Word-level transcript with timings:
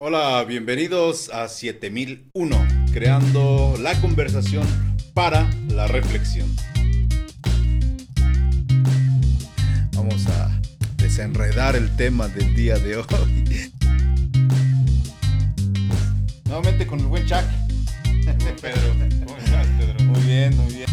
Hola, 0.00 0.44
bienvenidos 0.44 1.28
a 1.30 1.48
7001, 1.48 2.68
creando 2.92 3.74
la 3.80 4.00
conversación 4.00 4.64
para 5.12 5.50
la 5.70 5.88
reflexión. 5.88 6.48
Vamos 9.94 10.24
a 10.28 10.60
desenredar 10.98 11.74
el 11.74 11.96
tema 11.96 12.28
del 12.28 12.54
día 12.54 12.78
de 12.78 12.98
hoy. 12.98 13.06
Nuevamente 16.44 16.86
con 16.86 17.00
el 17.00 17.06
buen 17.06 17.26
Chuck. 17.26 17.42
Pedro, 18.62 18.94
¿cómo 19.26 19.36
estás, 19.36 19.66
Pedro? 19.80 20.04
Muy 20.04 20.20
bien, 20.20 20.56
muy 20.58 20.74
bien. 20.74 20.88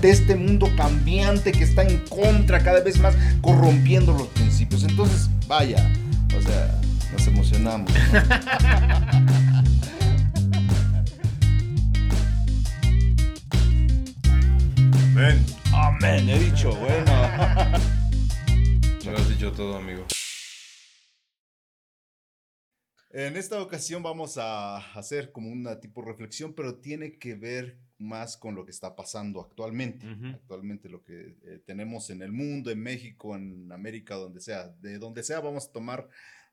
De 0.00 0.08
este 0.08 0.36
mundo 0.36 0.70
cambiante 0.76 1.50
que 1.50 1.64
está 1.64 1.82
en 1.82 1.98
contra 2.08 2.62
cada 2.62 2.78
vez 2.78 3.00
más, 3.00 3.16
corrompiendo 3.40 4.12
los 4.12 4.28
principios. 4.28 4.84
Entonces, 4.84 5.28
vaya, 5.48 5.92
o 6.38 6.40
sea, 6.40 6.81
nos 7.12 7.26
emocionamos. 7.26 7.92
¿no? 7.92 7.98
Ven. 15.14 15.44
Amén, 15.74 16.28
he 16.28 16.38
dicho, 16.38 16.74
bueno. 16.74 17.12
Me 19.04 19.10
lo 19.10 19.18
has 19.18 19.28
dicho 19.28 19.52
todo, 19.52 19.76
amigo. 19.76 20.06
En 23.10 23.36
esta 23.36 23.60
ocasión 23.60 24.02
vamos 24.02 24.38
a 24.38 24.78
hacer 24.78 25.32
como 25.32 25.50
una 25.50 25.80
tipo 25.80 26.00
reflexión, 26.00 26.54
pero 26.54 26.76
tiene 26.76 27.18
que 27.18 27.34
ver 27.34 27.78
más 27.98 28.38
con 28.38 28.54
lo 28.54 28.64
que 28.64 28.70
está 28.70 28.96
pasando 28.96 29.42
actualmente. 29.42 30.06
Actualmente 30.34 30.88
lo 30.88 31.04
que 31.04 31.36
eh, 31.44 31.62
tenemos 31.66 32.08
en 32.08 32.22
el 32.22 32.32
mundo, 32.32 32.70
en 32.70 32.80
México, 32.80 33.36
en 33.36 33.70
América, 33.70 34.14
donde 34.14 34.40
sea. 34.40 34.68
De 34.80 34.98
donde 34.98 35.22
sea 35.22 35.40
vamos 35.40 35.66
a 35.68 35.72
tomar 35.72 36.08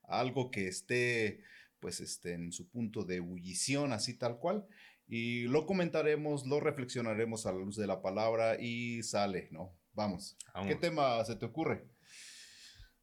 algo 0.10 0.52
que 0.52 0.68
esté 0.68 1.42
pues 1.80 2.02
este, 2.02 2.34
en 2.34 2.52
su 2.52 2.70
punto 2.70 3.06
de 3.06 3.18
ebullición, 3.18 3.94
así 3.94 4.18
tal 4.18 4.38
cual. 4.40 4.66
Y 5.08 5.44
lo 5.44 5.66
comentaremos, 5.66 6.46
lo 6.46 6.60
reflexionaremos 6.60 7.46
a 7.46 7.52
la 7.54 7.60
luz 7.60 7.76
de 7.78 7.88
la 7.88 8.02
palabra 8.02 8.60
y 8.62 9.02
sale, 9.04 9.48
¿no? 9.52 9.76
Vamos. 9.94 10.38
Vamos. 10.54 10.68
¿Qué 10.70 10.76
tema 10.76 11.24
se 11.26 11.36
te 11.36 11.46
ocurre? 11.46 11.88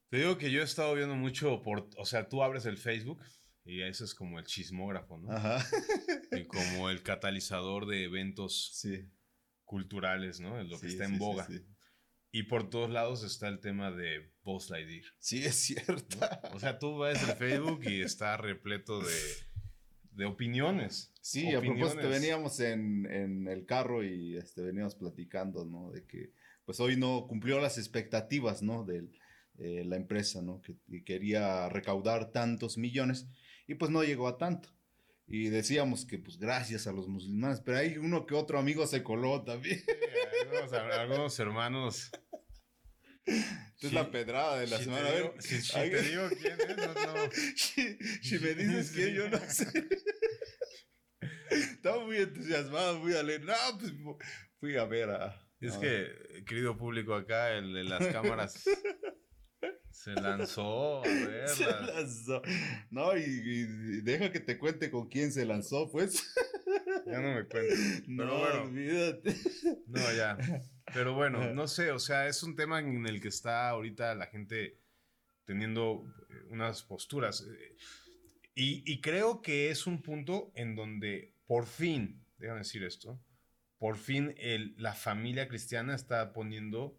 Te 0.08 0.18
digo 0.18 0.38
que 0.38 0.50
yo 0.52 0.60
he 0.60 0.64
estado 0.64 0.94
viendo 0.94 1.16
mucho 1.16 1.62
por. 1.62 1.88
O 1.96 2.04
sea, 2.06 2.28
tú 2.28 2.42
abres 2.42 2.64
el 2.66 2.78
Facebook 2.78 3.20
y 3.64 3.82
ese 3.82 4.04
es 4.04 4.14
como 4.14 4.38
el 4.38 4.44
chismógrafo, 4.46 5.18
¿no? 5.18 5.32
Ajá. 5.32 5.58
Y 6.32 6.44
como 6.44 6.90
el 6.90 7.02
catalizador 7.02 7.86
de 7.86 8.04
eventos 8.04 8.72
Sí. 8.74 9.08
culturales, 9.64 10.38
¿no? 10.40 10.62
Lo 10.64 10.78
que 10.78 10.86
Sí, 10.88 10.92
está 10.92 11.04
en 11.06 11.12
sí, 11.14 11.18
boga. 11.18 11.46
sí. 11.46 11.64
Y 12.36 12.42
por 12.42 12.68
todos 12.68 12.90
lados 12.90 13.24
está 13.24 13.48
el 13.48 13.60
tema 13.60 13.90
de 13.90 14.30
Buzz 14.44 14.68
Lightyear. 14.68 15.06
Sí, 15.18 15.42
es 15.42 15.54
cierto. 15.54 16.18
O 16.52 16.60
sea, 16.60 16.78
tú 16.78 16.98
ves 16.98 17.26
el 17.26 17.34
Facebook 17.34 17.80
y 17.84 18.02
está 18.02 18.36
repleto 18.36 19.00
de, 19.00 19.14
de 20.10 20.26
opiniones. 20.26 21.14
Sí, 21.22 21.54
a 21.54 21.60
propósito, 21.60 21.86
Opiniones. 21.86 22.20
veníamos 22.20 22.60
en, 22.60 23.10
en 23.10 23.48
el 23.48 23.64
carro 23.64 24.04
y 24.04 24.36
este, 24.36 24.60
veníamos 24.60 24.96
platicando, 24.96 25.64
¿no? 25.64 25.90
De 25.92 26.04
que, 26.04 26.34
pues 26.66 26.78
hoy 26.78 26.98
no 26.98 27.26
cumplió 27.26 27.58
las 27.58 27.78
expectativas, 27.78 28.62
¿no? 28.62 28.84
De 28.84 29.08
eh, 29.56 29.84
la 29.86 29.96
empresa, 29.96 30.42
¿no? 30.42 30.60
Que, 30.60 30.76
que 30.90 31.04
quería 31.04 31.70
recaudar 31.70 32.32
tantos 32.32 32.76
millones 32.76 33.26
y 33.66 33.76
pues 33.76 33.90
no 33.90 34.04
llegó 34.04 34.28
a 34.28 34.36
tanto. 34.36 34.68
Y 35.28 35.48
decíamos 35.48 36.04
que, 36.04 36.18
pues 36.18 36.38
gracias 36.38 36.86
a 36.86 36.92
los 36.92 37.08
musulmanes, 37.08 37.60
pero 37.60 37.78
hay 37.78 37.98
uno 37.98 38.26
que 38.26 38.34
otro 38.34 38.60
amigo 38.60 38.86
se 38.86 39.02
coló 39.02 39.42
también. 39.42 39.80
Sí, 39.80 40.46
algunos, 40.52 40.72
algunos 40.72 41.38
hermanos. 41.40 42.10
Esta 43.26 43.86
es 43.88 43.92
la 43.92 44.10
pedrada 44.10 44.58
de 44.60 44.66
la 44.68 44.78
Si 44.78 44.84
semana. 44.84 45.08
A 45.08 45.10
ver, 45.10 45.22
digo- 45.22 45.34
si, 45.40 45.60
si 45.60 45.72
te 45.72 46.02
digo 46.02 46.28
quién 46.40 46.60
es, 46.60 46.76
no, 46.76 46.94
no. 46.94 47.30
si, 47.56 47.98
si 48.22 48.38
me 48.38 48.54
dices 48.54 48.90
que 48.92 49.12
yo 49.14 49.28
no 49.28 49.38
sé. 49.50 49.66
Estaba 51.50 52.04
muy 52.04 52.16
entusiasmado, 52.18 52.98
muy 52.98 53.14
alegre. 53.14 53.46
No, 53.46 53.78
pues 53.78 53.92
fu- 54.02 54.18
fui 54.58 54.76
a 54.76 54.84
ver 54.84 55.10
a. 55.10 55.42
Es 55.60 55.74
a- 55.74 55.80
que, 55.80 56.44
querido 56.46 56.76
público 56.76 57.14
acá, 57.14 57.52
el 57.56 57.72
de 57.72 57.84
las 57.84 58.06
cámaras 58.08 58.62
se 59.90 60.12
lanzó 60.12 61.02
a 61.02 61.04
Se 61.06 61.26
verla. 61.26 61.80
lanzó. 61.94 62.42
No, 62.90 63.16
y, 63.16 63.22
y 63.22 64.00
deja 64.02 64.30
que 64.30 64.40
te 64.40 64.58
cuente 64.58 64.90
con 64.90 65.08
quién 65.08 65.32
se 65.32 65.44
lanzó, 65.46 65.90
pues. 65.90 66.22
Ya 67.06 67.20
no 67.20 67.34
me 67.34 67.44
cuento. 67.44 67.74
no, 68.08 68.38
bueno. 68.38 68.62
olvídate. 68.64 69.34
No, 69.86 70.12
ya. 70.14 70.36
Pero 70.92 71.14
bueno, 71.14 71.52
no 71.54 71.66
sé, 71.68 71.90
o 71.90 71.98
sea, 71.98 72.26
es 72.28 72.42
un 72.42 72.54
tema 72.56 72.80
en 72.80 73.06
el 73.06 73.20
que 73.20 73.28
está 73.28 73.68
ahorita 73.68 74.14
la 74.14 74.26
gente 74.26 74.78
teniendo 75.44 76.04
eh, 76.30 76.34
unas 76.50 76.82
posturas. 76.82 77.42
eh, 77.48 77.76
Y, 78.54 78.82
y 78.90 79.00
creo 79.00 79.42
que 79.42 79.70
es 79.70 79.86
un 79.86 80.00
punto 80.02 80.50
en 80.54 80.74
donde 80.74 81.34
por 81.46 81.66
fin, 81.66 82.24
déjame 82.38 82.60
decir 82.60 82.82
esto, 82.84 83.20
por 83.78 83.96
fin 83.98 84.34
el- 84.38 84.74
la 84.78 84.94
familia 84.94 85.46
cristiana 85.46 85.94
está 85.94 86.32
poniendo 86.32 86.98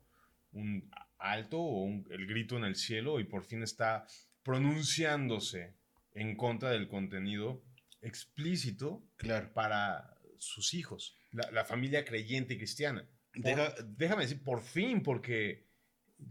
un 0.51 0.89
alto 1.17 1.59
o 1.59 1.83
un- 1.83 2.05
el 2.11 2.27
grito 2.27 2.57
en 2.57 2.63
el 2.63 2.75
cielo 2.75 3.19
y 3.19 3.23
por 3.23 3.43
fin 3.43 3.63
está 3.63 4.05
pronunciándose 4.43 5.73
en 6.13 6.35
contra 6.35 6.69
del 6.71 6.87
contenido 6.87 7.63
explícito 8.01 9.03
Claro. 9.17 9.51
para 9.53 10.17
sus 10.39 10.73
hijos, 10.73 11.15
la, 11.31 11.49
la 11.51 11.65
familia 11.65 12.05
creyente 12.05 12.53
y 12.53 12.57
cristiana. 12.57 13.07
Por- 13.33 13.43
Deja- 13.43 13.75
déjame 13.97 14.23
decir, 14.23 14.43
por 14.43 14.61
fin, 14.61 15.01
porque 15.03 15.67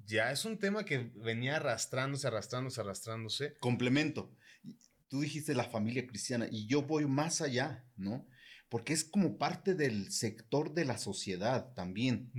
ya 0.05 0.33
es 0.33 0.45
un 0.45 0.59
tema 0.59 0.85
que 0.85 1.11
venía 1.17 1.57
arrastrándose, 1.57 2.27
arrastrándose, 2.27 2.81
arrastrándose. 2.81 3.57
complemento. 3.59 4.35
Tú 5.09 5.21
dijiste 5.21 5.55
la 5.55 5.65
familia 5.65 6.07
cristiana 6.07 6.49
y 6.51 6.67
yo 6.67 6.83
voy 6.83 7.07
más 7.07 7.41
allá, 7.41 7.85
¿no? 7.97 8.27
Porque 8.69 8.93
es 8.93 9.05
como 9.05 9.39
parte 9.39 9.75
del 9.77 10.11
sector 10.11 10.75
de 10.75 10.85
la 10.85 10.99
sociedad 10.99 11.73
también. 11.75 12.33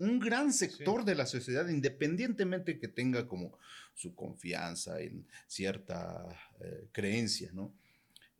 Un 0.00 0.18
gran 0.18 0.52
sector 0.52 1.04
de 1.04 1.14
la 1.14 1.26
sociedad, 1.26 1.68
independientemente 1.68 2.80
que 2.80 2.88
tenga 2.88 3.28
como 3.28 3.56
su 3.94 4.16
confianza 4.16 5.00
en 5.00 5.28
cierta 5.46 6.26
eh, 6.60 6.88
creencia, 6.90 7.50
¿no? 7.52 7.72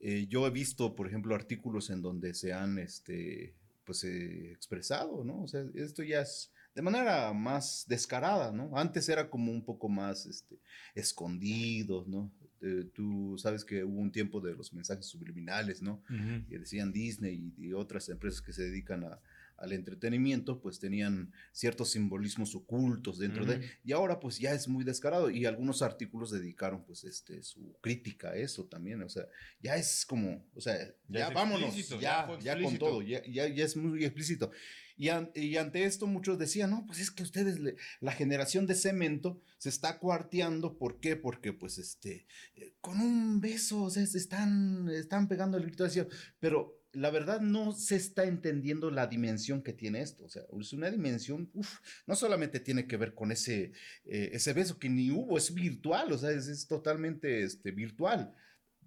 Eh, 0.07 0.27
yo 0.29 0.47
he 0.47 0.51
visto, 0.51 0.95
por 0.95 1.07
ejemplo, 1.09 1.35
artículos 1.35 1.89
en 1.91 2.03
donde 2.03 2.35
se 2.35 2.53
han, 2.53 2.79
este, 2.79 3.55
pues, 3.87 4.05
eh, 4.05 4.53
expresado, 4.53 5.25
¿no? 5.25 5.43
O 5.43 5.49
sea, 5.49 5.65
esto 5.75 6.03
ya 6.03 6.21
es 6.21 6.51
de 6.75 6.83
manera 6.83 7.33
más 7.33 7.85
descarada, 7.89 8.53
¿no? 8.53 8.77
Antes 8.77 9.09
era 9.09 9.31
como 9.31 9.51
un 9.51 9.65
poco 9.65 9.89
más, 9.89 10.27
este, 10.27 10.59
escondido, 10.95 12.05
¿no? 12.07 12.31
Eh, 12.61 12.91
tú 12.95 13.37
sabes 13.39 13.65
que 13.65 13.85
hubo 13.85 14.01
un 14.01 14.11
tiempo 14.11 14.41
de 14.41 14.55
los 14.55 14.73
mensajes 14.73 15.07
subliminales, 15.07 15.83
¿no? 15.83 16.03
que 16.49 16.59
decían 16.59 16.93
Disney 16.93 17.53
y, 17.59 17.67
y 17.69 17.73
otras 17.73 18.09
empresas 18.09 18.41
que 18.41 18.53
se 18.53 18.63
dedican 18.65 19.05
a- 19.05 19.21
al 19.57 19.73
entretenimiento, 19.73 20.61
pues 20.61 20.79
tenían 20.81 21.33
ciertos 21.53 21.91
simbolismos 21.93 22.55
ocultos 22.55 23.19
dentro 23.19 23.45
de, 23.47 23.57
Ujú. 23.57 23.65
y 23.85 23.93
ahora 23.93 24.21
pues 24.21 24.39
ya 24.39 24.53
es 24.53 24.69
muy 24.69 24.85
descarado 24.85 25.31
y 25.31 25.47
algunos 25.47 25.83
artículos 25.83 26.31
dedicaron 26.31 26.85
pues 26.85 27.05
este 27.05 27.43
su 27.43 27.77
crítica 27.81 28.31
a 28.31 28.37
eso 28.37 28.65
también, 28.67 29.03
o 29.03 29.09
sea, 29.09 29.25
ya 29.61 29.77
es 29.77 30.05
como, 30.07 30.45
o 30.55 30.61
sea, 30.61 30.77
ya, 31.09 31.29
Ya 31.29 31.31
vámonos, 31.31 31.75
ya, 32.01 32.29
ya 32.41 32.61
con 32.63 32.79
todo, 32.79 33.03
ya, 33.03 33.23
ya, 33.27 33.47
ya 33.49 33.65
es 33.65 33.77
muy 33.77 34.05
explícito. 34.05 34.51
Y, 34.97 35.09
an- 35.09 35.33
y 35.35 35.57
ante 35.57 35.83
esto 35.85 36.07
muchos 36.07 36.39
decían, 36.39 36.71
no, 36.71 36.87
pues 36.87 37.01
es 37.01 37.11
que 37.11 37.25
ustedes, 37.25 37.59
le- 37.59 37.75
la 38.01 38.13
generación 38.13 38.67
de 38.67 38.77
cemento 38.77 39.41
se 39.59 39.69
está 39.69 39.99
cuarteando, 39.99 40.79
¿por 40.79 41.01
qué? 41.01 41.17
Porque 41.17 41.53
pues 41.53 41.79
este, 41.79 42.27
eh, 42.55 42.75
con 42.81 43.01
un 43.01 43.41
beso, 43.41 43.83
o 43.83 43.91
sea, 43.91 44.07
se 44.07 44.19
están, 44.19 44.89
están 44.91 45.27
pegando 45.27 45.57
el 45.59 45.65
grito 45.65 45.85
así, 45.85 46.01
pero 46.39 46.81
la 46.95 47.11
verdad 47.11 47.41
no 47.41 47.73
se 47.73 47.97
está 47.97 48.25
entendiendo 48.25 48.91
la 48.91 49.07
dimensión 49.07 49.63
que 49.63 49.73
tiene 49.73 50.01
esto, 50.01 50.25
o 50.25 50.29
sea, 50.29 50.43
es 50.61 50.73
una 50.73 50.91
dimensión, 50.91 51.51
uf, 51.55 51.81
no 52.07 52.15
solamente 52.15 52.61
tiene 52.61 52.87
que 52.87 52.97
ver 52.97 53.15
con 53.15 53.33
ese, 53.33 53.73
eh, 54.05 54.31
ese 54.33 54.53
beso 54.53 54.79
que 54.79 54.89
ni 54.89 55.11
hubo, 55.11 55.37
es 55.37 55.53
virtual, 55.53 56.13
o 56.13 56.19
sea, 56.19 56.31
es, 56.31 56.47
es 56.49 56.67
totalmente 56.67 57.43
este, 57.43 57.71
virtual. 57.71 58.35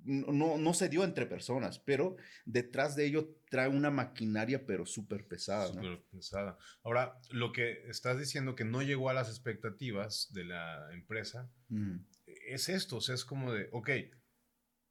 No, 0.04 0.32
no, 0.32 0.58
no 0.58 0.74
se 0.74 0.88
dio 0.88 1.04
entre 1.04 1.26
personas, 1.26 1.80
pero 1.80 2.16
detrás 2.46 2.96
de 2.96 3.08
ello 3.08 3.36
trae 3.50 3.68
una 3.68 3.92
maquinaria, 3.92 4.66
pero 4.66 4.86
súper 4.86 5.28
pesada. 5.28 5.68
¿no? 5.74 5.82
Súper 5.82 6.04
pesada. 6.12 6.58
Ahora, 6.84 7.20
lo 7.32 7.52
que 7.52 7.82
estás 7.90 8.18
diciendo 8.18 8.56
que 8.56 8.64
no 8.64 8.84
llegó 8.84 9.10
a 9.10 9.14
las 9.14 9.28
expectativas 9.28 10.32
de 10.32 10.46
la 10.46 10.94
empresa 10.94 11.52
Ujú. 11.70 12.00
es 12.26 12.70
esto, 12.70 12.98
o 12.98 13.02
sea, 13.02 13.16
es 13.16 13.26
como 13.26 13.52
de, 13.52 13.68
ok, 13.74 13.90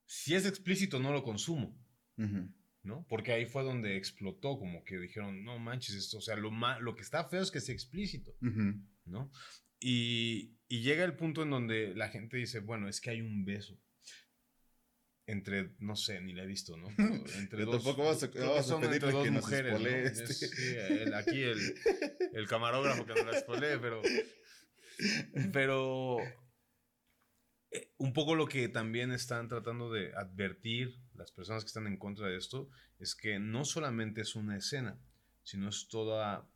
si 0.04 0.34
es 0.34 0.44
explícito 0.44 1.00
no 1.00 1.12
lo 1.12 1.22
consumo, 1.22 1.78
Ujú. 2.18 2.48
¿No? 2.86 3.04
Porque 3.08 3.32
ahí 3.32 3.44
fue 3.46 3.62
donde 3.64 3.96
explotó, 3.96 4.58
como 4.58 4.82
que 4.84 4.96
dijeron, 4.98 5.44
no 5.44 5.58
manches, 5.58 5.94
esto, 5.96 6.18
o 6.18 6.20
sea, 6.22 6.36
lo, 6.36 6.50
lo 6.80 6.94
que 6.94 7.02
está 7.02 7.24
feo 7.28 7.42
es 7.42 7.50
que 7.50 7.60
sea 7.60 7.74
explícito. 7.74 8.34
¿no? 9.04 9.30
Y, 9.78 10.56
y 10.68 10.80
llega 10.80 11.04
el 11.04 11.14
punto 11.16 11.42
en 11.42 11.50
donde 11.50 11.94
la 11.94 12.08
gente 12.08 12.36
dice, 12.38 12.60
bueno, 12.60 12.88
es 12.88 13.00
que 13.00 13.10
hay 13.10 13.20
un 13.20 13.44
beso. 13.44 13.78
Entre, 15.28 15.74
no 15.80 15.96
sé, 15.96 16.20
ni 16.20 16.32
la 16.32 16.44
he 16.44 16.46
visto, 16.46 16.76
¿no? 16.76 16.86
Entre 17.36 17.64
Yo 17.64 17.70
tampoco 17.72 18.08
a- 18.08 18.12
a 18.12 18.14
entre 18.76 19.10
dos 19.10 19.24
que 19.24 19.30
nos 19.32 19.42
mujeres, 19.42 19.72
¿no? 19.72 19.78
Es- 19.88 20.20
este. 20.20 20.46
sí, 20.48 20.74
el- 20.78 21.14
aquí 21.14 21.42
el, 21.42 21.58
el 22.32 22.46
camarógrafo 22.46 23.04
que 23.04 23.14
nos 23.14 23.26
la 23.26 23.40
spoilee, 23.40 23.78
pero, 23.78 24.00
pero 25.52 26.18
eh, 27.70 27.90
un 27.98 28.12
poco 28.12 28.34
lo 28.34 28.46
que 28.46 28.68
también 28.68 29.12
están 29.12 29.48
tratando 29.48 29.90
de 29.90 30.14
advertir 30.14 30.98
las 31.14 31.32
personas 31.32 31.64
que 31.64 31.68
están 31.68 31.86
en 31.86 31.96
contra 31.96 32.28
de 32.28 32.36
esto 32.36 32.68
es 32.98 33.14
que 33.14 33.38
no 33.38 33.64
solamente 33.64 34.20
es 34.20 34.36
una 34.36 34.56
escena, 34.56 34.98
sino 35.42 35.68
es 35.68 35.88
toda 35.88 36.48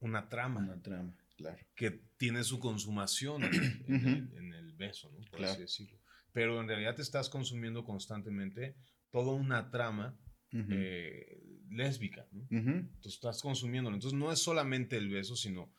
una 0.00 0.28
trama. 0.28 0.60
Una 0.60 0.80
trama, 0.82 1.16
claro. 1.36 1.58
Que 1.74 2.02
tiene 2.16 2.44
su 2.44 2.58
consumación 2.58 3.44
en, 3.44 4.52
el, 4.52 4.72
beso, 4.74 5.10
¿no? 5.10 5.20
Por 5.30 5.44
así 5.44 5.60
decirlo. 5.60 5.98
Pero 6.32 6.60
en 6.60 6.66
realidad 6.66 6.96
te 6.96 7.02
estás 7.02 7.28
consumiendo 7.28 7.84
constantemente 7.84 8.74
toda 9.10 9.32
una 9.32 9.70
trama 9.70 10.16
eh, 10.52 11.40
lésbica, 11.70 12.26
¿no? 12.32 12.46
Entonces 12.50 13.14
estás 13.14 13.40
consumiéndolo. 13.42 13.94
Entonces 13.94 14.18
no 14.18 14.32
es 14.32 14.40
solamente 14.40 14.96
el 14.96 15.08
beso, 15.08 15.36
sino 15.36 15.72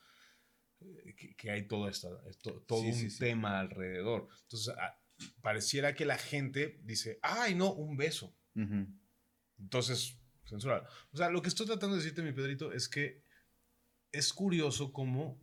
que, 1.37 1.51
hay 1.51 1.67
todo, 1.67 1.87
esta, 1.87 2.09
todo 2.67 2.81
un 2.81 3.17
tema 3.17 3.59
alrededor. 3.59 4.27
Entonces 4.43 4.73
ah, 4.77 4.99
pareciera 5.41 5.95
que 5.95 6.05
la 6.05 6.17
gente 6.17 6.79
dice, 6.83 7.19
ay, 7.21 7.55
no, 7.55 7.73
un 7.73 7.97
beso. 7.97 8.35
Entonces, 9.57 10.19
censurar. 10.45 10.87
O 11.11 11.17
sea, 11.17 11.29
lo 11.29 11.41
que 11.41 11.49
estoy 11.49 11.65
tratando 11.65 11.95
de 11.95 12.01
decirte, 12.01 12.21
mi 12.21 12.33
Pedrito, 12.33 12.71
es 12.71 12.87
que 12.87 13.23
es 14.11 14.33
curioso 14.33 14.93
cómo 14.93 15.41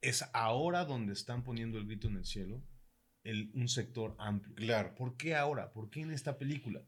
es 0.00 0.24
ahora 0.32 0.84
donde 0.84 1.12
están 1.12 1.44
poniendo 1.44 1.78
el 1.78 1.86
grito 1.86 2.08
en 2.08 2.16
el 2.16 2.24
cielo 2.24 2.64
el, 3.24 3.50
un 3.54 3.68
sector 3.68 4.16
amplio. 4.18 4.54
Claro. 4.56 4.94
¿Por 4.94 5.16
qué 5.16 5.34
ahora? 5.34 5.72
¿Por 5.72 5.90
qué 5.90 6.00
en 6.00 6.10
esta 6.10 6.38
película? 6.38 6.82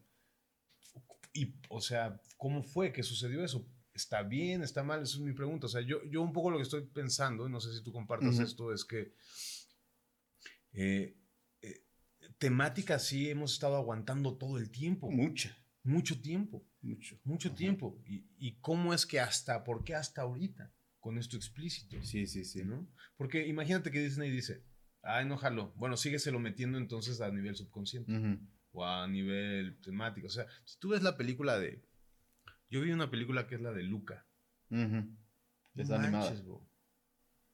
Y, 1.33 1.55
o 1.69 1.81
sea, 1.81 2.21
¿cómo 2.37 2.63
fue 2.63 2.93
que 2.93 3.03
sucedió 3.03 3.45
eso? 3.45 3.67
¿Está 3.95 4.23
bien? 4.23 4.63
¿Está 4.63 4.83
mal? 4.83 5.03
Esa 5.03 5.17
es 5.17 5.21
mi 5.21 5.33
pregunta. 5.33 5.67
O 5.67 5.69
sea, 5.69 5.81
yo, 5.81 6.05
yo 6.11 6.21
un 6.21 6.33
poco 6.33 6.51
lo 6.51 6.57
que 6.57 6.65
estoy 6.65 6.83
pensando, 6.83 7.49
no 7.49 7.61
sé 7.61 7.73
si 7.73 7.83
tú 7.83 7.93
compartas 7.93 8.39
esto, 8.41 8.73
es 8.73 8.85
que 8.85 9.15
eh, 10.73 11.17
eh, 11.63 11.85
temática 12.39 12.99
sí 12.99 13.31
hemos 13.31 13.53
estado 13.53 13.77
aguantando 13.77 14.37
todo 14.37 14.59
el 14.59 14.71
tiempo. 14.71 15.11
Mucha. 15.11 15.57
Mucho 15.85 16.21
tiempo. 16.21 16.67
Mucho. 16.83 17.21
Mucho 17.25 17.55
tiempo. 17.55 18.03
Y, 18.05 18.27
y, 18.37 18.59
cómo 18.61 18.93
es 18.93 19.07
que 19.07 19.21
hasta, 19.21 19.63
por 19.63 19.85
qué 19.85 19.95
hasta 19.95 20.23
ahorita? 20.23 20.75
Con 20.99 21.19
esto 21.19 21.37
explícito. 21.37 22.03
Sí, 22.03 22.27
sí, 22.27 22.45
sí. 22.45 22.65
¿no? 22.65 22.89
Porque 23.17 23.47
imagínate 23.47 23.91
que 23.91 24.01
Disney 24.01 24.31
dice, 24.31 24.65
ay, 25.03 25.27
no 25.27 25.37
jalo. 25.37 25.73
Bueno, 25.77 25.97
sígueselo 25.97 26.41
metiendo 26.41 26.79
entonces 26.79 27.21
a 27.21 27.31
nivel 27.31 27.55
subconsciente 27.55 28.41
o 28.73 28.85
a 28.85 29.07
nivel 29.07 29.79
temático. 29.81 30.27
O 30.27 30.31
sea, 30.31 30.47
si 30.65 30.79
tú 30.79 30.89
ves 30.91 31.03
la 31.03 31.17
película 31.17 31.59
de. 31.59 31.83
Yo 32.75 32.81
vi 32.81 32.91
una 32.91 33.09
película 33.09 33.47
que 33.47 33.55
es 33.55 33.61
la 33.61 33.71
de 33.71 33.85
Luca. 33.85 34.27
Es 34.69 35.91
animada. 35.93 36.35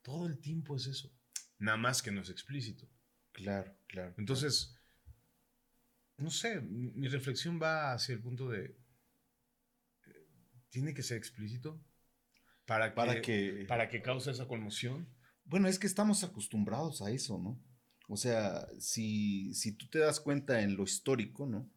Todo 0.00 0.26
el 0.26 0.40
tiempo 0.40 0.76
es 0.76 0.86
eso. 0.86 1.14
Nada 1.58 1.76
más 1.76 2.00
que 2.00 2.10
no 2.10 2.22
es 2.22 2.30
explícito. 2.30 2.88
Claro, 3.32 3.76
claro. 3.86 4.14
Entonces, 4.16 4.80
no 6.16 6.30
sé, 6.30 6.62
mi 6.62 7.06
reflexión 7.06 7.60
va 7.62 7.92
hacia 7.92 8.14
el 8.14 8.22
punto 8.22 8.48
de. 8.48 8.74
¿Tiene 10.70 10.94
que 10.94 11.02
ser 11.02 11.18
explícito? 11.18 11.84
Para 12.64 12.94
para 12.94 13.20
que, 13.20 13.66
para 13.68 13.90
que 13.90 14.00
cause 14.00 14.30
esa 14.30 14.48
conmoción. 14.48 15.06
Bueno, 15.44 15.68
es 15.68 15.78
que 15.78 15.86
estamos 15.86 16.24
acostumbrados 16.24 17.02
a 17.02 17.10
eso, 17.10 17.38
¿no? 17.38 17.62
O 18.08 18.16
sea, 18.16 18.66
si, 18.78 19.52
si 19.52 19.72
tú 19.76 19.86
te 19.90 19.98
das 19.98 20.18
cuenta 20.18 20.62
en 20.62 20.76
lo 20.76 20.84
histórico, 20.84 21.46
¿no? 21.46 21.70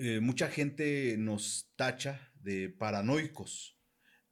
Eh, 0.00 0.20
mucha 0.20 0.48
gente 0.48 1.16
nos 1.18 1.72
tacha 1.74 2.30
de 2.40 2.68
paranoicos 2.68 3.76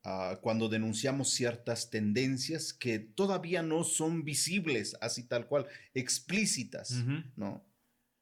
ah, 0.04 0.38
cuando 0.40 0.68
denunciamos 0.68 1.30
ciertas 1.30 1.90
tendencias 1.90 2.72
que 2.72 3.00
todavía 3.00 3.62
no 3.62 3.82
son 3.82 4.22
visibles, 4.22 4.96
así 5.00 5.24
tal 5.24 5.48
cual, 5.48 5.66
explícitas, 5.92 6.92
¿no? 7.34 7.66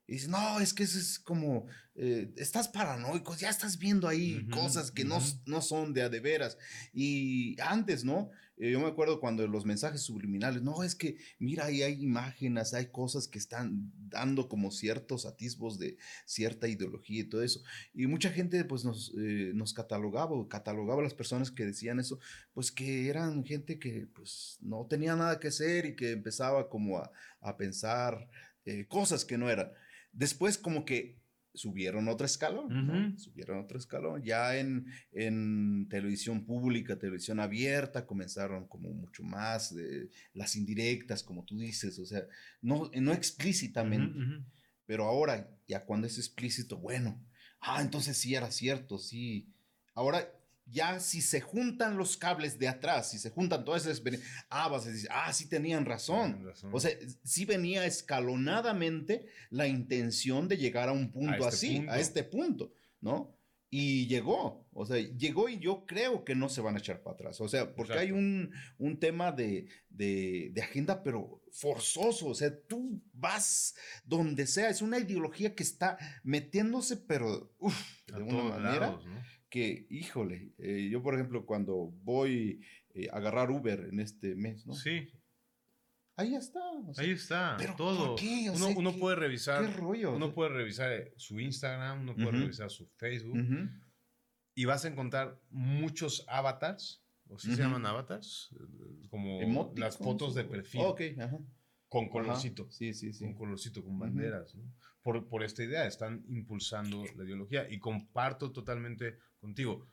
Y 0.06 0.14
dices, 0.14 0.28
no, 0.28 0.60
es 0.60 0.74
que 0.74 0.82
eso 0.82 0.98
es 0.98 1.18
como, 1.18 1.66
eh, 1.94 2.30
estás 2.36 2.68
paranoico, 2.68 3.34
ya 3.36 3.48
estás 3.48 3.78
viendo 3.78 4.06
ahí 4.06 4.46
cosas 4.48 4.90
que 4.90 5.04
no, 5.04 5.18
no, 5.46 5.62
son 5.62 5.94
de 5.94 6.02
a 6.02 6.10
de 6.10 6.20
veras. 6.20 6.58
Y 6.92 7.58
antes, 7.60 8.04
¿no? 8.04 8.30
Eh, 8.56 8.70
yo 8.70 8.80
me 8.80 8.86
acuerdo 8.86 9.18
cuando 9.18 9.46
los 9.48 9.64
mensajes 9.64 10.02
subliminales, 10.02 10.62
no, 10.62 10.82
es 10.84 10.94
que 10.94 11.16
mira, 11.38 11.64
ahí 11.64 11.82
hay 11.82 12.02
imágenes, 12.02 12.74
hay 12.74 12.86
cosas 12.86 13.26
que 13.28 13.38
están 13.38 13.90
dando 14.08 14.48
como 14.48 14.70
ciertos 14.70 15.24
atisbos 15.24 15.78
de 15.78 15.96
cierta 16.26 16.68
ideología 16.68 17.22
y 17.22 17.24
todo 17.24 17.42
eso. 17.42 17.62
Y 17.94 18.06
mucha 18.06 18.30
gente 18.30 18.62
pues 18.64 18.84
nos, 18.84 19.12
eh, 19.16 19.52
nos 19.54 19.72
catalogaba 19.72 20.32
o 20.32 20.48
catalogaba 20.48 21.00
a 21.00 21.04
las 21.04 21.14
personas 21.14 21.50
que 21.50 21.64
decían 21.64 21.98
eso, 21.98 22.20
pues 22.52 22.70
que 22.70 23.08
eran 23.08 23.44
gente 23.44 23.78
que 23.78 24.06
pues 24.14 24.58
no 24.60 24.86
tenía 24.86 25.16
nada 25.16 25.40
que 25.40 25.48
hacer 25.48 25.86
y 25.86 25.96
que 25.96 26.12
empezaba 26.12 26.68
como 26.68 26.98
a, 26.98 27.10
a 27.40 27.56
pensar 27.56 28.28
eh, 28.66 28.86
cosas 28.86 29.24
que 29.24 29.36
no 29.36 29.50
eran. 29.50 29.70
Después 30.14 30.56
como 30.58 30.84
que 30.84 31.22
subieron 31.54 32.08
otro 32.08 32.26
escalón, 32.26 33.16
subieron 33.16 33.60
otro 33.60 33.78
escalón. 33.78 34.22
Ya 34.22 34.56
en, 34.56 34.86
en, 35.12 35.88
televisión 35.88 36.44
pública, 36.44 36.98
televisión 36.98 37.38
abierta, 37.40 38.06
comenzaron 38.06 38.66
como 38.66 38.90
mucho 38.92 39.22
más 39.22 39.74
de 39.74 40.10
las 40.32 40.56
indirectas, 40.56 41.22
como 41.22 41.44
tú 41.44 41.58
dices, 41.58 41.98
o 41.98 42.06
sea, 42.06 42.26
no, 42.60 42.90
no 42.94 43.12
explícitamente, 43.12 44.18
pero 44.86 45.04
ahora, 45.04 45.48
ya 45.68 45.84
cuando 45.84 46.06
es 46.06 46.18
explícito, 46.18 46.76
bueno, 46.78 47.24
ah, 47.60 47.80
entonces 47.80 48.16
sí 48.16 48.34
era 48.34 48.50
cierto, 48.50 48.98
sí. 48.98 49.48
Ahora 49.94 50.28
ya 50.66 50.98
si 51.00 51.20
se 51.20 51.40
juntan 51.40 51.96
los 51.96 52.16
cables 52.16 52.58
de 52.58 52.68
atrás, 52.68 53.10
si 53.10 53.18
se 53.18 53.30
juntan 53.30 53.64
todas 53.64 53.86
esas 53.86 54.02
ah, 54.48 54.68
vas 54.68 54.86
a 54.86 54.90
decir, 54.90 55.08
ah, 55.10 55.32
sí 55.32 55.48
tenían 55.48 55.84
razón. 55.84 56.50
O 56.72 56.80
sea, 56.80 56.90
sí 57.22 57.44
venía 57.44 57.84
escalonadamente 57.86 59.26
la 59.50 59.66
intención 59.66 60.48
de 60.48 60.56
llegar 60.56 60.88
a 60.88 60.92
un 60.92 61.10
punto 61.10 61.34
este 61.34 61.46
así, 61.46 61.86
a 61.88 61.98
este 61.98 62.24
punto, 62.24 62.72
¿no? 63.00 63.34
Y 63.76 64.06
llegó, 64.06 64.68
o 64.72 64.86
sea, 64.86 64.98
llegó 64.98 65.48
y 65.48 65.58
yo 65.58 65.84
creo 65.84 66.24
que 66.24 66.36
no 66.36 66.48
se 66.48 66.60
van 66.60 66.76
a 66.76 66.78
echar 66.78 67.02
para 67.02 67.14
atrás. 67.14 67.40
O 67.40 67.48
sea, 67.48 67.74
porque 67.74 67.94
hay 67.94 68.12
un, 68.12 68.52
un 68.78 69.00
tema 69.00 69.32
de, 69.32 69.66
de, 69.88 70.52
de, 70.54 70.62
agenda, 70.62 71.02
pero 71.02 71.42
forzoso. 71.50 72.28
O 72.28 72.34
sea, 72.36 72.56
tú 72.68 73.02
vas 73.12 73.74
donde 74.04 74.46
sea. 74.46 74.68
Es 74.68 74.80
una 74.80 75.00
ideología 75.00 75.56
que 75.56 75.64
está 75.64 75.98
metiéndose, 76.22 76.98
pero 76.98 77.52
de 78.06 78.22
una 78.22 78.44
manera. 78.44 78.90
¿no? 78.92 79.00
Que, 79.54 79.86
híjole, 79.88 80.52
eh, 80.58 80.88
yo 80.90 81.00
por 81.00 81.14
ejemplo 81.14 81.46
cuando 81.46 81.92
voy 82.02 82.60
eh, 82.92 83.06
a 83.12 83.18
agarrar 83.18 83.52
Uber 83.52 83.86
en 83.88 84.00
este 84.00 84.34
mes, 84.34 84.66
¿no? 84.66 84.74
Sí. 84.74 85.08
Ahí 86.16 86.34
está. 86.34 86.58
Ahí 86.96 87.12
está. 87.12 87.54
Pero 87.56 87.76
todo. 87.76 88.16
uno, 88.74 88.92
puede 88.98 89.14
revisar. 89.14 89.64
¿qué 89.64 89.72
rollo? 89.72 90.12
Uno 90.12 90.34
puede 90.34 90.50
revisar 90.50 90.90
eh, 90.90 91.14
su 91.18 91.38
Instagram, 91.38 92.00
uno 92.00 92.16
puede 92.16 92.32
revisar 92.32 92.68
su 92.68 92.88
Facebook. 92.96 93.38
Y 94.56 94.64
vas 94.64 94.84
a 94.86 94.88
encontrar 94.88 95.40
muchos 95.50 96.24
avatars. 96.26 97.04
¿O 97.28 97.38
si 97.38 97.54
se 97.54 97.62
llaman 97.62 97.86
avatars? 97.86 98.52
Como 99.08 99.72
las 99.76 99.98
fotos 99.98 100.34
de 100.34 100.42
perfil. 100.42 100.80
ok, 100.84 101.00
ajá. 101.20 101.38
Con 101.88 102.08
colorcito. 102.08 102.68
Sí, 102.72 102.92
sí, 102.92 103.12
sí. 103.12 103.22
Con 103.22 103.34
colorcito, 103.34 103.84
con 103.84 104.00
banderas. 104.00 104.52
¿no? 104.56 104.64
por, 105.04 105.28
por, 105.28 105.44
esta 105.44 105.62
idea, 105.62 105.86
están 105.86 106.24
impulsando 106.28 107.04
la 107.14 107.24
ideología 107.24 107.70
y 107.70 107.78
comparto 107.78 108.50
totalmente 108.50 109.18
contigo. 109.44 109.86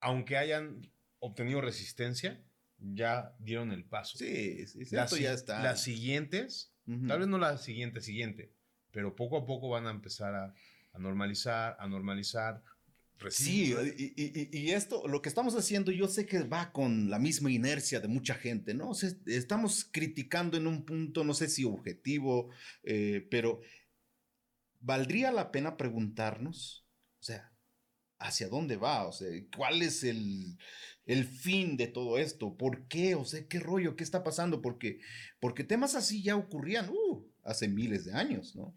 Aunque 0.00 0.36
hayan 0.36 0.90
obtenido 1.20 1.60
resistencia, 1.60 2.42
ya 2.78 3.34
dieron 3.38 3.70
el 3.70 3.84
paso. 3.84 4.18
Sí, 4.18 4.66
sí, 4.66 4.80
esto 4.90 5.16
ya 5.16 5.32
está. 5.32 5.62
Las 5.62 5.82
siguientes, 5.82 6.72
tal 7.06 7.20
vez 7.20 7.28
no 7.28 7.38
la 7.38 7.58
siguiente, 7.58 8.00
siguiente, 8.00 8.52
pero 8.90 9.14
poco 9.14 9.36
a 9.36 9.46
poco 9.46 9.68
van 9.68 9.86
a 9.86 9.90
empezar 9.90 10.34
a, 10.34 10.54
a 10.92 10.98
normalizar, 10.98 11.76
a 11.78 11.86
normalizar. 11.86 12.62
Sí, 13.30 13.72
y, 13.96 14.14
y, 14.16 14.48
y, 14.50 14.70
esto, 14.72 15.06
lo 15.06 15.22
que 15.22 15.28
estamos 15.28 15.54
haciendo, 15.54 15.92
yo 15.92 16.08
sé 16.08 16.26
que 16.26 16.42
va 16.42 16.72
con 16.72 17.08
la 17.08 17.20
misma 17.20 17.52
inercia 17.52 18.00
de 18.00 18.08
mucha 18.08 18.34
gente, 18.34 18.74
¿no? 18.74 18.90
O 18.90 18.94
sea, 18.94 19.10
estamos 19.26 19.84
criticando 19.84 20.56
en 20.56 20.66
un 20.66 20.84
punto, 20.84 21.22
no 21.22 21.32
sé 21.32 21.48
si 21.48 21.62
objetivo, 21.62 22.50
eh, 22.82 23.28
pero 23.30 23.60
valdría 24.80 25.30
la 25.30 25.52
pena 25.52 25.76
preguntarnos, 25.76 26.84
o 27.20 27.22
sea, 27.22 27.51
¿hacia 28.22 28.48
dónde 28.48 28.76
va? 28.76 29.06
O 29.06 29.12
sea, 29.12 29.28
¿cuál 29.56 29.82
es 29.82 30.04
el, 30.04 30.56
el 31.06 31.24
fin 31.24 31.76
de 31.76 31.86
todo 31.86 32.18
esto? 32.18 32.56
¿Por 32.56 32.86
qué? 32.88 33.14
O 33.14 33.24
sea, 33.24 33.46
¿qué 33.48 33.58
rollo? 33.58 33.96
¿Qué 33.96 34.04
está 34.04 34.22
pasando? 34.22 34.62
Porque, 34.62 35.00
porque 35.40 35.64
temas 35.64 35.94
así 35.94 36.22
ya 36.22 36.36
ocurrían 36.36 36.88
uh, 36.88 37.26
hace 37.44 37.68
miles 37.68 38.04
de 38.04 38.14
años, 38.14 38.56
¿no? 38.56 38.74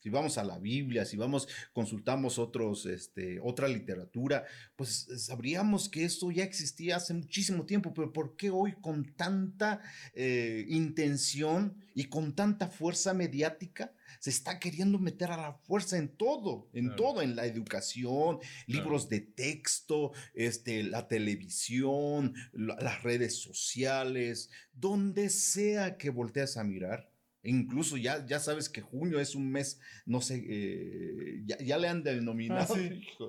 Si 0.00 0.08
vamos 0.08 0.38
a 0.38 0.44
la 0.44 0.58
Biblia, 0.58 1.04
si 1.04 1.16
vamos, 1.16 1.46
consultamos 1.72 2.38
otros, 2.38 2.86
este, 2.86 3.38
otra 3.40 3.68
literatura, 3.68 4.44
pues 4.76 5.08
sabríamos 5.18 5.88
que 5.88 6.04
esto 6.04 6.30
ya 6.30 6.42
existía 6.42 6.96
hace 6.96 7.12
muchísimo 7.12 7.66
tiempo, 7.66 7.92
pero 7.92 8.12
¿por 8.12 8.34
qué 8.34 8.50
hoy 8.50 8.72
con 8.80 9.14
tanta 9.14 9.80
eh, 10.14 10.64
intención 10.68 11.76
y 11.94 12.04
con 12.04 12.34
tanta 12.34 12.68
fuerza 12.68 13.12
mediática 13.12 13.92
se 14.18 14.30
está 14.30 14.58
queriendo 14.58 14.98
meter 14.98 15.30
a 15.30 15.36
la 15.36 15.52
fuerza 15.52 15.96
en 15.98 16.08
todo, 16.08 16.68
en 16.72 16.96
todo, 16.96 17.22
en 17.22 17.36
la 17.36 17.46
educación, 17.46 18.38
libros 18.66 19.08
de 19.08 19.20
texto, 19.20 20.12
este, 20.34 20.82
la 20.82 21.08
televisión, 21.08 22.34
las 22.52 23.02
redes 23.02 23.40
sociales, 23.40 24.50
donde 24.72 25.28
sea 25.28 25.96
que 25.96 26.10
volteas 26.10 26.56
a 26.56 26.64
mirar, 26.64 27.09
Incluso 27.42 27.96
ya, 27.96 28.26
ya 28.26 28.38
sabes 28.38 28.68
que 28.68 28.82
junio 28.82 29.18
es 29.18 29.34
un 29.34 29.50
mes, 29.50 29.80
no 30.04 30.20
sé, 30.20 30.44
eh, 30.46 31.42
ya, 31.44 31.78
le 31.78 31.88
han 31.88 32.02
denominado. 32.02 32.74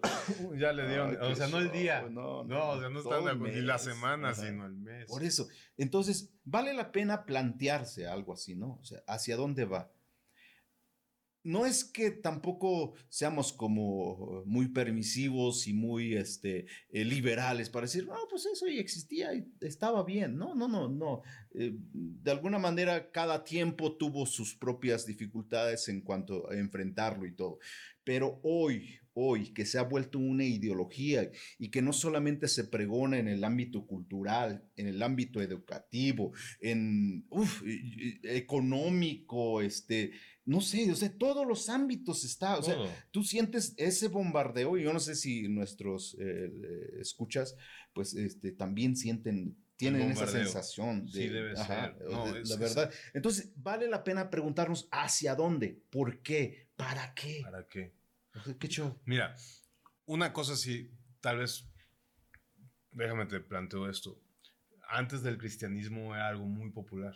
Ah, 0.03 0.22
ya 0.60 0.74
le 0.74 0.88
dieron, 0.88 1.18
o 1.22 1.36
sea, 1.36 1.48
no 1.48 1.60
el 1.60 1.72
día. 1.72 2.01
No, 2.10 2.44
no, 2.44 2.70
o 2.72 2.80
sea, 2.80 2.89
no 2.89 3.00
están 3.00 3.41
ni 3.41 3.62
la 3.62 3.77
semana, 3.77 4.34
sino 4.34 4.65
el 4.65 4.74
mes. 4.74 5.08
Por 5.08 5.24
eso. 5.24 5.48
Entonces, 5.77 6.34
vale 6.44 6.74
la 6.74 6.91
pena 6.91 7.25
plantearse 7.25 8.06
algo 8.06 8.34
así, 8.34 8.56
¿no? 8.56 8.80
O 8.82 8.84
sea, 8.84 9.01
¿hacia 9.08 9.38
dónde 9.38 9.65
va? 9.65 9.89
No 11.44 11.66
es 11.66 11.84
que 11.84 12.12
tampoco 12.12 12.94
seamos 13.10 13.52
como 13.52 14.44
muy 14.46 14.68
permisivos 14.68 15.68
y 15.68 15.74
muy 15.74 16.16
este, 16.16 16.66
eh, 16.92 17.06
liberales 17.06 17.70
para 17.70 17.86
decir, 17.86 18.06
no, 18.06 18.16
pues 18.30 18.46
eso 18.46 18.68
ya 18.68 18.80
existía 18.80 19.34
y 19.34 19.48
estaba 19.62 20.04
bien. 20.04 20.38
No, 20.38 20.54
no, 20.54 20.68
no, 20.68 20.88
no. 20.88 21.22
Eh, 21.54 21.74
de 21.74 22.32
alguna 22.32 22.60
manera, 22.60 23.12
cada 23.12 23.44
tiempo 23.44 23.98
tuvo 23.98 24.26
sus 24.26 24.56
propias 24.56 25.06
dificultades 25.06 25.90
en 25.90 26.02
cuanto 26.02 26.50
a 26.50 26.56
enfrentarlo 26.56 27.26
y 27.26 27.36
todo. 27.36 27.60
Pero 28.04 28.40
hoy, 28.44 29.00
hoy, 29.14 29.54
que 29.54 29.66
se 29.66 29.78
ha 29.78 29.84
vuelto 29.84 30.18
una 30.18 30.44
ideología 30.44 31.30
y 31.60 31.70
que 31.70 31.82
no 31.82 31.94
solamente 31.94 32.48
se 32.48 32.64
pregona 32.64 33.20
en 33.20 33.28
el 33.28 33.44
ámbito 33.44 33.86
cultural, 33.86 34.64
en 34.76 34.88
el 34.88 35.04
ámbito 35.04 35.42
educativo, 35.42 36.34
en 36.60 37.28
económico, 38.24 39.62
este, 39.62 40.12
no 40.46 40.62
sé, 40.62 40.92
o 40.92 40.96
sea, 40.96 41.16
todos 41.18 41.48
los 41.48 41.70
ámbitos 41.70 42.24
está, 42.26 42.58
o 42.58 42.64
sea, 42.64 42.76
tú 43.12 43.24
sientes 43.24 43.74
ese 43.78 44.08
bombardeo 44.08 44.78
y 44.78 44.84
yo 44.84 44.92
no 44.92 45.00
sé 45.00 45.16
si 45.16 45.48
nuestros 45.48 46.18
eh, 46.20 46.52
escuchas, 47.00 47.56
pues, 47.94 48.16
este, 48.16 48.52
también 48.52 48.96
sienten 48.96 49.58
tienen 49.78 50.12
esa 50.12 50.28
sensación 50.28 51.06
de, 51.06 51.12
sí, 51.12 51.28
debe 51.28 51.56
ser. 51.56 51.96
la 52.08 52.56
verdad. 52.58 52.94
Entonces, 53.16 53.52
vale 53.56 53.88
la 53.88 54.04
pena 54.04 54.30
preguntarnos 54.30 54.88
hacia 54.92 55.34
dónde, 55.34 55.84
por 55.90 56.22
qué, 56.22 56.70
para 56.76 57.16
qué. 57.16 57.40
¿Para 57.42 57.68
qué? 57.68 57.96
¿Qué 58.60 58.68
show? 58.68 59.00
Mira, 59.06 59.36
una 60.06 60.34
cosa 60.34 60.56
sí, 60.56 60.92
tal 61.20 61.40
vez, 61.40 61.68
déjame 62.92 63.26
te 63.26 63.40
planteo 63.40 63.90
esto. 63.90 64.22
Antes 64.88 65.24
del 65.24 65.40
cristianismo 65.40 66.14
era 66.14 66.28
algo 66.28 66.46
muy 66.46 66.70
popular 66.70 67.16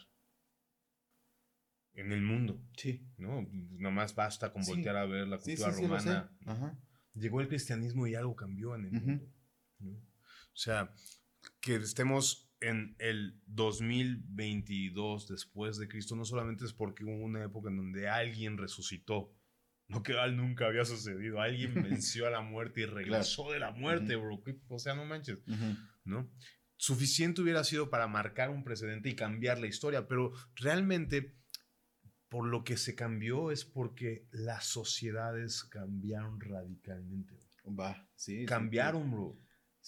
en 1.96 2.12
el 2.12 2.22
mundo. 2.22 2.62
Sí. 2.78 3.02
¿no? 3.18 3.48
Nomás 3.52 4.16
basta 4.16 4.52
con 4.52 4.64
voltear 4.64 4.98
a 4.98 5.06
ver 5.06 5.28
la 5.28 5.38
cultura 5.38 5.72
romana. 5.72 6.32
Llegó 7.14 7.42
el 7.42 7.48
cristianismo 7.48 8.08
y 8.08 8.16
algo 8.16 8.36
cambió 8.36 8.76
en 8.76 8.86
el 8.86 8.92
mundo. 8.92 9.26
O 9.82 10.58
sea, 10.58 10.94
que 11.62 11.76
estemos 11.76 12.46
en 12.62 12.96
el 13.00 13.40
2022 13.48 15.28
después 15.28 15.78
de 15.78 15.88
Cristo 15.88 16.16
no 16.16 16.26
solamente 16.26 16.66
es 16.66 16.74
porque 16.74 17.04
hubo 17.04 17.24
una 17.24 17.44
época 17.44 17.70
en 17.70 17.78
donde 17.78 18.08
alguien 18.10 18.58
resucitó, 18.58 19.34
no 19.88 20.02
que 20.02 20.14
nunca 20.32 20.68
había 20.68 20.86
sucedido, 20.86 21.42
alguien 21.42 21.74
venció 21.84 22.28
a 22.28 22.32
la 22.32 22.42
muerte 22.42 22.82
y 22.82 22.86
regresó 22.86 23.52
de 23.52 23.60
la 23.60 23.72
muerte, 23.72 24.16
bro. 24.16 24.42
O 24.68 24.80
sea, 24.80 24.96
no 24.96 25.06
manches, 25.06 25.40
¿no? 26.04 26.32
Suficiente 26.78 27.42
hubiera 27.42 27.64
sido 27.64 27.90
para 27.90 28.08
marcar 28.08 28.50
un 28.50 28.64
precedente 28.64 29.10
y 29.10 29.16
cambiar 29.16 29.60
la 29.60 29.68
historia, 29.68 30.08
pero 30.08 30.34
realmente 30.56 31.36
por 32.36 32.48
lo 32.48 32.66
que 32.66 32.76
se 32.76 32.96
cambió 32.96 33.50
es 33.50 33.64
porque 33.64 34.28
las 34.30 34.66
sociedades 34.66 35.64
cambiaron 35.64 36.42
radicalmente. 36.42 37.34
Va, 37.66 38.10
sí. 38.18 38.46
Cambiaron, 38.46 39.10
bro. 39.10 39.40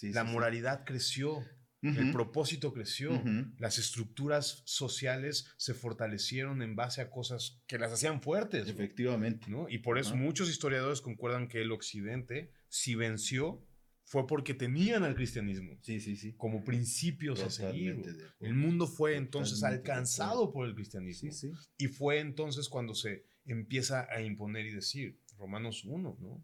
la 0.01 0.23
moralidad 0.23 0.85
creció. 0.85 1.43
El 1.81 2.13
propósito 2.13 2.71
creció, 2.73 3.21
las 3.59 3.77
estructuras 3.77 4.61
sociales 4.65 5.53
se 5.57 5.73
fortalecieron 5.73 6.61
en 6.61 6.77
base 6.77 7.01
a 7.01 7.09
cosas 7.09 7.61
que 7.67 7.77
las 7.77 7.91
hacían 7.91 8.21
fuertes. 8.21 8.69
Efectivamente. 8.69 9.47
¿no? 9.49 9.67
Y 9.67 9.79
por 9.79 9.97
eso 9.99 10.15
muchos 10.15 10.49
historiadores 10.49 11.01
concuerdan 11.01 11.49
que 11.49 11.61
el 11.61 11.73
occidente, 11.73 12.53
si 12.69 12.95
venció, 12.95 13.61
fue 14.07 14.25
porque 14.25 14.53
tenían 14.53 15.03
al 15.03 15.15
cristianismo 15.15 15.77
sí, 15.81 15.99
sí, 15.99 16.15
sí. 16.15 16.31
como 16.37 16.63
principios 16.63 17.41
a 17.41 17.49
seguir. 17.49 18.01
El 18.39 18.53
mundo 18.53 18.87
fue 18.87 19.17
entonces 19.17 19.63
alcanzado 19.63 20.49
por 20.49 20.65
el 20.65 20.75
cristianismo. 20.75 21.29
Sí, 21.33 21.51
y 21.77 21.87
fue 21.87 22.19
entonces 22.19 22.69
cuando 22.69 22.95
se 22.95 23.25
empieza 23.43 24.07
a 24.09 24.21
imponer 24.21 24.65
y 24.65 24.71
decir, 24.71 25.19
Romanos 25.37 25.83
1, 25.83 26.17
¿no? 26.21 26.41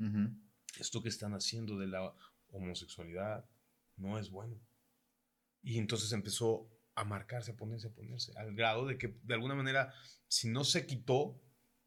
Esto 0.78 1.02
que 1.02 1.08
están 1.08 1.34
haciendo 1.36 1.78
de 1.78 1.88
la 1.88 2.14
homosexualidad 2.50 3.46
no 3.96 4.20
es 4.20 4.30
bueno. 4.30 4.60
Y 5.62 5.78
entonces 5.78 6.12
empezó 6.12 6.70
a 6.96 7.06
marcarse, 7.06 7.52
a 7.52 7.56
ponerse, 7.56 7.88
a 7.88 7.94
ponerse, 7.94 8.34
al 8.36 8.54
grado 8.54 8.86
de 8.86 8.98
que 8.98 9.16
de 9.24 9.36
alguna 9.36 9.56
manera, 9.56 9.94
si 10.28 10.50
no 10.50 10.66
se 10.66 10.86
quitó, 10.86 11.42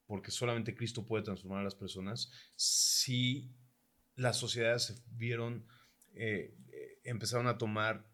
porque 0.07 0.31
solamente 0.31 0.75
Cristo 0.75 1.05
puede 1.05 1.23
transformar 1.23 1.61
a 1.61 1.65
las 1.65 1.75
personas, 1.75 2.31
si 2.55 3.55
las 4.17 4.39
sociedades 4.39 4.85
se 4.85 4.95
vieron, 5.13 5.67
eh, 6.15 6.55
eh, 6.73 6.99
empezaron 7.05 7.47
a 7.47 7.59
tomar, 7.59 8.07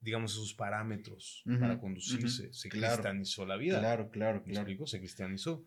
digamos, 0.00 0.32
esos 0.32 0.54
parámetros 0.54 1.44
para 1.60 1.78
conducirse. 1.78 2.52
Se 2.52 2.68
cristianizó 2.68 3.46
la 3.46 3.56
vida. 3.56 3.78
Claro, 3.78 4.10
claro, 4.10 4.42
claro. 4.42 4.86
Se 4.86 4.98
cristianizó. 4.98 5.64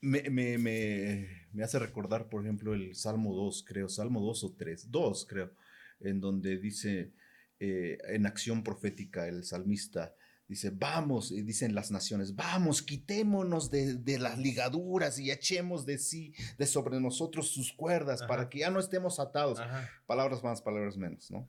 Me, 0.00 0.28
me, 0.30 0.58
me, 0.58 1.46
me, 1.52 1.62
hace 1.62 1.78
recordar, 1.78 2.28
por 2.28 2.42
ejemplo, 2.42 2.74
el 2.74 2.94
Salmo 2.94 3.34
2, 3.34 3.64
creo, 3.66 3.88
Salmo 3.88 4.20
2 4.20 4.44
o 4.44 4.54
3, 4.54 4.90
2, 4.90 5.26
creo, 5.26 5.54
en 6.00 6.20
donde 6.20 6.58
dice 6.58 7.12
eh, 7.60 7.98
en 8.08 8.26
acción 8.26 8.64
profética 8.64 9.28
el 9.28 9.44
salmista, 9.44 10.16
Dice, 10.52 10.68
vamos, 10.68 11.32
y 11.32 11.40
dicen 11.40 11.74
las 11.74 11.90
naciones, 11.90 12.36
vamos, 12.36 12.82
quitémonos 12.82 13.70
de, 13.70 14.18
las 14.18 14.36
ligaduras 14.36 15.18
y 15.18 15.30
echemos 15.30 15.86
de 15.86 15.96
sí, 15.96 16.34
de 16.58 16.66
sobre 16.66 17.00
nosotros 17.00 17.48
sus 17.48 17.72
cuerdas, 17.72 18.22
para 18.24 18.50
que 18.50 18.58
ya 18.58 18.70
no 18.70 18.78
estemos 18.78 19.18
atados. 19.18 19.58
Palabras 20.04 20.44
más, 20.44 20.60
palabras 20.60 20.98
menos, 20.98 21.30
¿no? 21.30 21.48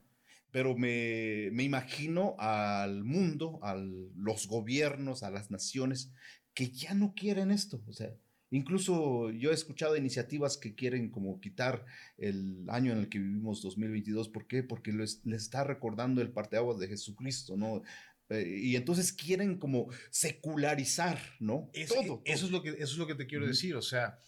Pero 0.52 0.78
me, 0.78 1.50
me 1.52 1.64
imagino 1.64 2.38
al 2.40 3.04
mundo, 3.04 3.60
a 3.62 3.76
los 3.76 4.48
gobiernos, 4.48 5.22
a 5.24 5.32
las 5.32 5.52
naciones, 5.52 6.14
que 6.54 6.70
ya 6.70 6.94
no 6.94 7.14
quieren 7.14 7.52
esto. 7.52 7.84
O 7.90 7.92
sea, 7.92 8.16
Incluso 8.54 9.32
yo 9.32 9.50
he 9.50 9.54
escuchado 9.56 9.98
iniciativas 9.98 10.58
que 10.60 10.76
quieren 10.76 11.10
como 11.10 11.42
quitar 11.42 11.88
el 12.20 12.64
año 12.70 12.92
en 12.92 13.00
el 13.00 13.10
que 13.10 13.18
vivimos 13.18 13.64
2022. 13.64 14.30
¿Por 14.30 14.46
qué? 14.46 14.62
Porque 14.62 14.92
les, 14.94 15.26
les 15.26 15.42
está 15.42 15.64
recordando 15.64 16.22
el 16.22 16.32
parteaguas 16.32 16.78
de 16.78 16.88
Jesucristo, 16.88 17.58
¿no? 17.58 17.82
Eh, 18.30 18.60
y 18.62 18.76
entonces 18.76 19.14
quieren 19.14 19.58
como 19.58 19.90
secularizar, 20.10 21.20
¿no? 21.40 21.70
todo, 21.88 22.22
Eso, 22.26 22.46
es 22.46 22.52
lo 22.52 22.62
que, 22.62 22.70
eso 22.70 22.84
es 22.84 22.98
lo 22.98 23.08
que 23.08 23.16
te 23.16 23.28
quiero 23.28 23.46
decir. 23.46 23.76
O 23.76 23.82
sea, 23.82 24.20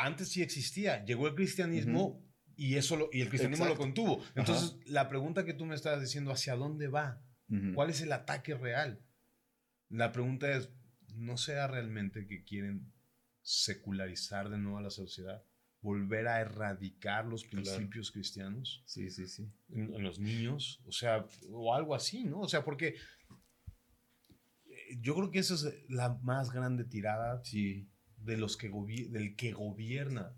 antes 0.00 0.28
sí 0.28 0.42
existía, 0.42 1.04
llegó 1.04 1.28
el 1.28 1.34
cristianismo 1.34 2.24
y, 2.56 2.76
eso 2.76 2.96
lo, 2.96 3.08
y 3.12 3.20
el 3.20 3.28
cristianismo 3.28 3.66
lo 3.66 3.76
contuvo. 3.76 4.22
Entonces, 4.34 4.76
la 4.86 5.08
pregunta 5.08 5.44
que 5.44 5.54
tú 5.54 5.66
me 5.66 5.74
estás 5.74 6.00
diciendo, 6.00 6.32
¿hacia 6.32 6.54
dónde 6.56 6.88
va? 6.88 7.22
¿Cuál 7.74 7.90
es 7.90 8.00
el 8.00 8.12
ataque 8.12 8.54
real? 8.54 9.04
La 9.88 10.10
pregunta 10.10 10.50
es, 10.50 10.70
¿no 11.14 11.36
sea 11.36 11.68
realmente 11.68 12.26
que 12.26 12.42
quieren 12.42 12.92
secularizar 13.42 14.48
de 14.48 14.58
nuevo 14.58 14.78
a 14.78 14.82
la 14.82 14.90
sociedad? 14.90 15.44
Volver 15.84 16.26
a 16.28 16.40
erradicar 16.40 17.26
los 17.26 17.44
principios 17.44 18.10
cristianos. 18.10 18.82
Sí, 18.86 19.10
sí, 19.10 19.28
sí. 19.28 19.46
En, 19.68 20.02
los 20.02 20.18
niños, 20.18 20.80
o 20.86 20.92
sea, 20.92 21.26
o 21.50 21.74
algo 21.74 21.94
así, 21.94 22.24
¿no? 22.24 22.40
O 22.40 22.48
sea, 22.48 22.64
porque 22.64 22.96
eh, 24.64 24.98
yo 25.02 25.14
creo 25.14 25.30
que 25.30 25.40
esa 25.40 25.54
es 25.54 25.66
la 25.90 26.18
más 26.22 26.50
grande 26.50 26.84
tirada 26.84 27.44
sí. 27.44 27.86
de 28.16 28.38
los 28.38 28.56
que 28.56 28.70
del 29.10 29.36
que 29.36 29.52
gobierna 29.52 30.34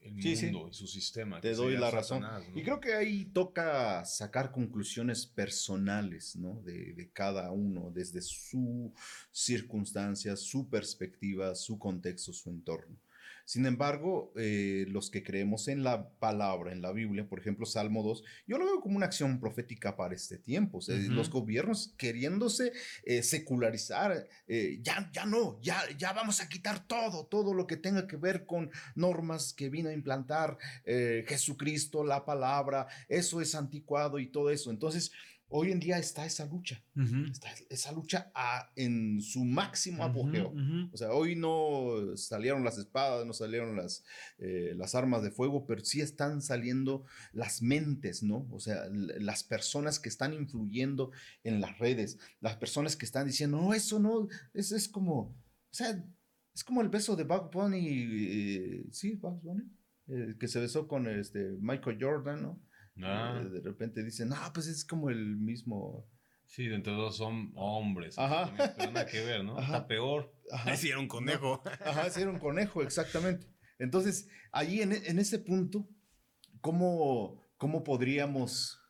el 0.00 0.14
mundo 0.14 0.70
y 0.70 0.74
su 0.74 0.86
sistema. 0.86 1.42
Te 1.42 1.52
doy 1.52 1.76
la 1.76 1.90
razón. 1.90 2.24
Y 2.54 2.62
creo 2.62 2.80
que 2.80 2.94
ahí 2.94 3.26
toca 3.26 4.06
sacar 4.06 4.52
conclusiones 4.52 5.26
personales, 5.26 6.34
¿no? 6.34 6.62
De, 6.62 6.94
de, 6.94 7.10
cada 7.10 7.50
uno, 7.52 7.90
desde 7.90 8.22
su 8.22 8.94
circunstancia, 9.30 10.34
su 10.34 10.70
perspectiva, 10.70 11.54
su 11.54 11.78
contexto, 11.78 12.32
su 12.32 12.48
entorno. 12.48 12.96
Sin 13.44 13.66
embargo, 13.66 14.32
eh, 14.36 14.86
los 14.88 15.10
que 15.10 15.22
creemos 15.22 15.68
en 15.68 15.82
la 15.82 16.10
palabra, 16.18 16.72
en 16.72 16.82
la 16.82 16.92
Biblia, 16.92 17.28
por 17.28 17.40
ejemplo, 17.40 17.66
Salmo 17.66 18.02
2, 18.02 18.22
yo 18.46 18.58
lo 18.58 18.64
veo 18.64 18.80
como 18.80 18.96
una 18.96 19.06
acción 19.06 19.40
profética 19.40 19.96
para 19.96 20.14
este 20.14 20.38
tiempo. 20.38 20.80
Los 20.88 21.30
gobiernos 21.30 21.94
queriéndose 21.96 22.72
eh, 23.04 23.22
secularizar, 23.22 24.26
eh, 24.46 24.78
ya, 24.82 25.10
ya 25.12 25.26
no, 25.26 25.60
ya, 25.60 25.80
ya 25.96 26.12
vamos 26.12 26.40
a 26.40 26.48
quitar 26.48 26.86
todo, 26.86 27.26
todo 27.26 27.54
lo 27.54 27.66
que 27.66 27.76
tenga 27.76 28.06
que 28.06 28.16
ver 28.16 28.46
con 28.46 28.70
normas 28.94 29.52
que 29.52 29.68
vino 29.68 29.88
a 29.88 29.92
implantar 29.92 30.58
Jesucristo, 30.84 32.04
la 32.04 32.24
palabra, 32.24 32.86
eso 33.08 33.40
es 33.40 33.54
anticuado 33.54 34.18
y 34.18 34.26
todo 34.26 34.50
eso. 34.50 34.70
Entonces, 34.70 35.12
Hoy 35.54 35.70
en 35.70 35.80
día 35.80 35.98
está 35.98 36.24
esa 36.24 36.46
lucha, 36.46 36.82
está 37.30 37.48
esa 37.68 37.92
lucha 37.92 38.32
en 38.74 39.20
su 39.20 39.44
máximo 39.44 40.02
apogeo. 40.02 40.54
O 40.90 40.96
sea, 40.96 41.12
hoy 41.12 41.36
no 41.36 42.16
salieron 42.16 42.64
las 42.64 42.78
espadas, 42.78 43.26
no 43.26 43.34
salieron 43.34 43.76
las, 43.76 44.02
eh, 44.38 44.72
las 44.74 44.94
armas 44.94 45.22
de 45.22 45.30
fuego, 45.30 45.66
pero 45.66 45.84
sí 45.84 46.00
están 46.00 46.40
saliendo 46.40 47.04
las 47.34 47.60
mentes, 47.60 48.22
¿no? 48.22 48.48
O 48.50 48.60
sea, 48.60 48.88
las 48.90 49.44
personas 49.44 50.00
que 50.00 50.08
están 50.08 50.32
influyendo 50.32 51.10
en 51.44 51.60
las 51.60 51.78
redes, 51.78 52.18
las 52.40 52.56
personas 52.56 52.96
que 52.96 53.04
están 53.04 53.26
diciendo, 53.26 53.60
no, 53.60 53.74
eso 53.74 54.00
no, 54.00 54.28
eso 54.54 54.74
es 54.74 54.88
como, 54.88 55.18
o 55.20 55.34
sea, 55.70 56.02
es 56.54 56.64
como 56.64 56.80
el 56.80 56.88
beso 56.88 57.14
de 57.14 57.24
Bugs 57.24 57.50
Bunny, 57.52 57.86
eh, 57.88 58.86
sí, 58.90 59.16
Bugs 59.16 59.42
Bunny, 59.42 59.64
eh, 60.08 60.34
que 60.40 60.48
se 60.48 60.60
besó 60.60 60.88
con 60.88 61.06
este 61.06 61.56
Michael 61.60 61.98
Jordan, 62.00 62.42
¿no? 62.42 62.62
Ah. 63.00 63.42
De 63.50 63.60
repente 63.60 64.02
dicen, 64.02 64.28
no, 64.28 64.36
pues 64.52 64.66
es 64.66 64.84
como 64.84 65.10
el 65.10 65.36
mismo. 65.36 66.06
Sí, 66.46 66.66
entre 66.66 66.92
dos 66.92 67.16
son 67.16 67.52
hombres. 67.54 68.18
Ajá. 68.18 68.52
Pero 68.76 68.92
nada 68.92 69.06
que 69.06 69.24
ver, 69.24 69.42
¿no? 69.42 69.58
Está 69.58 69.86
peor. 69.86 70.34
Ajá. 70.50 70.76
Sí, 70.76 70.88
era 70.88 70.98
un 70.98 71.08
conejo. 71.08 71.62
Ajá, 71.84 72.10
sí, 72.10 72.20
era 72.20 72.30
un 72.30 72.38
conejo, 72.38 72.82
exactamente. 72.82 73.46
Entonces, 73.78 74.28
ahí 74.52 74.82
en, 74.82 74.92
en 74.92 75.18
ese 75.18 75.38
punto, 75.38 75.88
¿cómo, 76.60 77.42
¿cómo 77.56 77.84
podríamos 77.84 78.80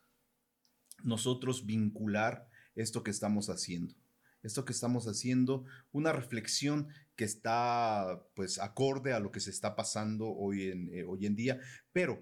nosotros 1.05 1.65
vincular 1.65 2.49
esto 2.75 3.03
que 3.03 3.11
estamos 3.11 3.49
haciendo? 3.49 3.95
Esto 4.43 4.65
que 4.65 4.73
estamos 4.73 5.07
haciendo, 5.07 5.65
una 5.93 6.13
reflexión 6.13 6.89
que 7.15 7.25
está 7.25 8.25
pues 8.35 8.59
acorde 8.59 9.13
a 9.13 9.21
lo 9.21 9.31
que 9.31 9.39
se 9.39 9.51
está 9.51 9.77
pasando 9.77 10.29
hoy 10.29 10.69
en, 10.69 10.89
eh, 10.93 11.05
hoy 11.05 11.27
en 11.27 11.37
día, 11.37 11.61
pero 11.93 12.21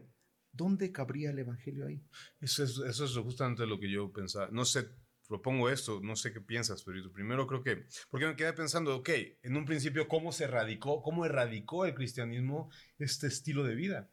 ¿dónde 0.60 0.92
cabría 0.92 1.30
el 1.30 1.38
Evangelio 1.38 1.86
ahí? 1.86 2.04
Eso 2.38 2.62
es, 2.62 2.76
eso 2.76 3.04
es 3.06 3.16
justamente 3.16 3.66
lo 3.66 3.80
que 3.80 3.90
yo 3.90 4.12
pensaba. 4.12 4.50
No 4.52 4.66
sé, 4.66 4.90
propongo 5.26 5.70
esto, 5.70 6.00
no 6.02 6.16
sé 6.16 6.34
qué 6.34 6.40
piensas, 6.42 6.82
pero 6.82 7.10
primero 7.12 7.46
creo 7.46 7.62
que, 7.62 7.86
porque 8.10 8.26
me 8.26 8.36
quedé 8.36 8.52
pensando, 8.52 8.94
ok, 8.96 9.08
en 9.42 9.56
un 9.56 9.64
principio, 9.64 10.06
¿cómo 10.06 10.32
se 10.32 10.46
radicó, 10.46 11.02
cómo 11.02 11.24
erradicó 11.24 11.86
el 11.86 11.94
cristianismo 11.94 12.70
este 12.98 13.26
estilo 13.28 13.64
de 13.64 13.74
vida? 13.74 14.10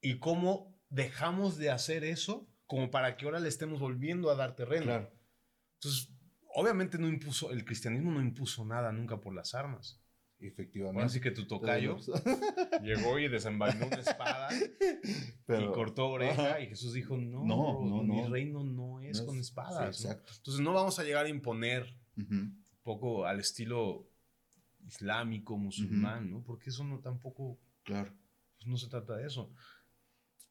Y 0.00 0.20
cómo 0.20 0.78
dejamos 0.88 1.58
de 1.58 1.70
hacer 1.70 2.04
eso 2.04 2.48
como 2.66 2.92
para 2.92 3.16
que 3.16 3.24
ahora 3.24 3.40
le 3.40 3.48
estemos 3.48 3.80
volviendo 3.80 4.30
a 4.30 4.36
dar 4.36 4.54
terreno. 4.54 4.84
Claro. 4.84 5.12
Entonces, 5.80 6.12
obviamente 6.54 6.96
no 6.96 7.08
impuso, 7.08 7.50
el 7.50 7.64
cristianismo 7.64 8.12
no 8.12 8.20
impuso 8.20 8.64
nada 8.64 8.92
nunca 8.92 9.20
por 9.20 9.34
las 9.34 9.54
armas. 9.54 10.00
Efectivamente. 10.40 11.04
Así 11.04 11.20
que 11.20 11.30
tu 11.30 11.46
tocayo 11.46 11.98
llegó 12.82 13.18
y 13.18 13.28
desenvainó 13.28 13.86
una 13.86 13.98
espada 14.00 14.48
y 14.54 15.66
cortó 15.72 16.08
oreja 16.08 16.60
y 16.60 16.68
Jesús 16.68 16.94
dijo, 16.94 17.16
no, 17.16 17.44
no, 17.44 18.02
mi 18.02 18.22
reino 18.26 18.64
no 18.64 19.00
es 19.00 19.20
con 19.20 19.38
espadas. 19.38 20.04
Entonces 20.04 20.60
no 20.60 20.72
vamos 20.72 20.98
a 20.98 21.04
llegar 21.04 21.26
a 21.26 21.28
imponer 21.28 21.94
un 22.16 22.64
poco 22.82 23.26
al 23.26 23.40
estilo 23.40 24.08
islámico, 24.86 25.58
musulmán, 25.58 26.30
¿no? 26.30 26.42
Porque 26.42 26.70
eso 26.70 26.84
no 26.84 27.00
tampoco... 27.00 27.58
Claro. 27.82 28.12
Pues 28.56 28.66
no 28.66 28.76
se 28.76 28.88
trata 28.88 29.16
de 29.16 29.26
eso. 29.26 29.52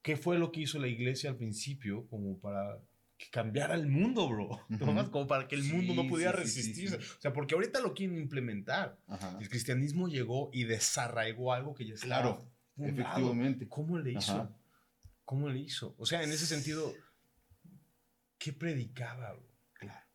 ¿Qué 0.02 0.18
fue 0.18 0.38
lo 0.38 0.52
que 0.52 0.62
hizo 0.62 0.80
la 0.80 0.88
iglesia 0.88 1.30
al 1.30 1.36
principio 1.36 2.08
como 2.08 2.40
para 2.40 2.80
que 3.20 3.30
cambiara 3.30 3.76
el 3.76 3.88
mundo, 3.88 4.30
bro. 4.30 4.66
Como 5.12 5.28
para 5.28 5.48
que 5.48 5.56
el 5.56 5.66
mundo 5.66 5.94
no 5.94 6.08
pudiera 6.08 6.32
resistirse. 6.32 6.96
o 6.96 7.22
sea, 7.22 7.34
porque 7.34 7.54
ahorita 7.54 7.82
lo 7.82 7.94
quieren 7.94 8.18
implementar. 8.18 8.98
El 9.40 9.50
cristianismo 9.50 10.08
llegó 10.08 10.50
y 10.54 10.64
desarraigó 10.64 11.52
algo 11.54 11.76
que 11.76 11.86
ya 11.86 11.96
estaba. 11.96 12.22
Claro, 12.22 12.52
efectivamente. 12.78 13.68
¿Cómo 13.68 14.00
le 14.00 14.14
hizo? 14.14 14.50
¿Cómo 15.26 15.50
le 15.50 15.60
hizo? 15.60 15.94
O 15.98 16.06
sea, 16.06 16.24
en 16.24 16.32
ese 16.32 16.46
sentido, 16.46 16.94
¿qué 18.38 18.54
predicaba, 18.54 19.34
bro? 19.34 19.54
Claro. 19.74 20.08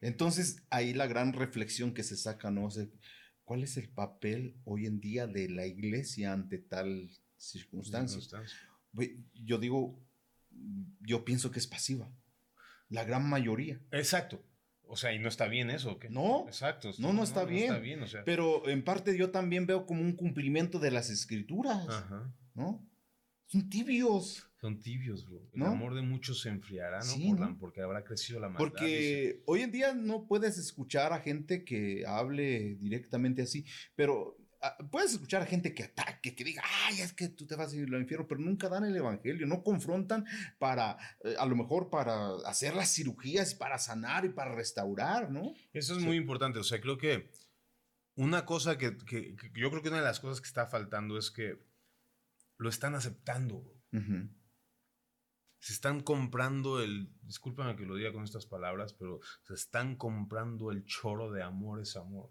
Entonces, 0.00 0.64
ahí 0.68 0.92
la 0.94 1.06
gran 1.06 1.32
reflexión 1.32 1.94
que 1.94 2.02
se 2.02 2.16
saca, 2.16 2.50
¿no? 2.50 2.70
sé 2.70 2.90
¿cuál 3.44 3.62
es 3.62 3.76
el 3.76 3.88
papel 3.88 4.56
hoy 4.64 4.86
en 4.86 5.00
día 5.00 5.28
de 5.28 5.48
la 5.48 5.64
iglesia 5.64 6.32
ante 6.32 6.58
tal 6.58 7.08
circunstancia? 7.36 8.20
Yo 9.32 9.58
digo, 9.58 10.04
yo 11.00 11.24
pienso 11.24 11.50
que 11.50 11.58
es 11.58 11.66
pasiva. 11.66 12.10
La 12.88 13.04
gran 13.04 13.28
mayoría. 13.28 13.80
Exacto. 13.90 14.44
O 14.88 14.96
sea, 14.96 15.12
y 15.12 15.18
no 15.18 15.28
está 15.28 15.48
bien 15.48 15.70
eso, 15.70 15.92
¿o 15.92 16.10
No. 16.10 16.44
Exacto. 16.46 16.90
No, 16.98 17.12
no, 17.12 17.24
está 17.24 17.44
bien. 17.44 18.02
o 18.02 18.06
sea. 18.06 18.24
Pero 18.24 18.68
en 18.68 18.84
parte 18.84 19.16
yo 19.16 19.30
también 19.30 19.66
veo 19.66 19.86
como 19.86 20.02
un 20.02 20.12
cumplimiento 20.12 20.78
de 20.78 20.90
las 20.90 21.10
escrituras. 21.10 21.88
Ajá. 21.88 22.32
¿No? 22.54 22.86
Son 23.46 23.68
tibios. 23.68 24.48
Son 24.60 24.80
tibios, 24.80 25.26
bro. 25.28 25.48
El 25.52 25.62
amor 25.62 25.94
de 25.94 26.02
muchos 26.02 26.40
se 26.40 26.48
enfriará, 26.48 27.00
¿no? 27.00 27.56
porque 27.58 27.82
habrá 27.82 28.02
crecido 28.04 28.40
la 28.40 28.48
maldad. 28.48 28.58
Porque 28.58 29.42
hoy 29.46 29.60
en 29.60 29.70
día 29.70 29.94
no 29.94 30.26
puedes 30.26 30.58
escuchar 30.58 31.12
a 31.12 31.20
gente 31.20 31.64
que 31.64 32.04
hable 32.06 32.74
directamente 32.76 33.42
así, 33.42 33.64
pero 33.94 34.36
puedes 34.90 35.12
escuchar 35.12 35.42
a 35.42 35.46
gente 35.46 35.74
que 35.74 35.84
ataque, 35.84 36.34
que 36.34 36.44
diga, 36.44 36.62
ay, 36.86 37.00
es 37.00 37.12
que 37.12 37.28
tú 37.28 37.46
te 37.46 37.56
vas 37.56 37.72
a 37.72 37.76
ir 37.76 37.92
al 37.94 38.00
infierno, 38.00 38.26
pero 38.26 38.40
nunca 38.40 38.68
dan 38.68 38.84
el 38.84 38.96
evangelio, 38.96 39.46
no 39.46 39.62
confrontan 39.62 40.24
para, 40.58 40.96
eh, 41.24 41.34
a 41.38 41.46
lo 41.46 41.56
mejor 41.56 41.90
para 41.90 42.36
hacer 42.46 42.74
las 42.74 42.92
cirugías, 42.94 43.54
para 43.54 43.78
sanar 43.78 44.24
y 44.24 44.30
para 44.30 44.54
restaurar, 44.54 45.30
¿no? 45.30 45.54
Eso 45.72 45.96
es 45.96 46.04
muy 46.04 46.16
importante, 46.16 46.58
o 46.58 46.64
sea, 46.64 46.80
creo 46.80 46.98
que 46.98 47.30
una 48.16 48.46
cosa 48.46 48.78
que, 48.78 48.96
que, 48.96 49.36
yo 49.54 49.70
creo 49.70 49.82
que 49.82 49.88
una 49.88 49.98
de 49.98 50.04
las 50.04 50.20
cosas 50.20 50.40
que 50.40 50.48
está 50.48 50.66
faltando 50.66 51.18
es 51.18 51.30
que 51.30 51.58
lo 52.58 52.68
están 52.68 52.94
aceptando. 52.94 53.72
Se 55.58 55.72
están 55.72 56.00
comprando 56.00 56.82
el, 56.82 57.10
discúlpame 57.22 57.76
que 57.76 57.86
lo 57.86 57.94
diga 57.94 58.12
con 58.12 58.24
estas 58.24 58.46
palabras, 58.46 58.92
pero 58.92 59.20
se 59.42 59.54
están 59.54 59.96
comprando 59.96 60.70
el 60.70 60.84
choro 60.84 61.32
de 61.32 61.42
amor 61.42 61.80
es 61.80 61.96
amor. 61.96 62.30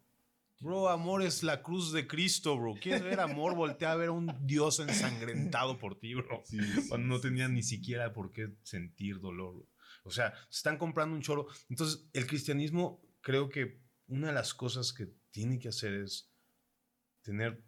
Bro, 0.59 0.89
amor 0.89 1.21
es 1.21 1.43
la 1.43 1.61
cruz 1.61 1.91
de 1.91 2.07
Cristo, 2.07 2.57
bro. 2.57 2.75
¿Quieres 2.81 3.03
ver 3.03 3.19
amor? 3.19 3.55
Voltea 3.55 3.91
a 3.91 3.95
ver 3.95 4.09
a 4.09 4.13
un 4.13 4.33
Dios 4.47 4.79
ensangrentado 4.79 5.77
por 5.77 5.99
ti, 5.99 6.15
bro. 6.15 6.43
Cuando 6.89 7.07
no 7.07 7.19
tenía 7.19 7.47
ni 7.47 7.61
siquiera 7.61 8.13
por 8.13 8.31
qué 8.31 8.55
sentir 8.63 9.19
dolor, 9.19 9.67
O 10.03 10.11
sea, 10.11 10.33
se 10.49 10.57
están 10.57 10.77
comprando 10.77 11.15
un 11.15 11.21
choro. 11.21 11.47
Entonces, 11.69 12.07
el 12.13 12.25
cristianismo, 12.25 13.01
creo 13.21 13.49
que 13.49 13.81
una 14.07 14.27
de 14.27 14.33
las 14.33 14.53
cosas 14.53 14.93
que 14.93 15.07
tiene 15.31 15.59
que 15.59 15.67
hacer 15.67 15.93
es 15.93 16.31
tener 17.21 17.61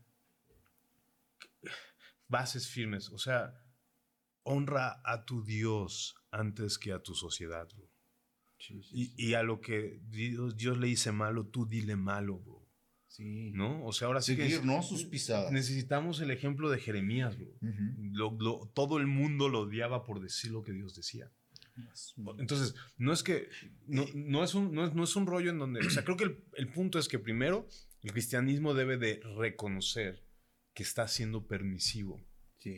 bases 2.28 2.68
firmes. 2.68 3.10
O 3.10 3.18
sea, 3.18 3.54
honra 4.44 5.02
a 5.04 5.26
tu 5.26 5.44
Dios 5.44 6.16
antes 6.32 6.78
que 6.78 6.94
a 6.94 7.04
tu 7.04 7.14
sociedad, 7.16 7.68
bro. 7.76 7.90
y, 8.70 9.14
y, 9.18 9.34
a 9.34 9.44
lo 9.44 9.60
que 9.60 10.00
Dios, 10.04 10.56
Dios 10.56 10.78
le 10.78 10.88
dice 10.88 11.12
malo, 11.12 11.48
tú 11.48 11.66
dile 11.66 11.96
malo, 11.96 12.40
bro. 12.40 12.57
Sí. 13.18 13.52
¿No? 13.56 13.84
O 13.84 13.92
sea, 13.92 14.08
ahora 14.08 14.22
sí 14.22 14.36
Seguir, 14.36 14.64
¿no? 14.64 14.84
Sus 14.84 15.06
pisadas. 15.06 15.52
Necesitamos 15.52 16.22
el 16.22 16.30
ejemplo 16.30 16.70
de 16.70 16.78
Jeremías, 16.78 17.36
todo 18.76 19.00
el 19.00 19.08
mundo 19.08 19.50
lo 19.50 19.62
odiaba 19.62 20.04
por 20.04 20.22
decir 20.22 20.52
lo 20.52 20.62
que 20.62 20.72
Dios 20.72 20.94
decía. 20.94 21.32
Entonces, 22.38 22.76
no 22.98 23.12
es 23.12 23.24
que, 23.24 23.50
no, 23.88 24.44
es, 24.44 24.54
un, 24.54 24.72
no, 24.72 25.04
es, 25.04 25.16
un 25.16 25.26
rollo 25.26 25.50
en 25.50 25.58
donde, 25.58 25.80
o 25.80 25.90
sea, 25.90 26.04
creo 26.04 26.16
que 26.16 26.44
el, 26.54 26.68
punto 26.72 27.00
es 27.00 27.08
que 27.08 27.18
primero 27.18 27.68
el 28.04 28.12
cristianismo 28.12 28.76
debe 28.76 28.98
de 28.98 29.20
reconocer 29.36 30.24
que 30.76 30.84
está 30.84 31.08
siendo 31.08 31.48
permisivo 31.48 32.24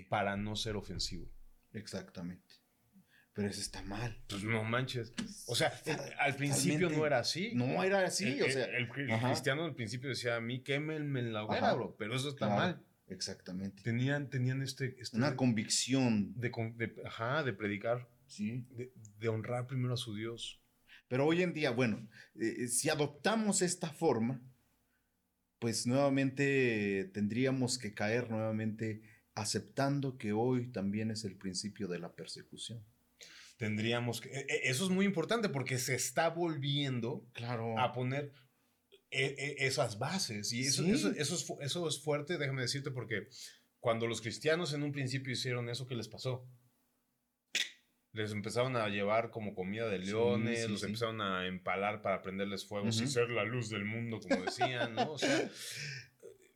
para 0.08 0.38
no 0.38 0.56
ser 0.56 0.78
ofensivo. 0.78 1.30
Exactamente 1.74 2.49
pero 3.40 3.52
eso 3.52 3.62
está 3.62 3.82
mal. 3.84 4.18
Pues 4.28 4.44
no 4.44 4.66
manches. 4.66 5.14
O 5.48 5.56
sea, 5.56 5.72
al 6.20 6.36
principio 6.36 6.90
no 6.90 7.06
era 7.06 7.20
así. 7.20 7.54
No 7.56 7.82
era 7.82 8.04
así, 8.04 8.42
o 8.42 8.52
sea. 8.52 8.66
El, 8.66 8.90
cristiano 8.90 9.64
al 9.64 9.76
principio 9.76 10.10
decía, 10.10 10.36
a 10.36 10.42
mí 10.42 10.62
quémenme 10.62 11.22
en 11.22 11.32
la 11.32 11.46
hoguera, 11.46 11.74
bro, 11.74 11.96
pero 11.98 12.18
eso 12.18 12.28
está 12.28 12.50
mal. 12.50 12.84
Exactamente. 13.08 13.82
Tenían, 13.82 14.30
tenían 14.30 14.62
este, 14.62 14.98
este 15.00 15.16
Una 15.16 15.38
convicción. 15.38 16.34
De, 16.36 16.52
ajá, 17.06 17.44
de 17.44 17.54
predicar. 17.54 18.10
Sí. 18.28 18.68
De, 19.18 19.30
honrar 19.30 19.68
primero 19.68 19.94
a 19.94 19.98
su 19.98 20.16
Dios. 20.16 20.62
Pero 21.08 21.26
hoy 21.26 21.42
en 21.42 21.54
día, 21.54 21.72
bueno, 21.72 22.10
eh, 22.36 22.68
si 22.68 22.90
adoptamos 22.90 23.62
esta 23.62 23.88
forma, 23.88 24.42
pues 25.60 25.88
nuevamente 25.88 27.10
tendríamos 27.14 27.78
que 27.78 27.94
caer 27.94 28.30
nuevamente 28.30 29.02
aceptando 29.34 30.18
que 30.18 30.34
hoy 30.34 30.74
también 30.74 31.10
es 31.10 31.24
el 31.24 31.38
principio 31.38 31.88
de 31.88 32.00
la 32.00 32.14
persecución 32.18 32.84
tendríamos 33.60 34.22
que... 34.22 34.30
E, 34.30 34.46
e, 34.48 34.70
eso 34.70 34.86
es 34.86 34.90
muy 34.90 35.06
importante 35.06 35.50
porque 35.50 35.78
se 35.78 35.94
está 35.94 36.30
volviendo 36.30 37.28
claro. 37.34 37.78
a 37.78 37.92
poner 37.94 38.32
e, 39.12 39.56
esas 39.60 40.00
bases. 40.00 40.52
Y 40.54 40.62
eso, 40.62 40.86
eso, 40.86 41.12
es, 41.12 41.46
eso 41.62 41.88
es 41.88 42.02
fuerte, 42.02 42.38
déjame 42.38 42.62
decirte, 42.62 42.90
porque 42.90 43.28
cuando 43.80 44.08
los 44.08 44.22
cristianos 44.22 44.74
en 44.74 44.84
un 44.84 44.94
principio 44.94 45.34
hicieron 45.34 45.70
eso, 45.70 45.88
¿qué 45.88 45.96
les 45.96 46.08
pasó? 46.08 46.50
Les 48.14 48.32
empezaron 48.32 48.78
a 48.78 48.88
llevar 48.88 49.30
como 49.30 49.54
comida 49.54 49.90
de 49.90 50.00
leones, 50.00 50.68
los 50.70 50.84
empezaron 50.84 51.22
a 51.22 51.46
empalar 51.46 52.02
para 52.02 52.22
prenderles 52.22 52.66
fuego 52.66 52.92
sin 52.92 53.10
ser 53.10 53.30
la 53.30 53.44
luz 53.44 53.70
del 53.70 53.86
mundo, 53.86 54.20
como 54.20 54.44
decían, 54.46 54.96
¿no? 54.96 55.12
O 55.12 55.18
sea, 55.18 55.52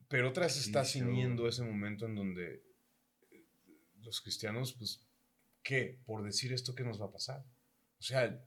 pero 0.08 0.30
otra 0.30 0.46
vez 0.46 0.58
está 0.58 0.86
ciñendo 0.86 1.48
ese 1.48 1.64
momento 1.64 2.06
en 2.06 2.16
donde 2.16 2.64
los 4.00 4.22
cristianos, 4.22 4.74
pues, 4.74 5.06
¿qué? 5.64 6.00
Por 6.06 6.24
decir 6.24 6.54
esto, 6.54 6.76
¿qué 6.76 6.84
nos 6.84 7.02
va 7.02 7.06
a 7.06 7.12
pasar? 7.12 7.44
O 8.00 8.04
sea, 8.04 8.40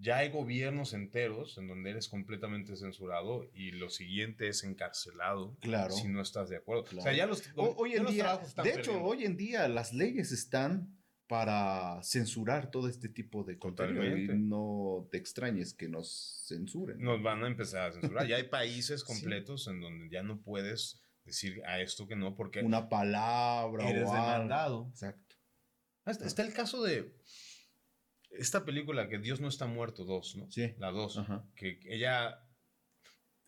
ya 0.00 0.18
hay 0.18 0.30
gobiernos 0.30 0.92
enteros 0.92 1.58
en 1.58 1.66
donde 1.66 1.90
eres 1.90 2.08
completamente 2.08 2.76
censurado 2.76 3.48
y 3.52 3.72
lo 3.72 3.90
siguiente 3.90 4.48
es 4.48 4.62
encarcelado 4.64 5.56
Claro. 5.60 5.92
si 5.94 6.08
no 6.08 6.20
estás 6.20 6.48
de 6.48 6.56
acuerdo. 6.56 6.84
Claro. 6.84 7.00
O 7.00 7.02
sea, 7.02 7.12
ya 7.14 7.26
los, 7.26 7.42
O- 7.56 7.74
hoy 7.78 7.92
ya 7.92 7.96
en 7.98 8.02
los 8.04 8.12
día, 8.12 8.22
trabajos 8.24 8.48
están 8.48 8.64
de 8.64 8.70
hecho, 8.70 8.82
perdiendo. 8.82 9.04
hoy 9.08 9.24
en 9.24 9.36
día 9.36 9.68
las 9.68 9.92
leyes 9.92 10.30
están 10.32 10.94
para 11.26 12.02
censurar 12.02 12.70
todo 12.70 12.88
este 12.88 13.08
tipo 13.10 13.44
de 13.44 13.58
contenido 13.58 14.16
y 14.16 14.28
no 14.38 15.06
te 15.10 15.18
extrañes 15.18 15.74
que 15.74 15.86
nos 15.88 16.42
censuren. 16.48 16.98
nos 17.00 17.22
van 17.22 17.44
a 17.44 17.48
empezar 17.48 17.90
a 17.90 17.92
censurar. 17.92 18.26
Ya 18.26 18.36
hay 18.36 18.44
países 18.48 19.04
completos 19.04 19.66
en 19.68 19.80
donde 19.80 20.08
ya 20.08 20.22
no 20.22 20.40
puedes 20.40 21.02
decir 21.24 21.60
a 21.66 21.80
esto 21.80 22.06
que 22.06 22.16
no 22.16 22.34
porque 22.34 22.60
Una 22.62 22.88
palabra 22.88 23.90
eres 23.90 24.08
o 24.08 24.12
demandado. 24.14 24.86
Exacto. 24.90 25.27
Hasta- 26.08 26.26
Está 26.26 26.42
el 26.42 26.52
caso 26.52 26.82
de 26.82 27.14
esta 28.30 28.64
película 28.64 29.08
que 29.08 29.18
Dios 29.18 29.40
no 29.40 29.48
está 29.48 29.66
muerto 29.66 30.04
2, 30.04 30.36
¿no? 30.36 30.50
Sí. 30.50 30.74
La 30.78 30.90
2. 30.90 31.18
Ajá. 31.18 31.44
Que 31.56 31.80
ella, 31.84 32.40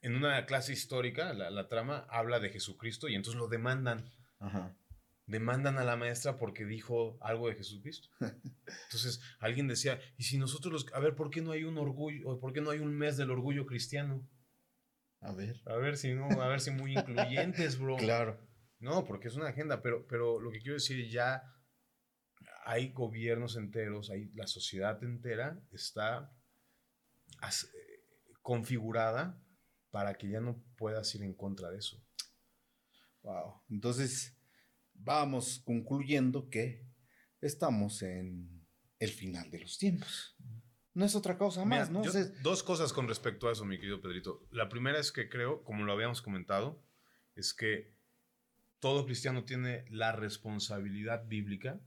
en 0.01 0.14
una 0.16 0.46
clase 0.46 0.73
histórica, 0.73 1.33
la, 1.35 1.51
la 1.51 1.68
trama 1.68 2.07
habla 2.11 2.40
de 2.40 2.51
Jesucristo 2.51 3.09
y 3.09 3.14
entonces 3.14 3.38
lo 3.38 3.49
demandan. 3.49 4.11
Ajá. 4.38 4.77
Demandan 5.27 5.79
a 5.79 5.85
la 5.85 5.96
maestra 5.96 6.38
porque 6.38 6.64
dijo 6.64 7.16
algo 7.20 7.49
de 7.49 7.55
Jesucristo. 7.55 8.09
Entonces 8.20 9.20
alguien 9.38 9.68
decía, 9.68 10.01
¿y 10.16 10.25
si 10.25 10.38
nosotros 10.38 10.73
los... 10.73 10.92
A 10.92 10.99
ver, 10.99 11.14
¿por 11.14 11.31
qué 11.31 11.40
no 11.40 11.53
hay 11.53 11.62
un 11.62 11.79
orgullo? 11.79 12.29
o 12.29 12.40
¿Por 12.40 12.53
qué 12.53 12.61
no 12.61 12.70
hay 12.70 12.81
un 12.81 12.92
mes 12.96 13.16
del 13.16 13.31
orgullo 13.31 13.64
cristiano? 13.64 14.29
A 15.20 15.31
ver. 15.33 15.61
A 15.66 15.77
ver 15.77 15.96
si 15.99 16.14
no, 16.14 16.27
a 16.42 16.49
ver 16.49 16.61
si 16.61 16.73
muy 16.73 16.94
incluyentes, 16.99 17.79
bro. 17.79 17.96
Claro. 17.96 18.40
No, 18.81 19.05
porque 19.05 19.29
es 19.29 19.37
una 19.37 19.49
agenda, 19.51 19.83
pero, 19.83 20.05
pero 20.09 20.40
lo 20.40 20.51
que 20.51 20.59
quiero 20.59 20.75
decir, 20.75 21.09
ya 21.09 21.42
hay 22.71 22.93
gobiernos 22.93 23.57
enteros, 23.57 24.11
hay, 24.11 24.31
la 24.35 24.47
sociedad 24.47 25.03
entera 25.03 25.61
está 25.73 26.33
as- 27.41 27.65
eh, 27.65 28.03
configurada 28.43 29.43
para 29.91 30.15
que 30.15 30.29
ya 30.29 30.41
no 30.41 30.63
puedas 30.77 31.13
ir 31.17 31.23
en 31.23 31.35
contra 31.35 31.69
de 31.71 31.79
eso. 31.79 32.01
Wow. 33.23 33.63
Entonces, 33.69 34.37
vamos 34.95 35.61
concluyendo 35.65 36.49
que 36.49 36.87
estamos 37.41 38.03
en 38.03 38.65
el 39.01 39.11
final 39.11 39.51
de 39.51 39.61
los 39.61 39.77
tiempos. 39.79 40.37
No 40.95 41.05
es 41.05 41.15
otra 41.15 41.37
cosa 41.37 41.65
Mira, 41.65 41.81
más, 41.81 41.91
¿no? 41.91 42.05
yo- 42.05 42.13
dos 42.43 42.63
cosas 42.63 42.93
con 42.93 43.09
respecto 43.09 43.49
a 43.49 43.53
eso, 43.53 43.65
mi 43.65 43.79
querido 43.79 44.01
Pedrito. 44.01 44.47
La 44.53 44.69
primera 44.69 44.99
es 45.01 45.11
que 45.11 45.29
creo, 45.29 45.65
como 45.65 45.85
lo 45.85 45.93
habíamos 45.93 46.23
comentado, 46.23 46.85
es 47.35 47.53
que 47.53 47.95
todo 48.79 49.05
cristiano 49.07 49.45
tiene 49.45 49.85
la 49.91 50.13
responsabilidad 50.13 51.27
bíblica 51.27 51.81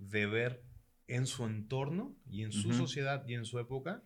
de 0.00 0.26
ver 0.26 0.64
en 1.06 1.26
su 1.26 1.44
entorno 1.44 2.16
y 2.26 2.42
en 2.42 2.52
su 2.52 2.72
sociedad 2.72 3.24
y 3.26 3.34
en 3.34 3.44
su 3.44 3.58
época 3.58 4.02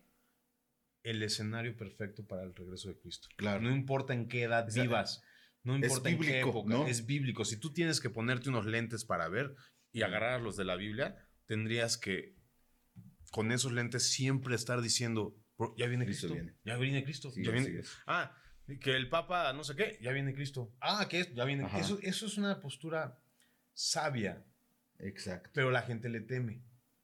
el 1.02 1.22
escenario 1.22 1.76
perfecto 1.76 2.26
para 2.26 2.42
el 2.42 2.54
regreso 2.54 2.88
de 2.88 2.98
Cristo. 2.98 3.28
Claro. 3.36 3.60
No 3.60 3.74
importa 3.74 4.14
en 4.14 4.26
qué 4.26 4.42
edad 4.42 4.66
vivas, 4.74 5.22
no 5.62 5.76
importa 5.76 6.10
en 6.10 6.18
qué 6.18 6.40
época, 6.40 6.68
¿no? 6.68 6.86
es 6.86 7.06
bíblico. 7.06 7.44
Si 7.44 7.58
tú 7.58 7.72
tienes 7.72 8.00
que 8.00 8.10
ponerte 8.10 8.48
unos 8.48 8.66
lentes 8.66 9.04
para 9.04 9.28
ver 9.28 9.54
y 9.92 10.02
agarrar 10.02 10.40
los 10.40 10.56
de 10.56 10.64
la 10.64 10.76
Biblia, 10.76 11.16
tendrías 11.46 11.98
que 11.98 12.36
con 13.30 13.52
esos 13.52 13.72
lentes 13.72 14.10
siempre 14.10 14.54
estar 14.54 14.80
diciendo, 14.80 15.36
"Bro, 15.58 15.74
ya 15.76 15.86
viene 15.86 16.06
Cristo 16.06 16.28
Cristo, 16.28 16.42
viene. 16.42 16.58
ya 16.64 16.76
viene 16.76 17.04
Cristo, 17.04 17.30
Sí, 17.30 17.44
ya 17.44 17.50
viene-. 17.50 17.82
Ah, 18.06 18.34
que 18.80 18.92
el 18.96 19.08
Papa 19.10 19.52
no 19.52 19.62
sé 19.62 19.76
qué, 19.76 19.98
ya 20.00 20.10
viene 20.12 20.32
Cristo. 20.34 20.74
Ah, 20.80 21.06
que 21.08 21.32
ya 21.34 21.44
viene. 21.44 21.68
Eso, 21.78 21.98
eso 22.00 22.26
es 22.26 22.38
una 22.38 22.60
postura 22.60 23.20
sabia, 23.74 24.44
Exacto. 25.00 25.50
pero 25.52 25.70
la 25.70 25.82
gente 25.82 26.08
le 26.08 26.20
teme. 26.20 26.60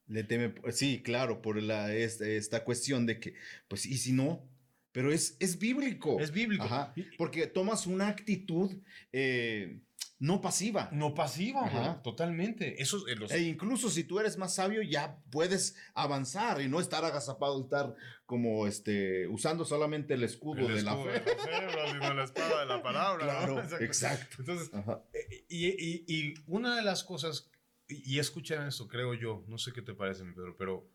Le 0.07 0.25
teme, 0.25 0.55
sí, 0.73 1.03
claro, 1.03 1.41
por 1.41 1.61
la, 1.63 1.95
esta, 1.95 2.27
esta 2.27 2.65
cuestión 2.65 3.07
de 3.07 3.21
que, 3.21 3.35
pues, 3.69 3.87
¿y 3.87 3.97
si 3.99 4.13
no? 4.13 4.45
Pero 4.93 5.13
es, 5.13 5.37
es 5.39 5.59
bíblico. 5.61 6.19
Es 6.19 6.33
bíblico. 6.33 6.65
Ajá, 6.65 6.93
porque 7.17 7.47
tomas 7.47 7.87
una 7.87 8.09
actitud 8.09 8.77
eh, 9.13 9.79
no 10.19 10.41
pasiva. 10.41 10.89
No 10.93 11.15
pasiva, 11.15 11.65
Ajá. 11.65 12.03
totalmente. 12.03 12.83
Eso 12.83 13.07
es 13.07 13.17
los- 13.19 13.31
E 13.31 13.43
incluso 13.43 13.89
si 13.89 14.03
tú 14.03 14.19
eres 14.19 14.37
más 14.37 14.53
sabio, 14.57 14.83
ya 14.83 15.17
puedes 15.31 15.77
avanzar 15.95 16.61
y 16.61 16.67
no 16.69 16.81
estar 16.81 17.05
agazapado, 17.05 17.63
estar 17.63 17.95
como 18.27 18.67
este, 18.67 19.29
usando 19.29 19.65
solamente 19.65 20.15
el 20.15 20.25
escudo 20.25 20.69
el 20.69 20.75
de 20.75 20.83
la 20.83 20.97
fe. 20.97 21.09
de 21.09 21.19
la 21.21 21.21
fe, 21.21 21.67
bro, 21.73 21.87
sino 21.93 22.15
la 22.15 22.25
espada 22.25 22.61
de 22.61 22.67
la 22.67 22.83
palabra. 22.83 23.25
Claro, 23.25 23.63
¿no? 23.71 23.77
exacto. 23.79 24.37
Entonces, 24.41 24.71
eh, 25.13 25.45
y, 25.49 25.67
y- 25.69 26.05
y 26.09 26.35
una 26.49 26.75
de 26.77 26.83
las 26.83 27.05
cosas, 27.05 27.49
y, 27.91 28.19
escuchen 28.19 28.63
esto, 28.63 28.89
creo 28.89 29.15
yo, 29.15 29.45
no 29.49 29.59
sé 29.59 29.73
qué 29.73 29.83
te 29.83 29.95
parece, 29.95 30.25
mi 30.25 30.33
Pedro, 30.33 30.57
pero 30.57 30.91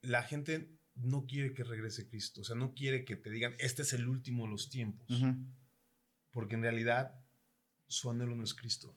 la 0.00 0.22
gente 0.22 0.70
no 0.94 1.26
quiere 1.26 1.52
que 1.52 1.64
regrese 1.64 2.08
Cristo, 2.08 2.42
o 2.42 2.44
sea, 2.44 2.56
no 2.56 2.74
quiere 2.74 3.04
que 3.04 3.16
te 3.16 3.30
digan, 3.30 3.54
este 3.58 3.82
es 3.82 3.92
el 3.92 4.08
último 4.08 4.44
de 4.44 4.50
los 4.50 4.70
tiempos, 4.70 5.06
porque 6.30 6.54
en 6.54 6.62
realidad 6.62 7.14
su 7.86 8.10
anhelo 8.10 8.34
no 8.34 8.44
es 8.44 8.54
Cristo. 8.54 8.96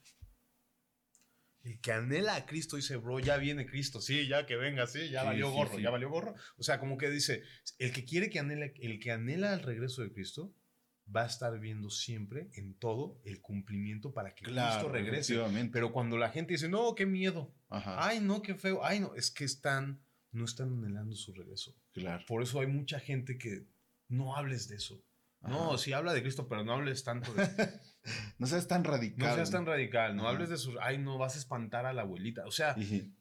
El 1.63 1.79
que 1.79 1.91
anhela 1.91 2.35
a 2.35 2.45
Cristo 2.45 2.75
dice, 2.75 2.95
bro, 2.97 3.19
ya 3.19 3.37
viene 3.37 3.65
Cristo, 3.65 3.99
sí, 3.99 4.27
ya 4.27 4.45
que 4.45 4.55
venga, 4.55 4.85
sí, 4.85 5.09
ya 5.09 5.21
Sí, 5.21 5.25
valió 5.25 5.49
sí, 5.49 5.55
gorro, 5.55 5.75
sí. 5.77 5.81
ya 5.81 5.89
valió 5.89 6.09
gorro. 6.11 6.35
O 6.57 6.63
sea, 6.63 6.79
como 6.79 6.95
que 6.95 7.09
dice, 7.09 7.41
el 7.79 7.91
que 7.91 8.05
quiere 8.05 8.29
que 8.29 8.37
anhela, 8.37 8.67
el 8.75 8.99
que 8.99 9.11
anhela 9.11 9.51
el 9.51 9.63
regreso 9.63 10.03
de 10.03 10.11
Cristo, 10.13 10.53
va 11.13 11.23
a 11.23 11.27
estar 11.27 11.59
viendo 11.59 11.89
siempre 11.89 12.49
en 12.53 12.73
todo 12.73 13.19
el 13.25 13.41
cumplimiento 13.41 14.13
para 14.13 14.33
que 14.33 14.43
Cristo 14.45 14.89
regrese. 14.89 15.39
Pero 15.71 15.91
cuando 15.91 16.17
la 16.17 16.29
gente 16.29 16.53
dice, 16.53 16.69
no, 16.69 16.95
qué 16.95 17.05
miedo, 17.05 17.53
Ajá, 17.69 17.97
ay, 18.07 18.19
no, 18.21 18.41
qué 18.41 18.55
feo, 18.55 18.83
ay, 18.83 18.99
no, 18.99 19.13
es 19.15 19.29
que 19.31 19.43
están, 19.45 20.01
no 20.31 20.45
están 20.45 20.71
anhelando 20.73 21.15
su 21.15 21.33
regreso. 21.33 21.75
claro. 21.93 22.23
Por 22.27 22.41
eso 22.41 22.59
hay 22.59 22.67
mucha 22.67 22.99
gente 22.99 23.37
que 23.37 23.65
no 24.07 24.35
hables 24.35 24.67
de 24.67 24.77
eso. 24.77 25.03
No, 25.41 25.77
sí 25.77 25.93
habla 25.93 26.11
de 26.13 26.23
Cristo, 26.23 26.47
pero 26.47 26.63
no 26.63 26.73
hables 26.73 27.03
tanto 27.03 27.31
de 27.35 27.47
No 28.39 28.47
seas 28.47 28.67
tan 28.67 28.83
radical. 28.83 29.29
No 29.29 29.35
seas 29.35 29.51
tan 29.51 29.65
radical, 29.67 30.15
no 30.15 30.23
Ajá. 30.23 30.31
hables 30.31 30.49
de 30.49 30.57
sus. 30.57 30.75
Ay, 30.81 30.97
no 30.97 31.19
vas 31.19 31.35
a 31.35 31.37
espantar 31.39 31.85
a 31.85 31.93
la 31.93 32.01
abuelita. 32.01 32.45
O 32.47 32.51
sea, 32.51 32.75
Y, 32.77 33.13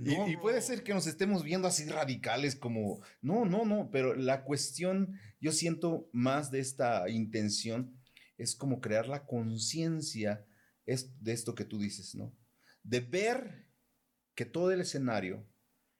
No, 0.00 0.28
y- 0.28 0.32
y 0.32 0.36
puede 0.36 0.60
ser 0.60 0.82
que 0.82 0.92
nos 0.92 1.06
estemos 1.06 1.42
viendo 1.44 1.66
así 1.68 1.86
radicales 1.88 2.56
como, 2.56 3.00
no, 3.22 3.44
no, 3.46 3.64
no, 3.64 3.88
pero 3.90 4.14
la 4.14 4.44
cuestión, 4.44 5.18
yo 5.44 5.52
siento 5.52 6.08
más 6.10 6.50
de 6.50 6.58
esta 6.58 7.06
intención, 7.10 7.94
es 8.38 8.56
como 8.56 8.80
crear 8.80 9.06
la 9.06 9.26
conciencia 9.26 10.46
de 10.86 11.32
esto 11.34 11.54
que 11.54 11.66
tú 11.66 11.78
dices, 11.78 12.14
¿no? 12.14 12.34
De 12.82 13.00
ver 13.00 13.66
que 14.34 14.46
todo 14.46 14.70
el 14.72 14.80
escenario 14.80 15.46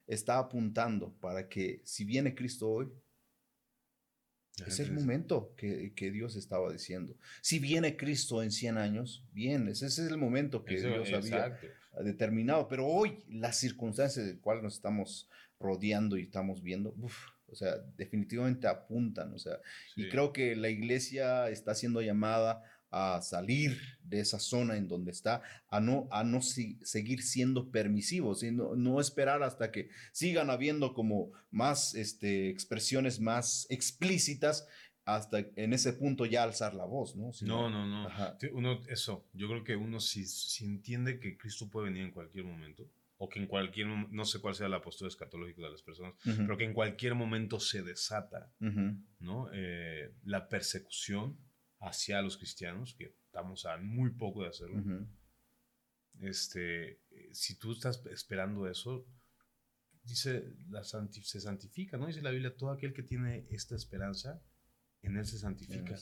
está 0.06 0.38
apuntando 0.38 1.14
para 1.20 1.46
que 1.46 1.82
si 1.84 2.06
viene 2.06 2.34
Cristo 2.34 2.70
hoy, 2.70 2.90
es 4.66 4.80
el 4.80 4.92
momento 4.92 5.52
que, 5.58 5.92
que 5.94 6.10
Dios 6.10 6.36
estaba 6.36 6.72
diciendo. 6.72 7.14
Si 7.42 7.58
viene 7.58 7.98
Cristo 7.98 8.42
en 8.42 8.50
100 8.50 8.78
años, 8.78 9.28
bien, 9.30 9.68
ese 9.68 9.86
es 9.88 9.98
el 9.98 10.16
momento 10.16 10.64
que 10.64 10.76
Eso, 10.76 10.88
Dios 10.88 11.12
había 11.12 11.48
exacto. 11.48 11.66
determinado, 12.02 12.66
pero 12.66 12.86
hoy 12.86 13.22
las 13.28 13.58
circunstancias 13.58 14.24
de 14.24 14.38
cual 14.38 14.62
nos 14.62 14.76
estamos 14.76 15.28
rodeando 15.60 16.16
y 16.16 16.22
estamos 16.22 16.62
viendo, 16.62 16.94
uf, 16.96 17.33
o 17.54 17.56
sea, 17.56 17.76
definitivamente 17.96 18.66
apuntan, 18.66 19.32
o 19.32 19.38
sea, 19.38 19.58
y 19.96 20.02
Sí. 20.02 20.08
creo 20.10 20.32
que 20.32 20.54
la 20.56 20.68
iglesia 20.68 21.48
está 21.48 21.74
siendo 21.74 22.02
llamada 22.02 22.62
a 22.90 23.20
salir 23.22 23.76
de 24.04 24.20
esa 24.20 24.38
zona 24.38 24.76
en 24.76 24.86
donde 24.86 25.10
está, 25.10 25.42
a 25.68 25.80
no, 25.80 26.06
a 26.12 26.22
no 26.22 26.40
si- 26.42 26.78
seguir 26.84 27.22
siendo 27.22 27.70
permisivos, 27.70 28.40
sino 28.40 28.76
no 28.76 29.00
esperar 29.00 29.42
hasta 29.42 29.72
que 29.72 29.88
sigan 30.12 30.48
habiendo 30.50 30.94
como 30.94 31.30
más 31.50 31.94
este, 31.96 32.48
expresiones 32.50 33.18
más 33.18 33.66
explícitas 33.70 34.66
hasta 35.06 35.40
en 35.56 35.72
ese 35.72 35.92
punto 35.92 36.24
ya 36.24 36.44
alzar 36.44 36.74
la 36.74 36.84
voz, 36.86 37.14
¿no? 37.16 37.32
Sino- 37.32 37.68
No, 37.68 37.86
no, 37.86 38.04
no. 38.08 38.08
Sí, 38.40 38.46
Uno, 38.52 38.80
eso, 38.88 39.26
yo 39.34 39.48
creo 39.48 39.64
que 39.64 39.76
uno 39.76 39.98
si, 40.00 40.24
si 40.24 40.64
entiende 40.64 41.18
que 41.18 41.36
Cristo 41.36 41.68
puede 41.68 41.86
venir 41.90 42.04
en 42.04 42.10
cualquier 42.12 42.44
momento, 42.44 42.88
o 43.16 43.28
que 43.28 43.38
en 43.40 43.46
cualquier, 43.46 43.86
no 43.86 44.24
sé 44.24 44.40
cuál 44.40 44.54
sea 44.54 44.68
la 44.68 44.82
postura 44.82 45.08
escatológica 45.08 45.62
de 45.62 45.70
las 45.70 45.82
personas, 45.82 46.14
Ujú, 46.26 46.36
pero 46.38 46.56
que 46.58 46.64
en 46.64 46.74
cualquier 46.74 47.14
momento 47.14 47.60
se 47.60 47.82
desata, 47.82 48.52
ujú, 48.60 48.98
¿no? 49.20 49.48
Eh, 49.52 50.14
la 50.24 50.48
persecución 50.48 51.38
hacia 51.80 52.20
los 52.22 52.36
cristianos, 52.36 52.94
que 52.94 53.14
estamos 53.26 53.66
a 53.66 53.76
muy 53.76 54.10
poco 54.10 54.42
de 54.42 54.48
hacerlo. 54.48 54.78
ujú. 54.78 55.06
este, 56.20 56.92
eh, 57.10 57.28
si 57.32 57.56
tú 57.58 57.72
estás 57.72 58.04
esperando 58.06 58.68
eso, 58.68 59.06
dice, 60.04 60.54
la 60.68 60.82
santi- 60.84 61.22
se 61.22 61.40
santifica, 61.40 61.96
¿no? 61.96 62.06
Dice 62.06 62.22
la 62.22 62.30
Biblia, 62.30 62.54
todo 62.56 62.70
aquel 62.70 62.92
que 62.94 63.02
tiene 63.02 63.46
esta 63.50 63.74
esperanza, 63.74 64.42
en 65.02 65.16
él 65.16 65.26
se 65.26 65.38
santifica. 65.38 65.96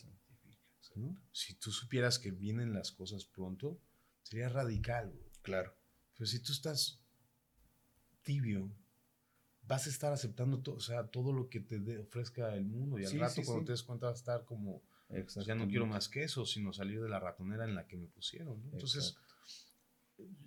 ¿no? 0.96 1.16
Si 1.32 1.54
tú 1.54 1.70
supieras 1.70 2.18
que 2.18 2.30
vienen 2.32 2.74
las 2.74 2.92
cosas 2.92 3.24
pronto, 3.24 3.80
sería 4.22 4.48
radical. 4.50 5.18
Claro. 5.42 5.74
Pero 6.14 6.26
si 6.26 6.40
tú 6.42 6.52
estás 6.52 7.01
tibio, 8.22 8.70
vas 9.62 9.86
a 9.86 9.90
estar 9.90 10.12
aceptando 10.12 10.60
todo, 10.60 10.76
o 10.76 10.80
sea, 10.80 11.06
todo 11.06 11.32
lo 11.32 11.48
que 11.48 11.60
te 11.60 11.98
ofrezca 11.98 12.54
el 12.54 12.64
mundo 12.64 12.98
y 12.98 13.04
al 13.04 13.10
Sí, 13.10 13.18
rato 13.18 13.34
sí, 13.34 13.44
cuando 13.44 13.62
sí. 13.62 13.66
te 13.66 13.72
des 13.72 13.82
cuenta 13.82 14.06
vas 14.06 14.16
a 14.16 14.20
estar 14.20 14.44
como, 14.44 14.82
ya 15.44 15.54
no 15.54 15.68
quiero 15.68 15.86
más 15.86 16.08
que 16.08 16.24
eso, 16.24 16.46
sino 16.46 16.72
salir 16.72 17.00
de 17.00 17.08
la 17.08 17.20
ratonera 17.20 17.64
en 17.64 17.74
la 17.74 17.86
que 17.86 17.96
me 17.96 18.06
pusieron. 18.06 18.62
¿no? 18.62 18.72
Entonces, 18.72 19.16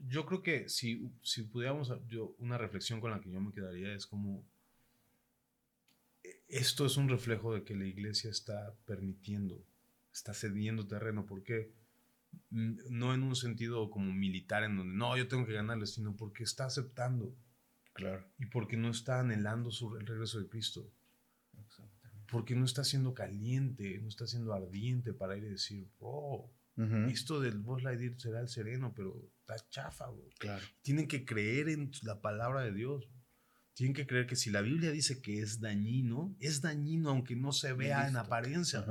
yo 0.07 0.25
creo 0.25 0.41
que 0.41 0.69
si, 0.69 1.11
si 1.21 1.43
pudiéramos, 1.43 1.91
yo, 2.07 2.35
una 2.39 2.57
reflexión 2.57 2.99
con 3.01 3.11
la 3.11 3.21
que 3.21 3.31
yo 3.31 3.39
me 3.39 3.53
quedaría 3.53 3.93
es 3.93 4.05
como, 4.05 4.43
esto 6.47 6.85
es 6.85 6.97
un 6.97 7.09
reflejo 7.09 7.53
de 7.53 7.63
que 7.63 7.75
la 7.75 7.85
iglesia 7.85 8.29
está 8.29 8.73
permitiendo, 8.85 9.63
está 10.13 10.33
cediendo 10.33 10.87
terreno, 10.87 11.25
porque 11.25 11.71
no 12.49 13.13
en 13.13 13.23
un 13.23 13.35
sentido 13.35 13.89
como 13.89 14.11
militar 14.13 14.63
en 14.63 14.77
donde 14.77 14.93
no, 14.93 15.17
yo 15.17 15.27
tengo 15.27 15.45
que 15.45 15.53
ganarle, 15.53 15.85
sino 15.85 16.15
porque 16.15 16.43
está 16.43 16.65
aceptando. 16.65 17.35
Claro. 17.95 18.29
Y 18.37 18.45
porque 18.47 18.75
no 18.75 18.89
está 18.91 19.21
anhelando 19.21 19.71
su, 19.71 19.95
el 19.95 20.05
regreso 20.05 20.39
de 20.39 20.49
Cristo. 20.49 20.93
Porque 22.29 22.55
no 22.55 22.65
está 22.65 22.83
siendo 22.83 23.13
caliente, 23.13 23.99
no 24.01 24.09
está 24.09 24.27
siendo 24.27 24.53
ardiente 24.53 25.13
para 25.13 25.37
ir 25.37 25.45
y 25.45 25.49
decir, 25.49 25.89
oh, 25.99 26.51
esto 27.09 27.39
del 27.39 27.59
Boss 27.59 27.83
Lightyear 27.83 28.19
será 28.19 28.41
el 28.41 28.49
sereno, 28.49 28.93
pero 28.93 29.31
está 29.39 29.55
chafa, 29.69 30.09
bro. 30.09 30.27
Claro. 30.39 30.65
Tienen 30.81 31.07
que 31.07 31.23
creer 31.23 31.69
en 31.69 31.91
la 32.03 32.19
palabra 32.19 32.63
de 32.63 32.73
Dios. 32.73 33.09
Tienen 33.73 33.93
que 33.93 34.05
creer 34.05 34.27
que 34.27 34.35
si 34.35 34.49
la 34.49 34.61
Biblia 34.61 34.91
dice 34.91 35.21
que 35.21 35.39
es 35.39 35.61
dañino, 35.61 36.35
es 36.39 36.61
dañino 36.61 37.09
aunque 37.09 37.37
no 37.37 37.53
se 37.53 37.71
vea 37.71 38.09
en 38.09 38.17
apariencia. 38.17 38.85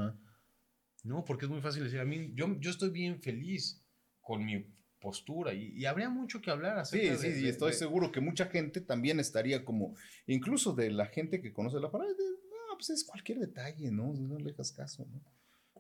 No, 1.03 1.25
porque 1.27 1.45
es 1.45 1.51
muy 1.51 1.61
fácil 1.61 1.85
decir, 1.85 2.01
a 2.01 2.07
mí, 2.07 2.33
yo, 2.35 2.59
yo 2.59 2.71
estoy 2.71 2.89
bien 2.89 3.21
feliz 3.21 3.85
con 4.23 4.47
mi 4.47 4.67
postura 5.05 5.53
y, 5.53 5.85
habría 5.85 6.09
mucho 6.09 6.41
que 6.41 6.51
hablar 6.51 6.79
acerca 6.79 7.19
sí, 7.19 7.33
Sí, 7.35 7.45
y 7.45 7.49
estoy 7.49 7.75
seguro 7.75 8.11
que 8.11 8.21
mucha 8.21 8.47
gente 8.47 8.81
también 8.81 9.21
estaría 9.21 9.63
como, 9.63 9.95
incluso 10.27 10.73
de 10.73 10.91
la 10.91 11.05
gente 11.07 11.43
que 11.43 11.53
conoce 11.53 11.79
la 11.79 11.91
palabra, 11.91 12.15
no, 12.19 12.77
pues 12.79 12.89
es 12.89 13.05
cualquier 13.05 13.39
detalle, 13.39 13.91
¿no? 13.91 14.15
No 14.15 14.39
le 14.39 14.53
hagas 14.53 14.73
caso, 14.73 15.07
¿no? 15.13 15.23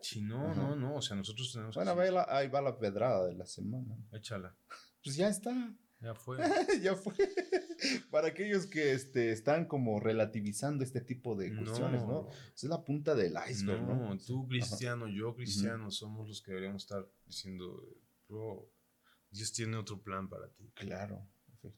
Sí, 0.02 0.20
no, 0.20 0.54
no, 0.54 0.76
no, 0.76 0.96
o 0.96 1.02
sea, 1.02 1.16
nosotros 1.16 1.50
tenemos... 1.50 1.74
Bueno, 1.74 1.96
ahí 2.28 2.48
va 2.48 2.60
la 2.60 2.78
pedrada 2.78 3.26
de 3.26 3.34
la 3.34 3.46
semana. 3.46 3.96
Échala. 4.12 4.54
Pues 5.02 5.16
ya 5.16 5.28
está. 5.28 5.74
Ya 6.00 6.14
fue. 6.14 6.36
ya 6.82 6.94
fue. 6.94 7.14
Para 8.10 8.28
aquellos 8.28 8.66
que 8.66 8.92
este, 8.92 9.32
están 9.32 9.64
como 9.64 9.98
relativizando 10.00 10.84
este 10.84 11.00
tipo 11.00 11.34
de 11.34 11.56
cuestiones, 11.56 12.02
¿no? 12.02 12.28
Es 12.54 12.64
la 12.64 12.84
punta 12.84 13.14
del 13.14 13.34
iceberg, 13.48 13.82
¿no? 13.82 13.96
No, 13.96 14.18
tú 14.18 14.46
cristiano, 14.46 15.08
yo 15.08 15.34
cristiano, 15.34 15.90
somos 15.90 16.28
los 16.28 16.42
que 16.42 16.50
deberíamos 16.50 16.82
estar 16.82 17.08
diciendo, 17.26 17.82
bro, 18.28 18.70
Dios 19.34 19.52
tiene 19.52 19.76
otro 19.76 20.00
plan 20.00 20.28
para 20.28 20.48
ti. 20.48 20.70
Claro. 20.74 21.26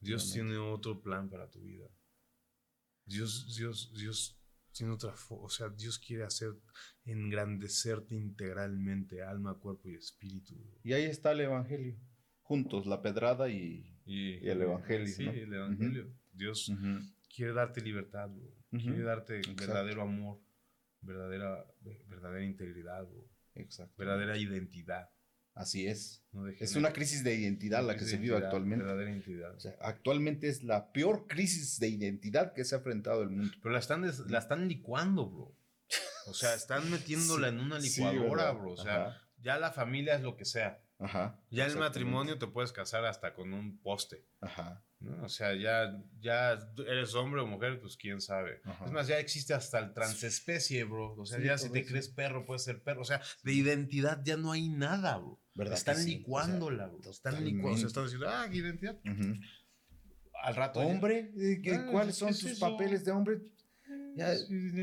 Dios 0.01 0.31
tiene 0.31 0.59
otro 0.59 1.01
plan 1.01 1.31
para 1.31 1.49
tu 1.51 1.63
vida. 1.63 1.89
Dios, 3.07 3.57
Dios, 3.57 3.93
Dios 3.95 4.39
tiene 4.73 4.93
otra, 4.93 5.15
o 5.31 5.49
sea, 5.49 5.71
Dios 5.71 5.99
quiere 5.99 6.25
hacer, 6.25 6.53
engrandecerte 7.07 8.15
integralmente, 8.15 9.23
alma, 9.23 9.55
cuerpo 9.55 9.89
y 9.89 9.95
espíritu. 9.95 10.55
Y 10.83 10.93
ahí 10.93 11.05
está 11.05 11.33
el 11.33 11.41
Evangelio, 11.41 11.97
juntos, 12.43 12.85
la 12.85 13.01
pedrada 13.01 13.49
y, 13.49 13.91
el 14.05 14.61
Evangelio. 14.61 15.07
Sí, 15.07 15.25
el 15.25 15.55
Evangelio. 15.55 16.13
Dios 16.33 16.71
quiere 17.35 17.55
darte 17.55 17.81
libertad, 17.81 18.29
quiere 18.71 19.03
darte 19.03 19.41
verdadero 19.57 20.03
amor, 20.03 20.41
verdadera, 21.01 21.65
verdadera 22.07 22.45
integridad, 22.45 23.09
verdadera 23.97 24.37
identidad. 24.37 25.09
Así 25.57 25.87
es. 25.87 26.23
es 26.61 26.77
una 26.77 26.93
crisis 26.93 27.25
de 27.25 27.35
identidad 27.35 27.83
la 27.83 27.97
que 27.97 28.05
se 28.05 28.19
vive 28.19 28.37
actualmente. 28.37 28.85
actualmente 29.81 30.49
es 30.49 30.63
la 30.63 30.93
peor 30.93 31.27
crisis 31.27 31.81
de 31.81 31.89
identidad 31.89 32.53
que 32.53 32.63
se 32.63 32.75
ha 32.75 32.79
enfrentado 32.79 33.23
el 33.23 33.31
mundo. 33.31 33.51
Pero 33.63 33.73
la 33.73 33.79
están, 33.79 34.05
la 34.29 34.39
están 34.39 34.69
licuando, 34.69 35.31
bro. 35.31 35.57
O 36.27 36.35
sea, 36.35 36.55
están 36.55 36.91
metiéndola 36.91 37.49
en 37.49 37.59
una 37.59 37.79
licuadora, 37.79 38.53
bro. 38.53 38.73
O 38.73 38.77
sea, 38.77 39.19
ya 39.41 39.59
la 39.59 39.73
familia 39.73 40.17
es 40.17 40.21
lo 40.21 40.37
que 40.37 40.45
sea. 40.45 40.83
Ajá. 40.99 41.41
Ya 41.49 41.65
el 41.65 41.79
matrimonio 41.79 42.39
te 42.39 42.47
puedes 42.49 42.73
casar 42.73 43.07
hasta 43.07 43.33
con 43.33 43.55
un 43.55 43.79
poste. 43.79 44.27
Ajá. 44.43 44.85
O 45.23 45.29
sea, 45.31 45.55
ya, 45.55 46.03
ya 46.21 46.59
eres 46.87 47.15
hombre 47.15 47.41
o 47.41 47.47
mujer, 47.47 47.81
pues 47.81 47.97
quién 47.97 48.21
sabe. 48.21 48.61
Es 48.85 48.93
más, 48.93 49.07
ya 49.07 49.19
existe 49.19 49.55
hasta 49.55 49.79
el 49.79 49.95
transespecie, 49.95 50.85
bro. 50.85 51.15
O 51.15 51.25
sea, 51.25 51.39
ya 51.41 51.57
si 51.57 51.71
te 51.71 51.87
crees 51.87 52.09
perro, 52.09 52.45
puedes 52.45 52.63
ser 52.63 52.83
perro. 52.83 53.01
O 53.01 53.07
sea, 53.07 53.23
de 53.43 53.55
identidad 53.55 54.21
ya 54.23 54.37
no 54.37 54.53
hay 54.53 54.69
nada, 54.69 55.17
bro. 55.17 55.41
Están 55.73 56.05
licuándola, 56.05 56.89
bro. 56.89 57.11
Están 57.11 57.45
licuando. 57.45 57.73
O 57.73 57.77
sea, 57.77 57.87
están 57.87 58.05
diciendo, 58.05 58.29
ah, 58.29 58.47
¿qué 58.51 58.57
identidad? 58.59 58.99
Al 60.43 60.57
rato. 60.57 60.81
¿Hombre? 60.81 61.33
Ah, 61.73 61.89
¿Cuáles 61.91 62.17
son 62.17 62.37
tus 62.37 62.59
papeles 62.59 63.05
de 63.05 63.13
hombre? 63.13 63.41
Ya, 64.15 64.35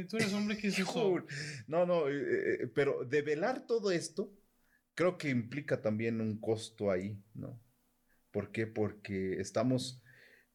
tú 0.07 0.17
eres 0.17 0.33
hombre, 0.33 0.57
¿qué 0.57 0.67
es 0.67 0.79
eso? 0.79 1.25
No, 1.67 1.85
no, 1.85 2.07
eh, 2.07 2.13
eh, 2.13 2.67
pero 2.67 3.03
develar 3.03 3.65
todo 3.65 3.91
esto 3.91 4.31
creo 4.93 5.17
que 5.17 5.29
implica 5.29 5.81
también 5.81 6.21
un 6.21 6.39
costo 6.39 6.91
ahí, 6.91 7.19
¿no? 7.33 7.59
¿Por 8.31 8.51
qué? 8.51 8.67
Porque 8.67 9.39
estamos 9.39 10.03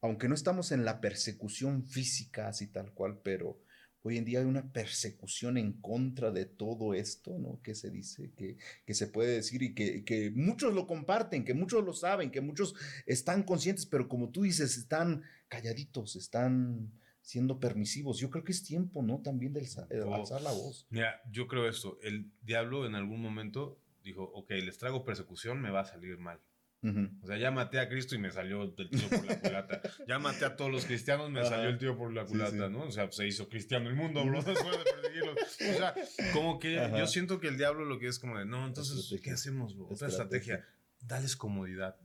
aunque 0.01 0.29
no 0.29 0.35
estamos 0.35 0.73
en 0.73 0.85
la 0.85 1.01
persecución 1.01 1.85
física 1.85 2.49
así 2.49 2.69
tal 2.69 2.93
cual, 2.93 3.21
pero 3.23 3.61
hoy 4.03 4.19
en 4.19 4.25
día 4.25 4.41
hay 4.41 4.45
una 4.45 4.73
persecución 4.73 5.57
en 5.59 5.73
contra 5.73 6.31
de 6.31 6.47
todo 6.47 6.95
esto, 6.95 7.39
¿no? 7.39 7.61
Que 7.63 7.75
se 7.75 7.91
dice, 7.91 8.33
que, 8.37 8.57
que 8.87 8.95
se 8.95 9.07
puede 9.07 9.37
decir 9.37 9.63
y 9.63 9.75
que, 9.75 10.05
que, 10.05 10.31
muchos 10.31 10.75
lo 10.75 10.87
comparten, 10.87 11.45
que 11.45 11.55
muchos 11.55 11.85
lo 11.85 11.93
saben, 11.93 12.31
que 12.31 12.41
muchos 12.41 12.75
están 13.07 13.43
conscientes, 13.43 13.87
pero 13.87 14.09
como 14.09 14.31
tú 14.31 14.43
dices, 14.43 14.77
están 14.77 15.23
calladitos, 15.49 16.17
están 16.17 16.93
siendo 17.21 17.61
permisivos. 17.61 18.19
Yo 18.19 18.31
creo 18.31 18.45
que 18.45 18.53
es 18.53 18.65
tiempo, 18.65 19.03
¿no? 19.03 19.21
También 19.21 19.53
de 19.53 19.61
alzar 19.61 20.43
la 20.43 20.53
voz. 20.53 20.87
Mira, 20.91 21.21
yo 21.31 21.47
creo 21.47 21.69
esto, 21.69 21.99
el 22.03 22.31
diablo 22.43 22.87
en 22.87 22.95
algún 22.95 23.21
momento 23.21 23.79
dijo, 24.03 24.25
ok, 24.25 24.51
les 24.51 24.79
traigo 24.79 25.05
persecución, 25.05 25.61
me 25.61 25.71
va 25.71 25.81
a 25.81 25.85
salir 25.85 26.19
mal. 26.19 26.41
O 26.83 27.27
sea, 27.27 27.37
ya 27.39 27.51
maté 27.51 27.81
a 27.81 27.89
Cristo 27.89 28.15
y 28.15 28.19
me 28.19 28.31
salió 28.31 28.63
el 28.63 28.75
tío 28.75 29.09
por 29.09 29.27
la 29.27 29.41
culata. 29.41 29.83
Ya 30.07 30.19
maté 30.19 30.45
a 30.45 30.57
todos 30.57 30.71
los 30.71 30.85
cristianos, 30.85 31.31
me 31.31 31.45
salió 31.45 31.69
el 31.69 31.79
tío 31.79 31.97
por 31.97 32.13
la 32.13 32.25
culata, 32.25 32.69
¿no? 32.69 32.85
O 32.85 32.93
sea, 32.93 33.11
se 33.11 33.27
hizo 33.27 33.49
cristiano 33.49 33.89
el 33.89 33.97
mundo, 33.97 34.25
bro, 34.25 34.43
después 34.43 34.79
de 34.79 34.85
perseguirlos. 34.85 35.39
O 35.39 35.79
sea, 35.79 35.95
como 36.33 36.59
que 36.59 36.75
yo 36.97 37.07
siento 37.07 37.41
que 37.41 37.49
el 37.49 37.57
diablo 37.57 37.85
lo 37.85 37.99
que 37.99 38.07
es 38.07 38.19
como 38.19 38.39
de, 38.39 38.45
no, 38.45 38.67
entonces, 38.67 39.21
¿qué 39.23 39.31
hacemos, 39.31 39.77
bro? 39.77 39.89
Otra 39.89 40.09
estrategia. 40.09 40.65
Dales 41.01 41.37
comodidad. 41.37 41.97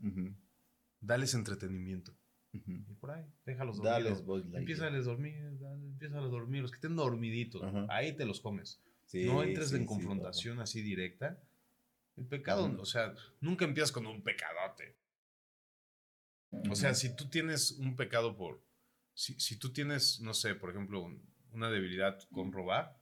Dales 1.00 1.34
entretenimiento. 1.34 2.16
Y 2.52 2.94
por 2.96 3.12
ahí, 3.12 3.26
déjalos 3.46 3.78
dormir. 3.78 4.56
Empieza 4.56 4.88
a 4.88 4.92
dormir, 4.92 5.36
empieza 5.36 6.18
a 6.18 6.22
dormir. 6.22 6.62
Los 6.62 6.72
que 6.72 6.76
estén 6.76 6.96
dormiditos, 6.96 7.64
ahí 7.90 8.14
te 8.14 8.26
los 8.26 8.42
comes. 8.42 8.82
no 9.14 9.44
entres 9.44 9.74
en 9.74 9.86
confrontación 9.86 10.60
así 10.60 10.82
directa 10.82 11.40
el 12.18 12.28
pecado, 12.28 12.76
o 12.80 12.86
sea, 12.86 13.14
nunca 13.42 13.66
empiezas 13.66 13.92
con 13.92 14.06
un 14.06 14.24
pecadote. 14.24 14.98
O 16.70 16.76
sea, 16.76 16.94
si 16.94 17.16
tú 17.16 17.30
tienes 17.30 17.72
un 17.72 17.96
pecado 17.96 18.36
por. 18.36 18.62
Si, 19.16 19.40
si 19.40 19.58
tú 19.58 19.72
tienes, 19.72 20.20
no 20.22 20.34
sé, 20.34 20.56
por 20.56 20.70
ejemplo, 20.70 21.08
una 21.52 21.70
debilidad 21.70 22.20
con 22.32 22.52
robar, 22.52 23.00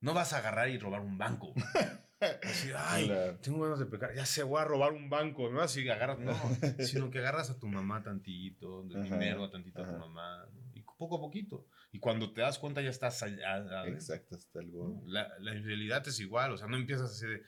no 0.00 0.14
vas 0.14 0.32
a 0.32 0.38
agarrar 0.38 0.68
y 0.68 0.78
robar 0.78 1.00
un 1.00 1.18
banco. 1.18 1.54
Así, 2.42 2.70
ay, 2.74 3.12
tengo 3.42 3.60
ganas 3.60 3.78
de 3.78 3.84
pecar, 3.84 4.14
ya 4.14 4.24
se 4.24 4.42
voy 4.42 4.60
a 4.60 4.64
robar 4.64 4.92
un 4.92 5.10
banco, 5.10 5.50
¿no? 5.50 5.60
Así 5.60 5.86
agarras, 5.86 6.18
no, 6.18 6.32
sino 6.84 7.10
que 7.10 7.18
agarras 7.18 7.50
a 7.50 7.58
tu 7.58 7.66
mamá 7.68 8.02
tantito, 8.02 8.84
de 8.84 9.02
dinero 9.02 9.44
a 9.44 9.50
tantito 9.50 9.82
a 9.82 9.86
tu 9.86 9.98
mamá, 9.98 10.48
y 10.72 10.80
poco 10.96 11.16
a 11.16 11.20
poquito. 11.20 11.66
Y 11.92 11.98
cuando 11.98 12.32
te 12.32 12.40
das 12.40 12.58
cuenta 12.58 12.80
ya 12.80 12.88
estás 12.88 13.22
allá. 13.22 13.86
Exacto, 13.86 14.36
hasta 14.36 14.60
el 14.60 14.72
la, 15.04 15.28
la, 15.40 15.54
infidelidad 15.54 16.06
es 16.08 16.18
igual, 16.20 16.52
o 16.52 16.56
sea, 16.56 16.68
no 16.68 16.76
empiezas 16.76 17.10
así 17.10 17.26
de, 17.26 17.42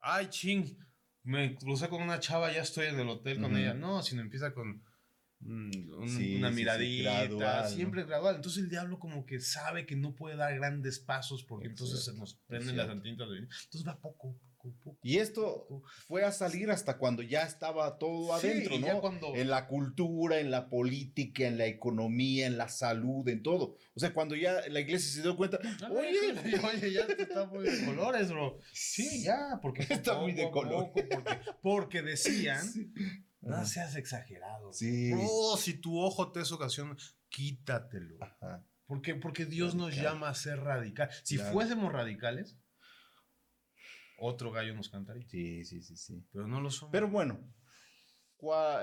ay, 0.00 0.28
ching, 0.28 0.76
me 1.22 1.54
crucé 1.54 1.88
con 1.88 2.02
una 2.02 2.20
chava, 2.20 2.52
ya 2.52 2.62
estoy 2.62 2.86
en 2.86 2.98
el 2.98 3.08
hotel 3.08 3.40
con 3.40 3.56
ella. 3.56 3.74
No, 3.74 4.02
sino 4.02 4.22
empieza 4.22 4.52
con 4.52 4.82
una 5.40 6.50
miradita, 6.50 7.68
siempre 7.68 8.04
gradual. 8.04 8.36
Entonces 8.36 8.62
el 8.62 8.70
diablo 8.70 8.98
como 8.98 9.24
que 9.24 9.40
sabe 9.40 9.86
que 9.86 9.96
no 9.96 10.14
puede 10.14 10.36
dar 10.36 10.54
grandes 10.54 10.98
pasos 10.98 11.44
porque 11.44 11.68
entonces 11.68 12.04
se 12.04 12.14
nos 12.14 12.34
prenden 12.46 12.76
las 12.76 12.88
antitas. 12.88 13.28
Entonces 13.28 13.86
va 13.86 14.00
poco, 14.00 14.40
y 15.02 15.18
esto 15.18 15.82
fue 16.06 16.24
a 16.24 16.32
salir 16.32 16.70
hasta 16.70 16.98
cuando 16.98 17.22
ya 17.22 17.42
estaba 17.42 17.98
todo 17.98 18.34
adentro, 18.34 18.78
¿no? 18.78 19.34
En 19.34 19.48
la 19.48 19.66
cultura, 19.66 20.40
en 20.40 20.50
la 20.50 20.68
política, 20.68 21.46
en 21.46 21.58
la 21.58 21.66
economía, 21.66 22.46
en 22.46 22.58
la 22.58 22.68
salud, 22.68 23.26
en 23.28 23.42
todo. 23.42 23.76
O 23.94 24.00
sea, 24.00 24.12
cuando 24.12 24.34
ya 24.34 24.60
la 24.68 24.80
iglesia 24.80 25.10
se 25.10 25.22
dio 25.22 25.36
cuenta, 25.36 25.58
oye, 25.90 26.34
oye, 26.62 26.92
ya 26.92 27.02
está 27.02 27.46
muy 27.46 27.64
de 27.64 27.84
colores, 27.86 28.30
bro. 28.30 28.58
Sí, 28.72 29.22
ya, 29.22 29.58
porque 29.62 29.82
está 29.90 30.18
muy 30.18 30.32
de 30.32 30.50
color. 30.50 30.92
Porque, 31.62 32.02
decían, 32.02 32.66
no 33.40 33.64
seas 33.64 33.96
exagerado. 33.96 34.72
Sí. 34.72 35.12
Oh, 35.16 35.56
si 35.56 35.74
tu 35.74 35.98
ojo 35.98 36.32
te 36.32 36.40
es 36.40 36.52
ocasión, 36.52 36.96
quítatelo. 37.28 38.16
Ajá. 38.20 38.64
Porque, 38.86 39.14
porque 39.14 39.44
Dios 39.44 39.74
nos 39.74 39.94
llama 39.94 40.30
a 40.30 40.34
ser 40.34 40.60
radical. 40.60 41.10
Si 41.22 41.36
fuésemos 41.36 41.92
radicales, 41.92 42.56
otro 44.18 44.50
gallo 44.52 44.74
nos 44.74 44.88
cantaría. 44.88 45.26
Sí, 45.28 45.64
sí, 45.64 45.82
sí, 45.82 45.96
sí. 45.96 46.24
Pero 46.32 46.46
no 46.46 46.60
lo 46.60 46.70
son. 46.70 46.90
Pero 46.90 47.08
bueno, 47.08 47.40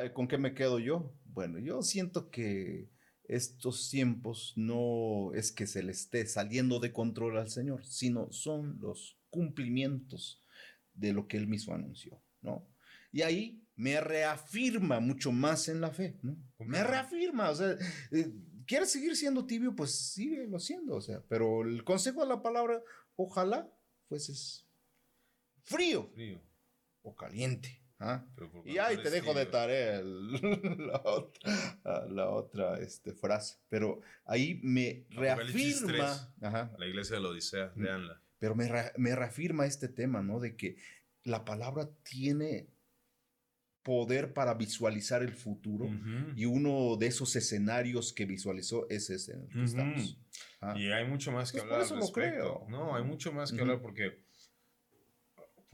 eh, 0.02 0.12
¿con 0.14 0.28
qué 0.28 0.38
me 0.38 0.54
quedo 0.54 0.80
yo? 0.80 1.14
Bueno, 1.26 1.60
yo 1.60 1.82
siento 1.82 2.30
que 2.30 2.90
estos 3.24 3.90
tiempos 3.90 4.54
no 4.56 5.34
es 5.34 5.52
que 5.52 5.68
se 5.68 5.84
le 5.84 5.92
esté 5.92 6.26
saliendo 6.28 6.80
de 6.80 6.94
control 6.94 7.38
al 7.38 7.50
Señor, 7.50 7.86
sino 7.86 8.32
son 8.32 8.80
los 8.80 9.18
cumplimientos 9.30 10.44
de 10.94 11.14
lo 11.14 11.28
que 11.28 11.38
Él 11.38 11.48
mismo 11.48 11.74
anunció, 11.74 12.22
¿no? 12.42 12.68
Y 13.12 13.22
ahí 13.22 13.66
me 13.76 14.00
reafirma 14.00 15.00
mucho 15.00 15.32
más 15.32 15.68
en 15.68 15.82
la 15.82 15.92
fe, 15.92 16.18
¿no? 16.22 16.38
Me 16.60 16.84
reafirma, 16.84 17.50
o 17.50 17.56
sea, 17.56 17.78
eh, 18.12 18.32
¿quieres 18.66 18.92
seguir 18.92 19.16
siendo 19.16 19.46
tibio? 19.46 19.76
Pues 19.76 19.92
síguelo 20.14 20.60
siendo, 20.60 20.96
o 20.96 21.02
sea, 21.02 21.22
pero 21.28 21.64
el 21.64 21.84
consejo 21.84 22.22
de 22.22 22.28
la 22.28 22.42
palabra, 22.42 22.82
ojalá 23.16 23.70
fueses 24.08 24.65
frío, 25.66 26.10
Frío. 26.14 26.42
o 27.02 27.16
caliente. 27.16 27.82
¿ah? 28.00 28.26
Por 28.36 28.50
Y 28.68 28.78
ahí 28.78 28.98
te 28.98 29.10
dejo 29.10 29.34
de 29.34 29.46
tarea 29.46 30.00
el- 30.00 30.32
la 30.88 31.02
otra, 31.06 32.06
la 32.10 32.30
otra, 32.30 32.80
este, 32.80 33.14
frase. 33.14 33.58
Pero 33.70 34.02
ahí 34.26 34.60
me 34.64 35.06
reafirma. 35.12 36.34
Ajá, 36.42 36.74
La 36.78 36.86
iglesia 36.88 37.16
de 37.18 37.22
la 37.22 37.30
Odisea, 37.30 37.72
Mm. 37.76 37.82
leanla. 37.84 38.22
pero 38.40 38.54
me, 38.56 38.68
re- 38.68 38.92
me 38.98 39.16
reafirma 39.16 39.66
este 39.66 39.88
tema, 39.88 40.22
¿no? 40.22 40.40
De 40.40 40.56
que 40.56 40.76
la 41.24 41.44
palabra 41.46 41.90
tiene 42.04 42.68
poder 43.82 44.34
para 44.34 44.56
visualizar 44.56 45.22
el 45.22 45.32
futuro. 45.32 45.88
Y 46.36 46.46
uno 46.46 46.98
de 46.98 47.06
esos 47.08 47.36
escenarios 47.36 48.14
que 48.14 48.26
visualizó 48.26 48.88
es 48.90 49.10
ese 49.12 49.34
en 49.34 49.42
el 49.44 49.48
que 49.50 49.64
estamos. 49.64 50.20
Ah, 50.60 50.74
Y 50.78 50.92
hay 50.92 51.08
mucho 51.08 51.32
más 51.32 51.52
que 51.52 51.60
Pues 51.60 51.64
por 51.70 51.74
hablar 51.74 51.88
al 51.92 51.98
eso 52.00 52.08
lo 52.08 52.12
creo. 52.12 52.66
No, 52.68 52.96
hay 52.96 53.04
mucho 53.04 53.32
más 53.32 53.52
que 53.52 53.62
hablar 53.62 53.82
porque, 53.82 54.25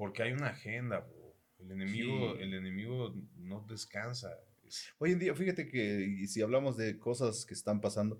porque 0.01 0.23
hay 0.23 0.31
una 0.31 0.47
agenda, 0.47 1.01
bro. 1.01 1.35
El 1.59 1.71
enemigo, 1.73 2.33
Sí. 2.35 2.41
el 2.41 2.55
enemigo 2.55 3.13
no 3.35 3.63
descansa. 3.69 4.31
Es- 4.67 4.87
Hoy 4.97 5.11
en 5.11 5.19
día, 5.19 5.35
fíjate 5.35 5.67
que 5.67 6.25
si 6.27 6.41
hablamos 6.41 6.75
de 6.75 6.97
cosas 6.97 7.45
que 7.45 7.53
están 7.53 7.79
pasando, 7.81 8.19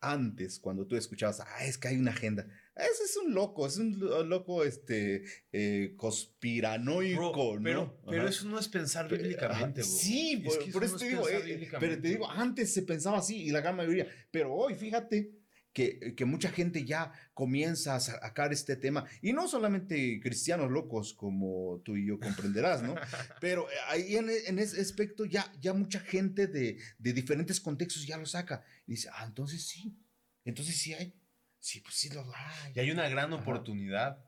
antes, 0.00 0.58
cuando 0.58 0.84
tú 0.88 0.96
escuchabas, 0.96 1.38
ah, 1.40 1.64
es 1.64 1.78
que 1.78 1.86
hay 1.86 1.98
una 1.98 2.10
agenda. 2.10 2.48
Ese 2.74 3.04
es 3.04 3.16
un 3.16 3.32
loco, 3.32 3.64
es 3.64 3.78
un 3.78 3.96
lo- 4.00 4.24
loco 4.24 4.64
este, 4.64 5.22
eh, 5.52 5.94
conspiranoico, 5.96 7.52
Bro, 7.52 7.62
pero, 7.62 7.80
¿no? 7.84 8.00
pero 8.10 8.22
Ajá. 8.22 8.30
eso 8.30 8.48
no 8.48 8.58
es 8.58 8.66
pensar 8.66 9.06
Pe- 9.06 9.16
bíblicamente, 9.18 9.82
ajá, 9.82 9.88
bro. 9.90 9.98
Sí, 10.00 10.42
Es 10.44 10.56
por, 10.56 10.72
por 10.72 10.84
eso 10.84 10.84
eso 10.84 10.92
no 10.94 10.98
te 10.98 11.08
digo, 11.08 11.28
eh, 11.28 11.68
pero 11.78 12.02
te 12.02 12.08
digo, 12.08 12.28
antes 12.28 12.74
se 12.74 12.82
pensaba 12.82 13.18
así 13.18 13.44
y 13.44 13.50
la 13.52 13.60
gran 13.60 13.76
mayoría, 13.76 14.08
pero 14.32 14.52
hoy 14.52 14.74
fíjate 14.74 15.30
que, 15.74 16.14
que 16.14 16.24
mucha 16.24 16.50
gente 16.50 16.84
ya 16.84 17.12
comienza 17.34 17.96
a 17.96 18.00
sacar 18.00 18.52
este 18.52 18.76
tema, 18.76 19.04
y 19.20 19.32
no 19.34 19.48
solamente 19.48 20.20
cristianos 20.22 20.70
locos 20.70 21.12
como 21.12 21.82
tú 21.84 21.96
y 21.96 22.06
yo 22.06 22.18
comprenderás, 22.18 22.82
¿no? 22.82 22.94
Pero 23.40 23.68
eh, 23.68 23.74
ahí 23.88 24.16
en, 24.16 24.30
en 24.30 24.58
ese 24.58 24.80
aspecto 24.80 25.26
ya, 25.26 25.52
ya 25.60 25.74
mucha 25.74 26.00
gente 26.00 26.46
de, 26.46 26.78
de 26.98 27.12
diferentes 27.12 27.60
contextos 27.60 28.06
ya 28.06 28.16
lo 28.16 28.24
saca 28.24 28.64
y 28.86 28.92
dice, 28.92 29.10
ah, 29.12 29.24
entonces 29.26 29.66
sí, 29.66 29.98
entonces 30.44 30.78
sí 30.78 30.94
hay, 30.94 31.12
sí, 31.58 31.80
pues 31.80 31.96
sí 31.96 32.08
lo 32.10 32.22
hay. 32.34 32.72
Y 32.76 32.80
hay 32.80 32.90
una 32.90 33.08
gran 33.08 33.32
Ajá. 33.32 33.42
oportunidad 33.42 34.24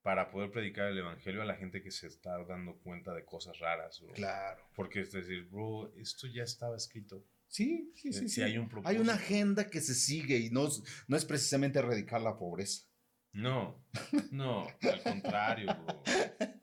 para 0.00 0.30
poder 0.30 0.52
predicar 0.52 0.86
el 0.86 0.98
evangelio 0.98 1.42
a 1.42 1.44
la 1.44 1.56
gente 1.56 1.82
que 1.82 1.90
se 1.90 2.06
está 2.06 2.42
dando 2.44 2.78
cuenta 2.78 3.12
de 3.12 3.24
cosas 3.24 3.58
raras, 3.58 4.00
bro. 4.00 4.12
Claro. 4.12 4.62
Porque 4.74 5.00
es 5.00 5.12
decir, 5.12 5.48
bro, 5.50 5.92
esto 5.96 6.28
ya 6.28 6.44
estaba 6.44 6.76
escrito. 6.76 7.26
Sí, 7.48 7.92
sí, 7.96 8.12
sí. 8.12 8.24
Eh, 8.24 8.28
sí. 8.28 8.42
hay 8.42 8.58
un 8.58 8.64
Hay 8.64 8.68
propósito. 8.70 9.02
una 9.02 9.14
agenda 9.14 9.70
que 9.70 9.80
se 9.80 9.94
sigue 9.94 10.36
y 10.38 10.50
no, 10.50 10.66
es- 10.66 10.82
no 11.08 11.16
es 11.16 11.24
precisamente 11.24 11.78
erradicar 11.78 12.20
la 12.20 12.36
pobreza. 12.36 12.86
No, 13.32 13.84
no, 14.30 14.66
al 14.82 15.02
contrario, 15.02 15.66
bro. 15.84 16.02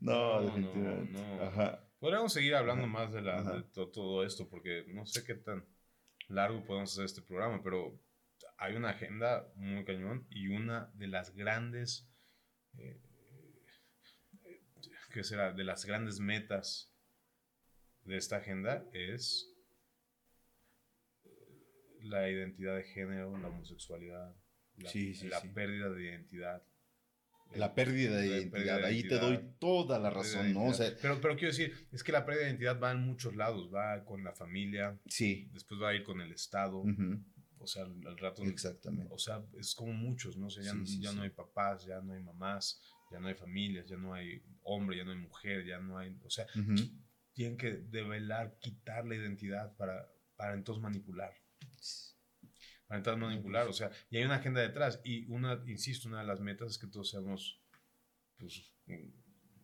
No, 0.00 0.40
No, 0.40 0.46
definitivamente. 0.46 1.12
no, 1.12 1.36
no. 1.36 1.42
Ajá. 1.42 1.84
Podríamos 1.98 2.32
seguir 2.32 2.54
hablando 2.54 2.84
Ajá, 2.84 2.92
más 2.92 3.12
de, 3.12 3.20
la, 3.20 3.38
ajá. 3.40 3.56
de 3.56 3.62
to- 3.64 3.88
todo 3.90 4.24
esto 4.24 4.48
porque 4.48 4.84
no 4.88 5.04
sé 5.04 5.22
qué 5.24 5.34
tan 5.34 5.66
largo 6.28 6.64
podemos 6.64 6.90
hacer 6.92 7.04
este 7.04 7.20
programa, 7.22 7.62
pero 7.62 8.00
hay 8.56 8.74
una 8.74 8.88
agenda 8.90 9.46
muy 9.56 9.84
cañón 9.84 10.26
y 10.30 10.48
una 10.48 10.90
de 10.94 11.08
las 11.08 11.34
grandes, 11.34 12.08
eh, 12.78 12.98
eh, 14.44 14.62
¿qué 15.12 15.22
será? 15.24 15.52
De 15.52 15.64
las 15.64 15.84
grandes 15.84 16.20
metas 16.20 16.90
de 18.04 18.16
esta 18.16 18.36
agenda 18.36 18.86
es 18.94 19.49
la 22.02 22.28
identidad 22.30 22.76
de 22.76 22.84
género, 22.84 23.36
la 23.38 23.48
homosexualidad, 23.48 24.34
la, 24.76 24.90
Sí, 24.90 25.14
sí, 25.14 25.28
la 25.28 25.40
sí. 25.40 25.48
pérdida 25.48 25.88
de 25.90 26.02
identidad. 26.04 26.62
La 27.54 27.74
pérdida 27.74 28.16
de 28.16 28.26
La 28.28 28.36
identidad. 28.36 28.52
pérdida 28.52 28.76
de 28.78 28.86
Ahí 28.86 29.02
te 29.02 29.18
doy 29.18 29.40
toda 29.58 29.98
la 29.98 30.08
razón, 30.10 30.52
¿no? 30.52 30.66
O 30.66 30.72
sea, 30.74 30.92
pero, 31.02 31.20
pero 31.20 31.34
quiero 31.34 31.48
decir, 31.48 31.88
es 31.90 32.04
que 32.04 32.12
la 32.12 32.24
pérdida 32.24 32.44
de 32.44 32.50
identidad 32.50 32.80
va 32.80 32.92
en 32.92 33.00
muchos 33.00 33.34
lados. 33.34 33.74
Va 33.74 34.04
con 34.04 34.22
la 34.22 34.32
familia, 34.32 34.98
sí. 35.06 35.48
después 35.52 35.80
va 35.82 35.88
a 35.90 35.94
ir 35.94 36.04
con 36.04 36.20
el 36.20 36.30
Estado. 36.32 36.84
O 37.58 37.66
sea, 37.66 37.82
al, 37.82 38.06
al 38.06 38.16
rato. 38.16 38.42
Exactamente. 38.44 39.12
O 39.12 39.18
sea, 39.18 39.42
es 39.58 39.74
como 39.74 39.92
muchos, 39.92 40.36
¿no? 40.36 40.46
O 40.46 40.50
sea, 40.50 40.62
ya, 40.62 41.12
no 41.12 41.22
hay 41.22 41.30
papás, 41.30 41.84
ya 41.84 42.00
no 42.00 42.12
hay 42.14 42.22
mamás, 42.22 42.80
ya 43.10 43.18
no 43.18 43.26
hay 43.26 43.34
familias, 43.34 43.86
ya 43.88 43.96
no 43.96 44.14
hay 44.14 44.40
hombre, 44.62 44.96
ya 44.96 45.04
no 45.04 45.10
hay 45.10 45.18
mujer, 45.18 45.66
ya 45.66 45.78
no 45.80 45.98
hay. 45.98 46.16
O 46.24 46.30
sea, 46.30 46.46
tienen 47.32 47.56
que 47.58 47.72
develar, 47.72 48.56
quitar 48.60 49.04
la 49.06 49.16
identidad 49.16 49.76
para, 49.76 50.08
para 50.36 50.54
entonces 50.54 50.80
manipular. 50.82 51.32
Para 52.86 52.98
entonces 52.98 53.20
manipular, 53.20 53.68
o 53.68 53.72
sea, 53.72 53.90
y 54.10 54.16
hay 54.16 54.24
una 54.24 54.36
agenda 54.36 54.60
detrás. 54.60 55.00
Y 55.04 55.30
una, 55.30 55.62
insisto, 55.66 56.08
una 56.08 56.20
de 56.20 56.26
las 56.26 56.40
metas 56.40 56.70
es 56.72 56.78
que 56.78 56.88
todos 56.88 57.08
seamos, 57.10 57.60
pues, 58.36 58.72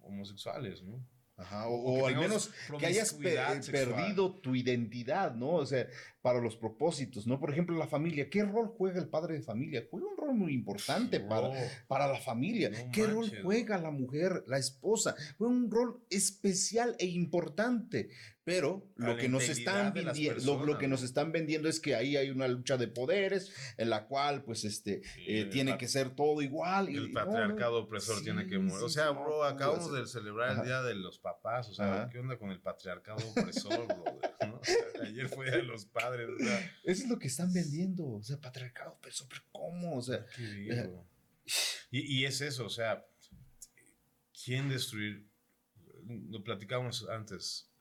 homosexuales, 0.01 0.83
¿no? 0.83 1.05
Ajá, 1.39 1.69
o, 1.69 1.75
O 2.03 2.07
al 2.07 2.17
menos 2.17 2.51
que 2.79 2.87
hayas 2.87 3.13
pe- 3.13 3.35
promiscuidad 3.35 3.61
sexual. 3.61 3.95
perdido 3.95 4.41
tu 4.41 4.55
identidad, 4.55 5.35
¿no? 5.35 5.51
O 5.57 5.67
sea, 5.67 5.87
para 6.23 6.41
los 6.41 6.57
propósitos, 6.57 7.27
¿no? 7.27 7.39
Por 7.39 7.51
ejemplo, 7.51 7.77
la 7.77 7.87
familia. 7.87 8.31
¿Qué 8.31 8.43
rol 8.43 8.69
juega 8.79 8.99
el 9.01 9.09
padre 9.11 9.35
de 9.35 9.43
familia? 9.43 9.87
Juega 9.91 10.07
un 10.09 10.17
rol 10.17 10.35
muy 10.35 10.55
importante 10.55 11.21
para, 11.21 11.51
para 11.89 12.07
la 12.09 12.19
familia. 12.19 12.71
No 12.71 12.91
¿Qué 12.91 13.07
rol 13.07 13.27
manches. 13.27 13.43
juega 13.43 13.77
la 13.77 13.91
mujer, 13.91 14.45
la 14.47 14.57
esposa? 14.57 15.15
Juega 15.37 15.53
un 15.53 15.71
rol 15.71 16.07
especial 16.09 16.97
e 16.99 17.05
importante. 17.05 18.09
Pero 18.47 18.89
lo 18.95 19.17
que 19.17 19.29
nos 19.29 19.49
están 19.49 19.93
lo, 20.45 20.65
lo 20.65 20.79
que 20.79 20.87
nos 20.87 21.01
¿no? 21.01 21.07
están 21.07 21.33
vendiendo 21.33 21.69
es 21.69 21.81
que 21.81 21.97
ahí 21.97 22.17
hay 22.17 22.31
una 22.31 22.47
lucha 22.47 22.77
de 22.77 22.87
poderes 22.87 23.53
en 23.77 23.91
la 23.91 24.07
cual, 24.07 24.45
pues, 24.45 24.65
este, 24.65 25.03
Sí, 25.03 25.25
eh, 25.27 25.45
tiene 25.47 25.77
que 25.77 25.89
ser 25.89 26.15
todo 26.15 26.41
igual. 26.43 26.89
y- 26.89 26.97
El 26.97 27.11
patriarcado 27.11 27.83
opresor 27.83 28.23
tiene 28.23 28.47
que 28.47 28.57
morir. 28.61 28.85
O 28.85 28.89
sea, 28.89 29.11
bro, 29.11 29.43
acabamos 29.43 29.93
de 29.93 30.07
celebrar 30.07 30.51
ajá. 30.51 30.61
el 30.61 30.67
Día 30.69 30.83
de 30.83 30.95
los 30.95 31.19
Papás. 31.19 31.69
O 31.71 31.75
sea, 31.75 32.03
Ajá. 32.03 32.09
¿qué 32.09 32.21
onda 32.21 32.39
con 32.39 32.53
el 32.53 32.61
patriarcado 32.61 33.19
opresor, 33.31 33.85
brother? 33.89 34.37
¿No? 34.47 34.61
O 34.61 34.65
sea, 34.65 35.03
ayer 35.03 35.29
fue 35.29 35.51
de 35.51 35.65
los 35.65 35.85
Padres. 35.87 36.29
O 36.31 36.39
sea, 36.39 36.61
Eso 36.85 37.03
es 37.03 37.09
lo 37.09 37.19
que 37.19 37.27
están 37.27 37.53
vendiendo. 37.53 38.07
O 38.07 38.23
sea, 38.23 38.41
patriarcado, 38.41 38.97
pero 39.03 39.17
pero 39.29 39.43
¿cómo? 39.51 39.97
O 39.97 40.03
sea, 40.03 40.25
qué 40.37 40.89
y, 41.91 42.21
y 42.21 42.25
es 42.27 42.41
eso, 42.41 42.65
o 42.65 42.71
sea, 42.71 43.05
¿quién 44.45 44.69
destruir? 44.69 45.27
Lo 46.29 46.45
platicamos 46.45 47.09
antes, 47.09 47.73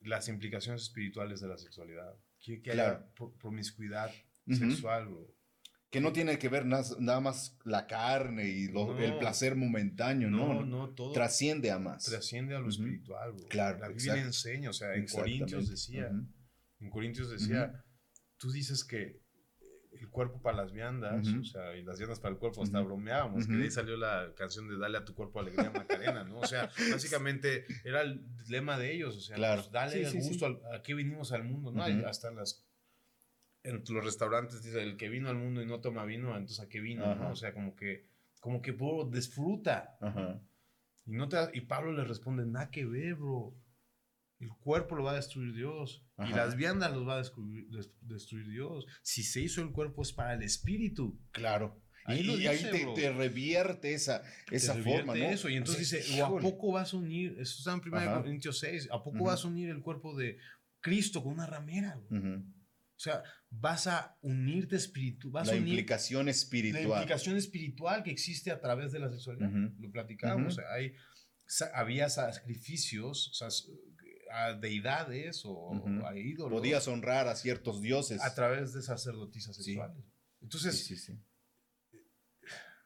las 0.00 0.28
implicaciones 0.28 0.82
espirituales 0.82 1.40
de 1.40 1.48
la 1.48 1.58
sexualidad. 1.58 2.14
Que, 2.40 2.62
que 2.62 2.70
Claro. 2.72 2.96
haya 2.98 3.14
pro- 3.14 3.34
promiscuidad 3.36 4.10
Ujú. 4.46 4.56
sexual, 4.56 5.08
bro. 5.08 5.34
que 5.90 6.00
no 6.00 6.12
tiene 6.12 6.38
que 6.38 6.48
ver 6.48 6.66
nada 6.66 7.20
más 7.20 7.58
la 7.64 7.88
carne 7.88 8.48
y 8.48 8.68
lo- 8.68 8.94
No. 8.94 8.98
el 9.00 9.18
placer 9.18 9.56
momentáneo, 9.56 10.30
No, 10.30 10.54
¿no? 10.54 10.64
no, 10.64 10.90
todo 10.94 11.10
Trasciende 11.10 11.72
a 11.72 11.80
más. 11.80 12.04
trasciende 12.04 12.54
a 12.54 12.60
lo 12.60 12.66
Ujú. 12.68 12.74
espiritual, 12.76 13.32
bro. 13.32 13.48
Claro, 13.48 13.78
La 13.80 13.88
Biblia 13.88 14.12
exacto. 14.12 14.26
enseña, 14.28 14.70
o 14.70 14.72
sea, 14.72 14.94
en. 14.94 15.08
Corintios 15.08 15.68
decía, 15.68 16.06
Ujú. 16.12 16.26
en 16.78 16.90
Corintios 16.90 17.28
decía, 17.30 17.84
tú 18.36 18.52
dices 18.52 18.84
que 18.84 19.19
el 19.92 20.08
cuerpo 20.08 20.40
para 20.40 20.56
las 20.56 20.72
viandas, 20.72 21.26
o 21.28 21.44
sea, 21.44 21.76
y 21.76 21.82
las 21.82 21.98
viandas 21.98 22.20
para 22.20 22.32
el 22.32 22.38
cuerpo, 22.38 22.62
hasta 22.62 22.80
bromeábamos, 22.80 23.46
que 23.46 23.54
de 23.54 23.64
ahí 23.64 23.70
salió 23.70 23.96
la 23.96 24.32
canción 24.36 24.68
de 24.68 24.78
Dale 24.78 24.98
a 24.98 25.04
tu 25.04 25.14
cuerpo 25.14 25.40
alegría 25.40 25.70
Macarena, 25.70 26.24
¿no? 26.24 26.38
O 26.38 26.46
sea, 26.46 26.70
básicamente 26.92 27.64
era 27.84 28.02
el 28.02 28.24
lema 28.48 28.78
de 28.78 28.92
ellos, 28.94 29.16
o 29.16 29.20
sea, 29.20 29.36
Claro. 29.36 29.62
pues, 29.62 29.72
dale 29.72 29.92
Sí, 29.92 29.98
el 30.00 30.06
sí, 30.06 30.22
sí. 30.22 30.28
gusto 30.28 30.46
al- 30.46 30.60
a 30.74 30.82
qué 30.82 30.94
vinimos 30.94 31.32
al 31.32 31.44
mundo, 31.44 31.72
¿no? 31.72 31.82
Hasta 32.06 32.30
las 32.30 32.66
en 33.62 33.82
los 33.90 34.04
restaurantes 34.04 34.62
dice 34.62 34.82
el 34.82 34.96
que 34.96 35.10
vino 35.10 35.28
al 35.28 35.36
mundo 35.36 35.60
y 35.60 35.66
no 35.66 35.80
toma 35.80 36.04
vino, 36.06 36.30
entonces 36.34 36.60
a 36.60 36.68
qué 36.68 36.80
vino. 36.80 37.14
¿no? 37.14 37.30
O 37.30 37.36
sea, 37.36 37.52
como 37.52 37.76
que 37.76 38.06
como 38.40 38.62
que 38.62 38.72
bro, 38.72 39.04
disfruta. 39.10 39.98
Y 41.04 41.12
no 41.12 41.28
te 41.28 41.36
y 41.52 41.62
Pablo 41.62 41.92
le 41.92 42.04
responde, 42.04 42.46
"Nada 42.46 42.70
que 42.70 42.86
ver, 42.86 43.16
bro. 43.16 43.52
El 44.40 44.48
cuerpo 44.58 44.96
lo 44.96 45.04
va 45.04 45.12
a 45.12 45.16
destruir 45.16 45.54
Dios 45.54 46.02
y 46.18 46.30
las 46.32 46.56
viandas 46.56 46.92
los 46.92 47.06
va 47.06 47.14
a 47.14 47.18
destruir, 47.18 47.68
des- 47.68 47.92
destruir 48.00 48.48
Dios. 48.48 48.86
Si 49.02 49.22
se 49.22 49.40
hizo 49.42 49.60
el 49.62 49.70
cuerpo 49.70 50.02
es 50.02 50.12
para 50.12 50.32
el 50.34 50.42
espíritu. 50.42 51.20
Claro. 51.30 51.80
Ahí 52.06 52.22
y 52.26 52.46
ahí 52.46 52.58
te, 52.70 52.86
te 52.94 53.12
revierte 53.12 53.92
esa, 53.92 54.22
esa 54.50 54.74
Te 54.74 54.82
forma, 54.82 55.14
¿no? 55.14 55.22
eso 55.26 55.48
y 55.50 55.56
entonces 55.56 55.86
O 55.86 55.90
sea, 55.90 55.98
dice, 56.00 56.22
"¿O 56.22 56.26
a 56.38 56.40
poco 56.40 56.72
vas 56.72 56.94
a 56.94 56.96
unir, 56.96 57.36
eso 57.38 57.58
está 57.58 57.72
en 57.74 57.80
1 57.86 57.98
Ajá. 57.98 58.22
Corintios 58.22 58.58
6, 58.58 58.88
¿a 58.90 58.98
poco 59.04 59.16
Ujú. 59.16 59.24
vas 59.26 59.44
a 59.44 59.48
unir 59.48 59.68
el 59.68 59.82
cuerpo 59.82 60.16
de 60.16 60.38
Cristo 60.80 61.22
con 61.22 61.34
una 61.34 61.46
ramera? 61.46 62.00
güey?" 62.08 62.20
Ujú. 62.20 62.42
O 62.96 63.02
sea, 63.02 63.22
vas 63.50 63.86
a 63.86 64.16
unirte 64.22 64.76
espíritu, 64.76 65.30
vas 65.30 65.46
La 65.48 65.52
a 65.52 65.56
unir 65.56 65.68
implicación 65.68 66.24
la 66.24 66.30
espiritual. 66.32 66.84
implicación 66.84 67.36
espiritual 67.36 68.02
que 68.02 68.10
existe 68.10 68.50
a 68.50 68.60
través 68.60 68.90
de 68.92 68.98
la 68.98 69.10
sexualidad. 69.10 69.50
Lo 69.78 69.90
platicábamos. 69.90 70.54
O 70.54 70.56
sea, 70.56 70.72
hay, 70.72 70.94
había 71.74 72.08
sacrificios 72.08 73.28
o 73.28 73.34
sea, 73.34 73.48
a 74.32 74.54
deidades 74.54 75.44
o 75.44 75.52
Ujú. 75.72 76.06
a 76.06 76.16
ídolos 76.16 76.58
Podías 76.60 76.86
honrar 76.88 77.28
a 77.28 77.34
ciertos 77.36 77.80
dioses. 77.80 78.20
a 78.22 78.34
través 78.34 78.72
de 78.72 78.82
sacerdotisas 78.82 79.56
Sí. 79.56 79.62
sexuales. 79.64 80.04
Entonces, 80.40 80.78
Sí, 80.78 80.96
sí, 80.96 81.14
sí. 81.14 81.22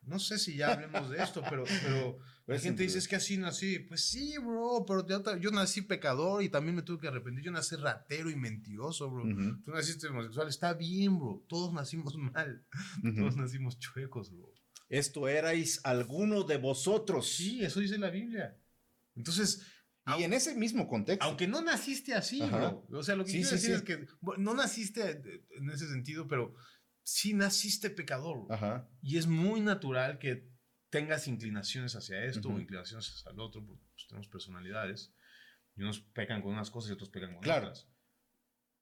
no 0.02 0.18
sé 0.18 0.38
si 0.38 0.56
ya 0.56 0.72
hablemos 0.72 1.08
de 1.10 1.22
esto, 1.22 1.42
pero, 1.48 1.64
pero 1.82 2.18
La 2.46 2.58
gente 2.58 2.82
dice, 2.82 2.98
es 2.98 3.08
que 3.08 3.16
así 3.16 3.38
nací. 3.38 3.78
Pues 3.78 4.04
sí, 4.04 4.36
bro, 4.36 4.84
pero 4.86 5.06
yo, 5.38 5.50
nací 5.50 5.80
pecador 5.80 6.42
y 6.42 6.50
también 6.50 6.74
me 6.76 6.82
tuve 6.82 7.00
que 7.00 7.08
arrepentir. 7.08 7.42
Yo 7.44 7.50
nací 7.50 7.74
ratero 7.76 8.28
y 8.28 8.36
mentiroso, 8.36 9.10
bro. 9.10 9.22
Tú 9.64 9.70
naciste 9.70 10.08
homosexual. 10.08 10.48
Está 10.48 10.74
bien, 10.74 11.18
bro. 11.18 11.42
Todos 11.48 11.72
nacimos 11.72 12.14
mal. 12.16 12.66
Todos 13.16 13.36
nacimos 13.36 13.78
chuecos, 13.78 14.30
bro. 14.30 14.52
Esto 14.90 15.26
erais 15.26 15.80
alguno 15.84 16.42
de 16.44 16.58
vosotros. 16.58 17.26
Sí, 17.32 17.64
eso 17.64 17.80
dice 17.80 17.96
la 17.96 18.10
Biblia. 18.10 18.58
Entonces... 19.14 19.62
Y 20.18 20.22
en 20.22 20.34
ese 20.34 20.54
mismo 20.54 20.86
contexto. 20.86 21.24
Aunque 21.24 21.46
no 21.46 21.62
naciste 21.62 22.14
así, 22.14 22.40
bro. 22.40 22.86
O 22.90 23.02
sea, 23.02 23.16
lo 23.16 23.24
que 23.24 23.32
quiero 23.32 23.50
decir 23.50 23.72
es 23.72 23.82
que 23.82 24.06
no 24.38 24.54
naciste 24.54 25.22
en 25.56 25.70
ese 25.70 25.88
sentido, 25.88 26.28
pero 26.28 26.54
sí 27.02 27.32
naciste 27.32 27.90
pecador. 27.90 28.46
Ajá. 28.50 28.88
Y 29.00 29.16
es 29.16 29.26
muy 29.26 29.60
natural 29.60 30.18
que 30.18 30.46
tengas 30.90 31.26
inclinaciones 31.26 31.96
hacia 31.96 32.24
esto 32.24 32.48
o 32.50 32.60
inclinaciones 32.60 33.08
hacia 33.08 33.30
el 33.32 33.40
otro, 33.40 33.64
porque 33.66 33.82
pues, 33.94 34.06
tenemos 34.06 34.28
personalidades 34.28 35.12
y 35.74 35.82
unos 35.82 36.00
pecan 36.00 36.42
con 36.42 36.52
unas 36.52 36.70
cosas 36.70 36.90
y 36.90 36.94
otros 36.94 37.10
pecan 37.10 37.32
con 37.32 37.42
claro. 37.42 37.68
otras. 37.68 37.88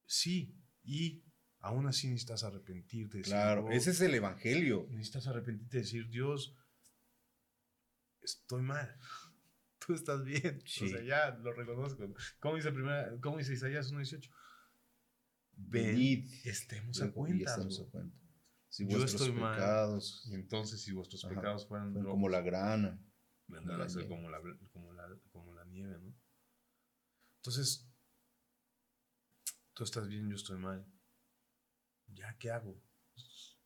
Sí, 0.05 0.55
y 0.83 1.25
aún 1.61 1.87
así 1.87 2.09
necesitas 2.09 2.45
arrepentirte. 2.45 3.23
Claro, 3.23 3.71
ese 3.71 3.93
es 3.93 4.01
el 4.01 4.15
evangelio. 4.15 4.87
Necesitas 4.91 5.27
arrepentirte 5.27 5.79
y 5.79 5.81
decir, 5.81 6.09
Dios, 6.11 6.55
estoy 8.21 8.63
mal. 8.63 8.95
Tú 9.87 9.95
estás 9.95 10.25
bien. 10.25 10.63
O 10.65 10.69
sea, 10.89 11.03
ya 11.03 11.31
lo 11.39 11.53
reconozco. 11.53 12.13
¿Cómo 12.41 12.57
dice, 12.57 12.73
primera, 12.73 13.11
cómo 13.21 13.39
dice 13.39 13.55
Isaías 13.55 13.93
1.18? 13.93 14.31
Ven, 15.55 16.25
estemos 16.45 17.01
a 17.03 17.13
cuenta. 17.13 17.51
Estemos 17.51 17.81
a 17.81 17.91
cuenta 17.91 18.23
si 18.73 18.87
yo 18.87 18.97
vuestros 18.97 19.29
estoy 19.29 19.39
pecados. 19.39 20.25
Mal, 20.27 20.41
entonces, 20.41 20.83
si 20.83 20.93
vuestros 20.93 21.23
pecados 21.27 21.67
fueran 21.67 21.93
como 21.93 22.31
la 22.31 22.41
grana, 22.41 22.99
vendrán 23.47 23.83
a 23.83 23.89
ser 23.89 24.09
como 24.09 24.31
la, 24.31 24.41
como, 24.73 24.95
la, 24.95 25.07
como 25.31 25.53
la 25.53 25.67
nieve, 25.67 25.99
¿no? 25.99 26.17
Entonces, 27.37 27.87
tú 29.75 29.85
estás 29.85 30.09
bien, 30.09 30.31
yo 30.31 30.37
estoy 30.37 30.59
mal. 30.59 30.87
¿Ya 32.15 32.35
qué 32.39 32.51
hago? 32.51 32.83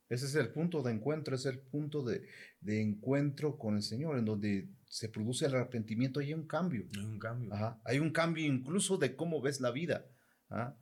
Ese 0.09 0.25
es 0.25 0.35
el 0.35 0.49
punto 0.49 0.81
de 0.83 0.93
encuentro, 0.93 1.35
es 1.35 1.45
el 1.45 1.59
punto 1.59 2.01
de, 2.03 2.27
de, 2.61 2.81
encuentro 2.81 3.57
con 3.57 3.75
el 3.75 3.81
Señor, 3.81 4.17
en 4.17 4.25
donde 4.25 4.69
se 4.87 5.09
produce 5.09 5.45
el 5.45 5.55
arrepentimiento 5.55 6.21
y 6.21 6.27
hay 6.27 6.33
un 6.33 6.47
cambio. 6.47 6.87
Hay 6.95 7.03
un 7.03 7.19
cambio. 7.19 7.53
Ajá. 7.53 7.81
Hay 7.83 7.99
un 7.99 8.11
cambio 8.11 8.45
incluso 8.45 8.97
de 8.97 9.15
cómo 9.15 9.41
ves 9.41 9.59
la 9.59 9.71
vida. 9.71 10.05
¿ah? 10.49 10.77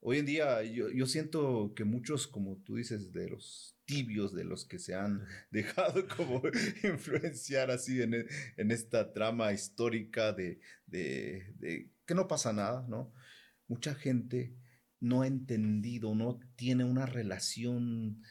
Hoy 0.00 0.18
en 0.18 0.26
día 0.26 0.62
yo, 0.62 1.06
siento 1.06 1.72
que 1.74 1.84
muchos, 1.84 2.28
como 2.28 2.58
tú 2.58 2.76
dices, 2.76 3.12
de 3.12 3.28
los 3.28 3.76
tibios, 3.84 4.32
de 4.32 4.44
los 4.44 4.64
que 4.64 4.78
se 4.78 4.94
han 4.94 5.26
dejado 5.50 6.06
como 6.16 6.40
influenciar 6.84 7.72
así 7.72 8.00
en, 8.00 8.14
en 8.14 8.70
esta 8.70 9.12
trama 9.12 9.52
histórica 9.52 10.32
de, 10.32 10.60
de, 10.86 11.52
de, 11.58 11.90
que 12.06 12.14
no 12.14 12.28
pasa 12.28 12.52
nada, 12.52 12.86
¿no? 12.88 13.12
Mucha 13.66 13.94
gente 13.94 14.54
no 15.00 15.22
ha 15.22 15.26
entendido, 15.26 16.14
no 16.14 16.38
tiene 16.56 16.84
una 16.84 17.06
relación 17.06 18.22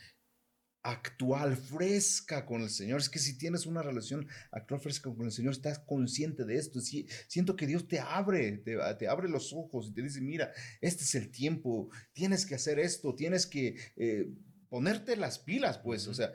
actual, 0.88 1.57
fresca 1.57 2.45
con 2.45 2.61
el 2.61 2.69
Señor. 2.69 3.01
Es 3.01 3.09
que 3.09 3.19
si 3.19 3.38
tienes 3.38 3.65
una 3.65 3.81
relación 3.81 4.25
actual, 4.51 4.79
fresca 4.79 5.13
con 5.13 5.25
el 5.25 5.31
Señor, 5.33 5.51
estás 5.51 5.79
consciente 5.79 6.45
de 6.45 6.55
esto. 6.55 6.79
siento 6.79 7.57
que 7.57 7.67
Dios 7.67 7.88
te 7.89 7.99
abre, 7.99 8.59
te, 8.59 9.07
abre 9.07 9.27
los 9.27 9.51
ojos 9.51 9.89
y 9.89 9.93
te 9.93 10.01
dice, 10.01 10.21
mira, 10.21 10.53
este 10.79 11.03
es 11.03 11.15
el 11.15 11.29
tiempo, 11.29 11.89
tienes 12.13 12.45
que 12.45 12.55
hacer 12.55 12.79
esto, 12.79 13.15
tienes 13.15 13.45
que 13.45 13.75
eh, 13.97 14.31
ponerte 14.69 15.17
las 15.17 15.39
pilas, 15.39 15.77
pues, 15.79 16.07
o 16.07 16.13
sea, 16.13 16.31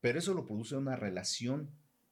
pero 0.00 0.18
eso 0.18 0.34
lo 0.34 0.44
produce 0.44 0.74
una 0.74 0.96
relación 0.96 1.70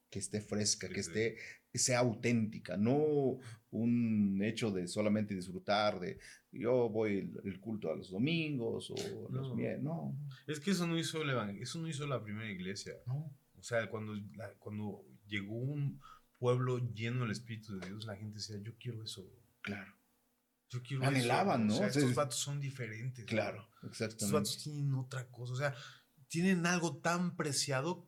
que 0.09 0.19
esté 0.19 0.39
fresca, 0.39 0.87
que 0.87 1.01
esté 1.01 1.37
sea 1.79 1.99
auténtica, 1.99 2.77
no 2.77 3.39
un 3.71 4.39
hecho 4.43 4.71
de 4.71 4.87
solamente 4.87 5.33
disfrutar 5.33 5.99
de 5.99 6.19
yo 6.51 6.89
voy 6.89 7.31
el, 7.43 7.59
culto 7.59 7.91
a 7.91 7.95
los 7.95 8.11
domingos 8.11 8.91
o 8.91 9.29
los 9.31 9.55
miércoles, 9.55 9.83
no. 9.83 10.15
Es 10.45 10.59
que 10.59 10.71
eso 10.71 10.85
no 10.85 10.97
hizo 10.97 11.23
el 11.23 11.59
eso 11.59 11.79
no 11.79 11.87
hizo 11.87 12.05
la 12.05 12.23
primera 12.23 12.49
iglesia. 12.51 12.93
No. 13.07 13.35
O 13.57 13.63
sea, 13.63 13.89
cuando, 13.89 14.13
cuando 14.59 15.05
llegó 15.25 15.55
un 15.55 15.99
pueblo 16.37 16.79
lleno 16.93 17.21
del 17.21 17.31
Espíritu 17.31 17.79
de 17.79 17.87
Dios, 17.87 18.05
la 18.05 18.15
gente 18.15 18.35
decía, 18.35 18.57
yo 18.61 18.77
quiero 18.77 19.03
eso. 19.03 19.25
Claro. 19.61 19.93
Yo 20.69 20.83
quiero 20.83 21.05
Anhelaban, 21.05 21.67
¿no? 21.67 21.75
O 21.75 21.77
sea, 21.77 21.87
estos 21.87 22.13
vatos 22.13 22.37
son 22.37 22.59
diferentes. 22.59 23.25
Claro, 23.25 23.69
exactamente. 23.83 24.25
Estos 24.25 24.31
vatos 24.31 24.57
tienen 24.61 24.93
otra 24.95 25.27
cosa. 25.29 25.53
O 25.53 25.55
sea, 25.55 25.75
tienen 26.27 26.65
algo 26.65 26.97
tan 26.97 27.35
preciado 27.35 28.07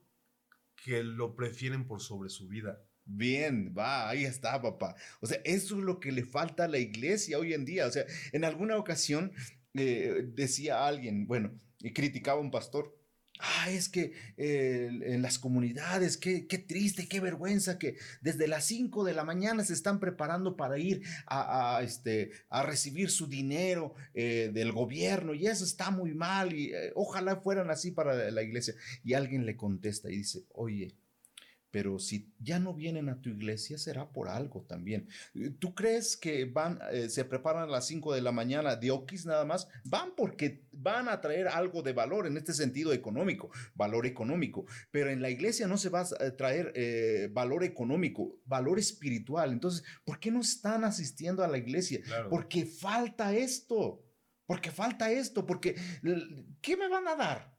que 0.75 1.03
lo 1.03 1.35
prefieren 1.35 1.87
por 1.87 2.01
sobre 2.01 2.29
su 2.29 2.47
vida. 2.47 2.83
Bien, 3.05 3.73
va, 3.77 4.09
ahí 4.09 4.25
está, 4.25 4.59
papá. 4.61 4.95
O 5.21 5.27
sea, 5.27 5.39
eso 5.45 5.77
es 5.77 5.83
lo 5.83 5.99
que 5.99 6.11
le 6.11 6.23
falta 6.25 6.65
a 6.65 6.67
la 6.67 6.79
iglesia 6.79 7.37
hoy 7.37 7.53
en 7.53 7.63
día. 7.63 7.85
O 7.85 7.91
sea, 7.91 8.05
en 8.31 8.43
alguna 8.43 8.77
ocasión 8.77 9.31
eh, 9.75 10.23
decía 10.33 10.87
alguien, 10.87 11.27
bueno, 11.27 11.51
y 11.79 11.93
criticaba 11.93 12.39
a 12.39 12.41
un 12.41 12.51
pastor. 12.51 12.97
Ah, 13.39 13.69
es 13.69 13.89
que 13.89 14.13
eh, 14.37 14.89
en 15.03 15.21
las 15.21 15.37
comunidades, 15.39 16.17
qué, 16.17 16.47
qué, 16.47 16.57
triste, 16.57 17.07
qué 17.07 17.19
vergüenza 17.19 17.77
que 17.77 17.97
desde 18.21 18.47
las 18.47 18.65
5 18.65 19.03
de 19.03 19.13
la 19.13 19.25
mañana 19.25 19.63
se 19.65 19.73
están 19.73 19.99
preparando 19.99 20.55
para 20.55 20.79
ir 20.79 21.01
a, 21.27 21.81
este, 21.83 22.31
a 22.49 22.63
recibir 22.63 23.11
su 23.11 23.27
dinero 23.27 23.93
eh, 24.13 24.51
del 24.53 24.71
gobierno 24.71 25.33
y 25.33 25.47
eso 25.47 25.65
está 25.65 25.91
muy 25.91 26.13
mal 26.13 26.53
y 26.53 26.71
ojalá 26.95 27.35
fueran 27.35 27.69
así 27.69 27.91
para 27.91 28.31
la 28.31 28.41
iglesia. 28.41 28.73
Y 29.03 29.13
alguien 29.13 29.45
le 29.45 29.57
contesta 29.57 30.09
y 30.09 30.17
dice, 30.17 30.45
oye, 30.53 30.95
pero 31.75 31.99
si 31.99 32.33
ya 32.39 32.57
no 32.57 32.73
vienen 32.73 33.09
a 33.09 33.19
tu 33.19 33.27
iglesia 33.27 33.77
será 33.77 34.09
por 34.09 34.29
algo 34.29 34.63
también. 34.63 35.09
Eh, 35.33 35.49
¿Tú 35.59 35.75
crees 35.75 36.15
que 36.15 36.45
van, 36.45 36.79
eh, 36.93 37.09
se 37.09 37.25
preparan 37.25 37.63
a 37.63 37.67
las 37.69 37.85
5 37.87 38.13
de 38.13 38.21
la 38.21 38.31
mañana 38.31 38.77
de 38.77 38.91
Oquis 38.91 39.25
nada 39.25 39.43
más? 39.43 39.67
Van 39.83 40.15
porque 40.15 40.69
van 40.71 41.09
a 41.09 41.19
traer 41.19 41.49
algo 41.49 41.81
de 41.81 41.91
valor 41.91 42.27
en 42.27 42.37
este 42.37 42.53
sentido 42.53 42.93
económico, 42.93 43.49
valor 43.73 44.05
económico, 44.05 44.65
pero 44.89 45.09
en 45.09 45.21
la 45.21 45.29
iglesia 45.29 45.67
no 45.67 45.77
se 45.77 45.89
va 45.89 46.05
a 46.17 46.37
traer 46.37 46.71
eh, 46.75 47.27
valor 47.33 47.65
económico, 47.65 48.39
valor 48.45 48.79
espiritual. 48.79 49.51
Entonces, 49.51 49.83
¿por 50.05 50.21
qué 50.21 50.31
no 50.31 50.39
están 50.39 50.85
asistiendo 50.85 51.43
a 51.43 51.49
la 51.49 51.57
iglesia? 51.57 51.99
Porque 52.29 52.65
falta 52.65 53.35
esto, 53.35 54.01
porque 54.45 54.71
falta 54.71 55.11
esto, 55.11 55.45
porque 55.45 55.75
¿qué 56.61 56.77
me 56.77 56.87
van 56.87 57.09
a 57.09 57.17
dar? 57.17 57.54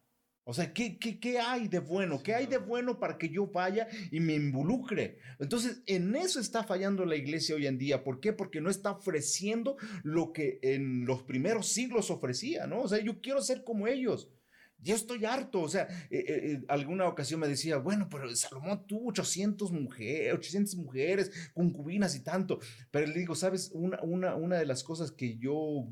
O 0.49 0.55
sea, 0.55 0.73
¿qué, 0.73 0.97
qué, 0.97 1.41
hay 1.41 1.67
de 1.67 1.81
bueno? 1.81 2.23
¿Qué 2.23 2.33
hay 2.33 2.47
de 2.47 2.59
bueno 2.59 3.01
para 3.01 3.19
que 3.19 3.29
yo 3.29 3.49
vaya 3.49 3.89
y 4.13 4.21
me 4.21 4.35
involucre? 4.35 5.19
Entonces, 5.41 5.83
en 5.87 6.15
eso 6.15 6.39
está 6.39 6.63
fallando 6.63 7.05
la 7.05 7.17
iglesia 7.17 7.57
hoy 7.57 7.67
en 7.67 7.79
día. 7.79 8.05
¿Por 8.05 8.21
qué? 8.21 8.33
Porque 8.33 8.61
no 8.61 8.71
está 8.71 8.93
ofreciendo 8.93 9.77
lo 10.05 10.33
que 10.33 10.61
en 10.63 11.05
los 11.05 11.25
primeros 11.25 11.67
siglos 11.67 12.13
ofrecía, 12.13 12.69
¿no? 12.69 12.83
O 12.83 12.89
sea, 12.89 13.03
yo 13.03 13.21
quiero 13.21 13.43
ser 13.43 13.65
como 13.65 13.89
ellos. 13.89 14.31
Yo 14.79 14.95
estoy 14.95 15.25
harto, 15.25 15.63
o 15.63 15.69
sea, 15.69 15.89
eh, 16.11 16.19
eh, 16.19 16.25
eh, 16.29 16.65
alguna 16.69 17.09
ocasión 17.09 17.41
me 17.41 17.49
decía, 17.49 17.79
bueno, 17.79 18.09
pero 18.11 18.35
Salomón 18.37 18.87
tuvo 18.87 19.09
800 19.09 19.73
mujeres, 19.73 20.35
800 20.35 20.77
mujeres, 20.77 21.51
concubinas 21.55 22.15
y 22.15 22.21
tanto, 22.21 22.61
pero 22.91 23.07
le 23.07 23.19
digo, 23.19 23.35
¿sabes? 23.35 23.71
Una, 23.73 24.01
una, 24.03 24.35
una 24.35 24.59
de 24.59 24.67
las 24.67 24.85
cosas 24.85 25.11
que 25.11 25.39
yo 25.39 25.89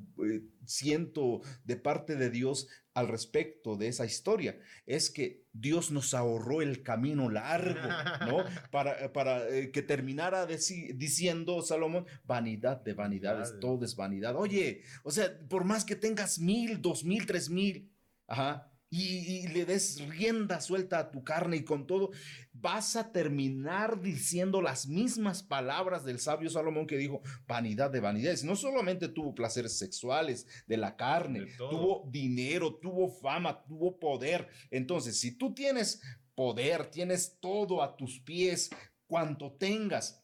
siento 0.66 1.41
de 1.64 1.76
parte 1.76 2.14
de 2.16 2.30
Dios 2.30 2.68
al 2.95 3.09
respecto 3.09 3.76
de 3.76 3.89
esa 3.89 4.05
historia 4.05 4.57
es 4.87 5.11
que 5.11 5.45
Dios 5.53 5.91
nos 5.91 6.14
ahorró 6.14 6.62
el 6.62 6.82
camino 6.82 7.28
largo, 7.30 7.89
¿no? 8.26 8.45
Para, 8.70 9.12
para 9.12 9.43
que 9.72 9.82
terminara 9.82 10.47
diciendo 10.47 11.62
Salomón, 11.62 12.07
vanidad 12.24 12.80
de 12.82 12.95
vanidades, 12.95 13.55
todo 13.61 13.85
es 13.85 13.97
vanidad. 13.97 14.37
Oye, 14.37 14.82
o 15.03 15.11
sea, 15.11 15.37
por 15.49 15.64
más 15.64 15.85
que 15.85 15.97
tengas 15.97 16.39
mil, 16.39 16.80
dos 16.80 17.05
mil, 17.05 17.26
tres 17.26 17.51
mil, 17.51 17.91
ajá, 18.26 18.70
y, 18.95 19.49
le 19.49 19.65
des 19.65 20.01
rienda 20.09 20.61
suelta 20.61 20.99
a 20.99 21.11
tu 21.11 21.25
carne 21.25 21.57
y 21.57 21.65
con 21.65 21.87
todo, 21.87 22.11
vas 22.53 22.97
a 22.97 23.13
terminar 23.13 24.01
diciendo 24.01 24.63
las 24.63 24.87
mismas 24.87 25.43
palabras 25.43 26.05
del 26.05 26.19
sabio 26.19 26.49
Salomón 26.49 26.87
que 26.87 26.97
dijo, 26.97 27.21
vanidad 27.47 27.91
de 27.91 28.01
vanidades. 28.01 28.45
No 28.45 28.57
solamente 28.57 29.09
tuvo 29.09 29.35
placeres 29.35 29.79
sexuales 29.79 30.47
de 30.67 30.77
la 30.77 30.97
carne, 30.97 31.47
tuvo 31.57 32.09
dinero, 32.11 32.77
tuvo 32.77 33.09
fama, 33.09 33.65
tuvo 33.65 33.99
poder. 33.99 34.49
Entonces, 34.71 35.19
si 35.19 35.37
tú 35.37 35.55
tienes 35.55 36.01
poder, 36.35 36.87
tienes 36.87 37.39
todo 37.41 37.83
a 37.83 37.97
tus 37.97 38.21
pies, 38.21 38.71
cuanto 39.07 39.53
tengas, 39.53 40.24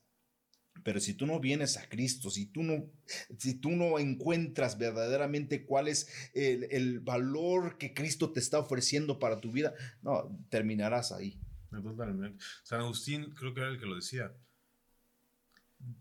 pero 0.83 1.01
si 1.01 1.15
tú 1.15 1.27
no 1.27 1.41
vienes 1.41 1.77
a 1.77 1.89
Cristo, 1.89 2.31
si 2.31 2.47
tú 2.47 2.63
no, 2.63 2.91
si 3.39 3.55
tú 3.61 3.71
no 3.71 3.99
encuentras 3.99 4.79
verdaderamente 4.79 5.65
cuál 5.67 5.89
es 5.89 6.09
el, 6.35 7.01
valor 7.01 7.79
que 7.79 7.95
Cristo 7.95 8.33
te 8.33 8.41
está 8.41 8.59
ofreciendo 8.59 9.19
para 9.19 9.41
tu 9.41 9.53
vida, 9.53 9.75
no, 10.03 10.39
terminarás 10.49 11.13
ahí. 11.13 11.41
Totalmente. 11.71 12.43
San 12.65 12.81
Agustín 12.81 13.35
creo 13.35 13.55
que 13.55 13.61
era 13.61 13.71
el 13.71 13.79
que 13.79 13.87
lo 13.87 13.97
decía, 13.97 14.33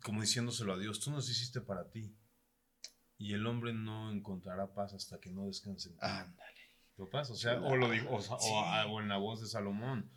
como 0.03 0.21
diciéndoselo 0.21 0.73
a 0.73 0.79
Dios, 0.79 0.99
tú 0.99 1.11
nos 1.11 1.29
hiciste 1.29 1.61
para 1.61 1.89
ti 1.89 2.15
y 3.17 3.33
el 3.33 3.45
hombre 3.45 3.73
no 3.73 4.11
encontrará 4.11 4.73
paz 4.73 4.93
hasta 4.93 5.19
que 5.19 5.31
no 5.31 5.45
descanse. 5.45 5.95
Ándale. 5.99 6.59
O 6.99 7.35
sea, 7.35 7.61
o, 7.61 7.77
lo 7.77 7.89
digo, 7.91 8.09
o, 8.11 9.01
en 9.01 9.07
la 9.07 9.17
voz 9.17 9.39
de 9.39 9.47
Salomón, 9.47 10.11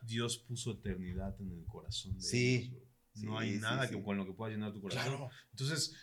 Dios 0.00 0.38
puso 0.38 0.72
eternidad 0.72 1.38
en 1.40 1.50
el 1.50 1.66
corazón 1.66 2.14
de 2.14 2.22
sí. 2.22 2.78
No 3.14 3.38
hay 3.38 3.58
nada 3.58 3.88
que, 3.88 4.02
con 4.02 4.16
lo 4.16 4.24
que 4.24 4.32
pueda 4.32 4.52
llenar 4.52 4.72
tu 4.72 4.80
corazón. 4.80 5.28
Entonces, 5.50 5.94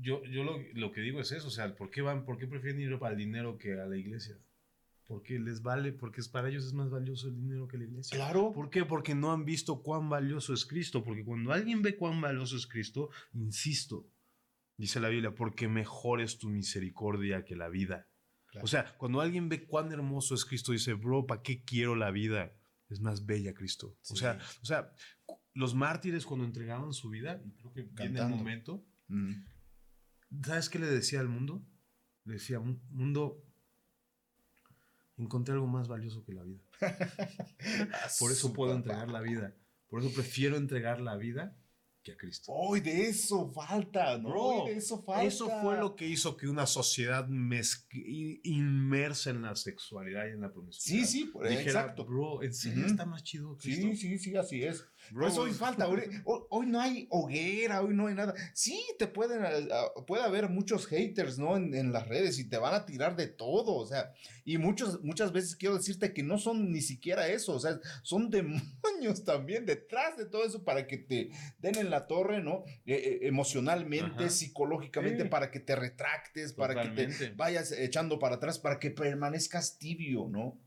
yo, 0.00 0.24
yo 0.24 0.44
lo, 0.44 0.58
lo, 0.74 0.92
que 0.92 1.00
digo 1.00 1.20
es 1.20 1.32
eso, 1.32 1.48
o 1.48 1.50
sea, 1.50 1.74
¿por 1.74 1.90
qué, 1.90 2.02
van, 2.02 2.24
¿por 2.24 2.38
qué 2.38 2.46
prefieren 2.46 2.80
ir 2.80 2.98
al 3.00 3.16
dinero 3.16 3.58
que 3.58 3.74
a 3.74 3.86
la 3.86 3.96
iglesia? 3.96 4.38
Porque 5.06 5.38
les 5.38 5.60
vale, 5.60 5.92
porque 5.92 6.20
es, 6.20 6.28
para 6.28 6.48
ellos 6.48 6.64
es 6.64 6.72
más 6.72 6.88
valioso 6.88 7.28
el 7.28 7.36
dinero 7.36 7.68
que 7.68 7.76
la 7.76 7.84
iglesia. 7.84 8.16
Claro. 8.16 8.52
¿Por 8.52 8.70
qué? 8.70 8.84
Porque 8.84 9.14
no 9.14 9.32
han 9.32 9.44
visto 9.44 9.82
cuán 9.82 10.08
valioso 10.08 10.54
es 10.54 10.64
Cristo. 10.64 11.04
Porque 11.04 11.24
cuando 11.24 11.52
alguien 11.52 11.82
ve 11.82 11.96
cuán 11.96 12.20
valioso 12.20 12.56
es 12.56 12.66
Cristo, 12.66 13.10
insisto, 13.34 14.08
dice 14.78 15.00
la 15.00 15.10
Biblia, 15.10 15.34
porque 15.34 15.68
mejor 15.68 16.22
es 16.22 16.38
tu 16.38 16.48
misericordia 16.48 17.44
que 17.44 17.54
la 17.54 17.68
vida. 17.68 18.08
O 18.62 18.66
sea, 18.66 18.96
cuando 18.96 19.20
alguien 19.20 19.48
ve 19.48 19.66
cuán 19.66 19.90
hermoso 19.92 20.34
es 20.34 20.44
Cristo, 20.44 20.72
dice, 20.72 20.94
bro, 20.94 21.26
¿para 21.26 21.42
qué 21.42 21.64
quiero 21.64 21.96
la 21.96 22.10
vida? 22.10 22.52
Es 22.88 23.00
más 23.00 23.26
bella 23.26 23.52
Cristo. 23.52 23.96
O, 24.10 24.16
sea, 24.16 24.38
o 24.62 24.64
sea, 24.64 24.92
los 25.54 25.74
mártires 25.74 26.26
cuando 26.26 26.44
entregaron 26.44 26.92
su 26.92 27.08
vida, 27.08 27.40
y 27.44 27.52
creo 27.52 27.72
que 27.72 27.82
viene 27.82 28.20
el 28.20 28.28
momento, 28.28 28.84
¿sabes 30.44 30.68
qué 30.68 30.78
le 30.78 30.86
decía 30.86 31.20
al 31.20 31.28
mundo? 31.28 31.64
Le 32.24 32.34
decía, 32.34 32.60
mundo, 32.60 33.44
encontré 35.16 35.54
algo 35.54 35.66
más 35.66 35.88
valioso 35.88 36.24
que 36.24 36.32
la 36.32 36.42
vida. 36.42 36.62
Por 38.18 38.32
eso 38.32 38.52
puedo 38.52 38.74
entregar 38.74 39.10
la 39.10 39.20
vida. 39.20 39.54
Por 39.88 40.00
eso 40.00 40.12
prefiero 40.12 40.56
entregar 40.56 41.00
la 41.00 41.16
vida 41.16 41.56
que 42.04 42.12
a 42.12 42.16
Cristo. 42.16 42.52
Hoy 42.52 42.80
de 42.80 43.08
eso 43.08 43.50
falta, 43.50 44.18
¿no? 44.18 44.66
de 44.66 44.76
eso 44.76 45.02
falta. 45.02 45.24
Eso 45.24 45.48
fue 45.62 45.78
lo 45.78 45.96
que 45.96 46.06
hizo 46.06 46.36
que 46.36 46.46
una 46.46 46.66
sociedad 46.66 47.26
inmersa 48.42 49.30
en 49.30 49.42
la 49.42 49.56
sexualidad 49.56 50.26
y 50.26 50.32
en 50.32 50.42
la 50.42 50.52
promiscuidad. 50.52 51.06
Sí, 51.06 51.06
sí, 51.06 51.32
exacto. 51.44 52.04
Bro, 52.04 52.42
en 52.42 52.52
serio 52.54 52.86
está 52.86 53.06
más 53.06 53.24
chido 53.24 53.56
Cristo. 53.56 53.88
Sí, 53.92 53.96
sí, 53.96 54.18
sí, 54.18 54.36
así 54.36 54.62
es. 54.62 54.84
Bro, 55.10 55.28
eso 55.28 55.42
hoy 55.42 55.52
falta. 55.52 55.88
Hoy, 56.24 56.66
no 56.66 56.80
hay 56.80 57.06
hoguera, 57.10 57.82
hoy 57.82 57.94
no 57.94 58.06
hay 58.06 58.14
nada. 58.14 58.34
Sí, 58.52 58.82
te 58.98 59.06
pueden, 59.06 59.68
puede 60.06 60.22
haber 60.22 60.48
muchos 60.48 60.86
haters, 60.86 61.38
¿no? 61.38 61.56
En, 61.56 61.74
en, 61.74 61.92
las 61.92 62.08
redes 62.08 62.38
y 62.38 62.48
te 62.48 62.58
van 62.58 62.74
a 62.74 62.84
tirar 62.84 63.16
de 63.16 63.26
todo, 63.26 63.74
o 63.74 63.86
sea, 63.86 64.12
y 64.44 64.58
muchos, 64.58 65.02
muchas 65.02 65.32
veces 65.32 65.56
quiero 65.56 65.76
decirte 65.76 66.12
que 66.12 66.22
no 66.22 66.38
son 66.38 66.70
ni 66.70 66.82
siquiera 66.82 67.28
eso, 67.28 67.54
o 67.54 67.60
sea, 67.60 67.80
son 68.02 68.30
demonios 68.30 69.24
también 69.24 69.64
detrás 69.64 70.16
de 70.16 70.26
todo 70.26 70.44
eso 70.44 70.64
para 70.64 70.86
que 70.86 70.98
te 70.98 71.30
den 71.58 71.76
en 71.76 71.90
la 71.90 72.06
torre, 72.06 72.42
¿no? 72.42 72.64
Eh, 72.84 72.94
eh, 72.94 73.18
emocionalmente, 73.22 74.28
psicológicamente, 74.30 75.24
para 75.24 75.50
que 75.50 75.60
te 75.60 75.74
retractes, 75.76 76.52
para 76.52 76.94
que 76.94 77.06
te 77.06 77.30
vayas 77.30 77.72
echando 77.72 78.18
para 78.18 78.36
atrás, 78.36 78.58
para 78.58 78.78
que 78.78 78.90
permanezcas 78.90 79.78
tibio, 79.78 80.28
¿no? 80.28 80.60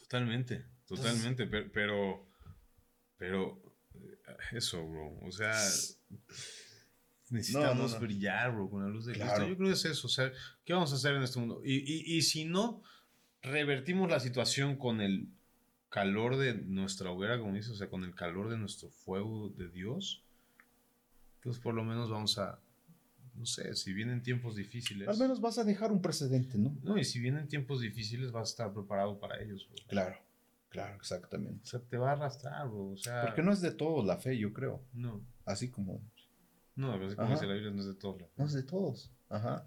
Totalmente, 0.00 0.64
totalmente, 0.86 1.46
pero, 1.46 2.27
pero, 3.18 3.60
eh, 3.94 4.36
eso, 4.52 4.86
bro, 4.86 5.18
o 5.20 5.30
sea, 5.30 5.52
necesitamos 7.30 7.98
brillar, 8.00 8.52
bro, 8.52 8.70
con 8.70 8.82
la 8.84 8.88
luz 8.88 9.06
de 9.06 9.14
Cristo. 9.14 9.46
Yo 9.46 9.56
creo 9.56 9.68
que 9.68 9.74
es 9.74 9.84
eso, 9.84 10.06
o 10.06 10.10
sea, 10.10 10.32
¿qué 10.64 10.72
vamos 10.72 10.92
a 10.92 10.96
hacer 10.96 11.14
en 11.14 11.22
este 11.22 11.38
mundo? 11.38 11.60
Y, 11.64 12.16
y 12.16 12.22
si 12.22 12.44
no, 12.44 12.82
revertimos 13.42 14.10
la 14.10 14.20
situación 14.20 14.76
con 14.76 15.00
el 15.00 15.28
calor 15.88 16.36
de 16.36 16.54
nuestra 16.54 17.10
hoguera, 17.10 17.38
como 17.38 17.54
dice, 17.54 17.70
o 17.70 17.74
sea, 17.74 17.88
con 17.88 18.04
el 18.04 18.14
calor 18.14 18.50
de 18.50 18.58
nuestro 18.58 18.90
fuego 18.90 19.50
de 19.50 19.68
Dios, 19.68 20.22
pues 21.42 21.58
por 21.58 21.74
lo 21.74 21.84
menos 21.84 22.10
vamos 22.10 22.38
a, 22.38 22.60
no 23.34 23.46
sé, 23.46 23.74
si 23.74 23.92
vienen 23.92 24.22
tiempos 24.22 24.56
difíciles. 24.56 25.08
Al 25.08 25.18
menos 25.18 25.40
vas 25.40 25.58
a 25.58 25.64
dejar 25.64 25.92
un 25.92 26.02
precedente, 26.02 26.58
¿no? 26.58 26.76
No, 26.82 26.98
y 26.98 27.04
si 27.04 27.20
vienen 27.20 27.48
tiempos 27.48 27.80
difíciles 27.80 28.32
vas 28.32 28.48
a 28.48 28.50
estar 28.50 28.72
preparado 28.72 29.18
para 29.18 29.40
ellos. 29.42 29.68
Claro, 29.88 30.18
claro, 30.68 30.96
exactamente. 30.96 31.62
O 31.62 31.66
sea, 31.66 31.80
te 31.80 31.96
va 31.96 32.10
a 32.10 32.12
arrastrar, 32.12 32.68
bro. 32.68 32.90
O 32.90 32.96
sea... 32.96 33.22
Porque 33.22 33.42
no 33.42 33.52
es 33.52 33.60
de 33.60 33.72
todos 33.72 34.04
la 34.04 34.18
fe, 34.18 34.36
yo 34.38 34.52
creo. 34.52 34.82
No. 34.92 35.20
Así 35.44 35.70
como... 35.70 36.00
No, 36.74 36.94
así 36.94 37.16
como 37.16 37.30
dice 37.30 37.46
la 37.46 37.54
Biblia, 37.54 37.72
no 37.72 37.80
es 37.80 37.88
de 37.88 37.94
todos. 37.94 38.22
No 38.36 38.44
es 38.46 38.52
de 38.52 38.62
todos. 38.62 39.12
Ajá. 39.28 39.64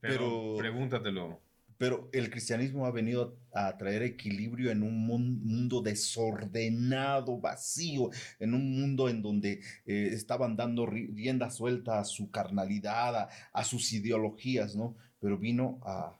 Pero, 0.00 0.18
Pero 0.18 0.56
pregúntatelo. 0.56 1.40
Pero 1.76 2.08
el 2.12 2.30
cristianismo 2.30 2.86
ha 2.86 2.90
venido 2.90 3.36
a 3.52 3.76
traer 3.76 4.02
equilibrio 4.02 4.70
en 4.70 4.82
un 4.82 5.06
mundo 5.06 5.82
desordenado, 5.82 7.38
vacío, 7.38 8.10
en 8.38 8.54
un 8.54 8.80
mundo 8.80 9.08
en 9.08 9.22
donde 9.22 9.60
eh, 9.84 10.10
estaban 10.12 10.56
dando 10.56 10.86
rienda 10.86 11.50
suelta 11.50 11.98
a 11.98 12.04
su 12.04 12.30
carnalidad, 12.30 13.28
a, 13.52 13.64
sus 13.64 13.92
ideologías, 13.92 14.76
¿no? 14.76 14.96
Pero 15.20 15.36
vino 15.36 15.80
a 15.84 16.16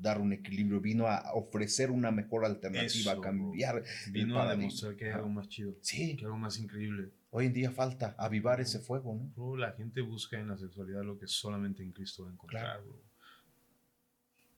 dar 0.00 0.20
un 0.20 0.32
equilibrio, 0.32 0.80
vino 0.80 1.06
a 1.06 1.32
ofrecer 1.34 1.90
una 1.90 2.10
mejor 2.10 2.44
alternativa, 2.44 3.12
a 3.12 3.20
cambiar. 3.20 3.82
Vino 4.10 4.40
a 4.40 4.50
demostrar 4.50 4.96
que 4.96 5.06
hay 5.06 5.12
algo 5.12 5.28
más 5.28 5.48
chido. 5.48 5.76
Sí. 5.80 6.16
Que 6.16 6.24
algo 6.24 6.38
más 6.38 6.58
increíble. 6.58 7.10
Hoy 7.30 7.46
en 7.46 7.52
día 7.52 7.70
falta 7.70 8.14
avivar 8.18 8.60
ese 8.60 8.78
fuego, 8.78 9.18
¿no? 9.36 9.56
la 9.56 9.72
gente 9.72 10.00
busca 10.00 10.38
en 10.38 10.48
la 10.48 10.56
sexualidad 10.56 11.02
lo 11.02 11.18
que 11.18 11.26
solamente 11.26 11.82
en 11.82 11.92
Cristo 11.92 12.24
va 12.24 12.30
a 12.30 12.32
encontrar, 12.32 12.80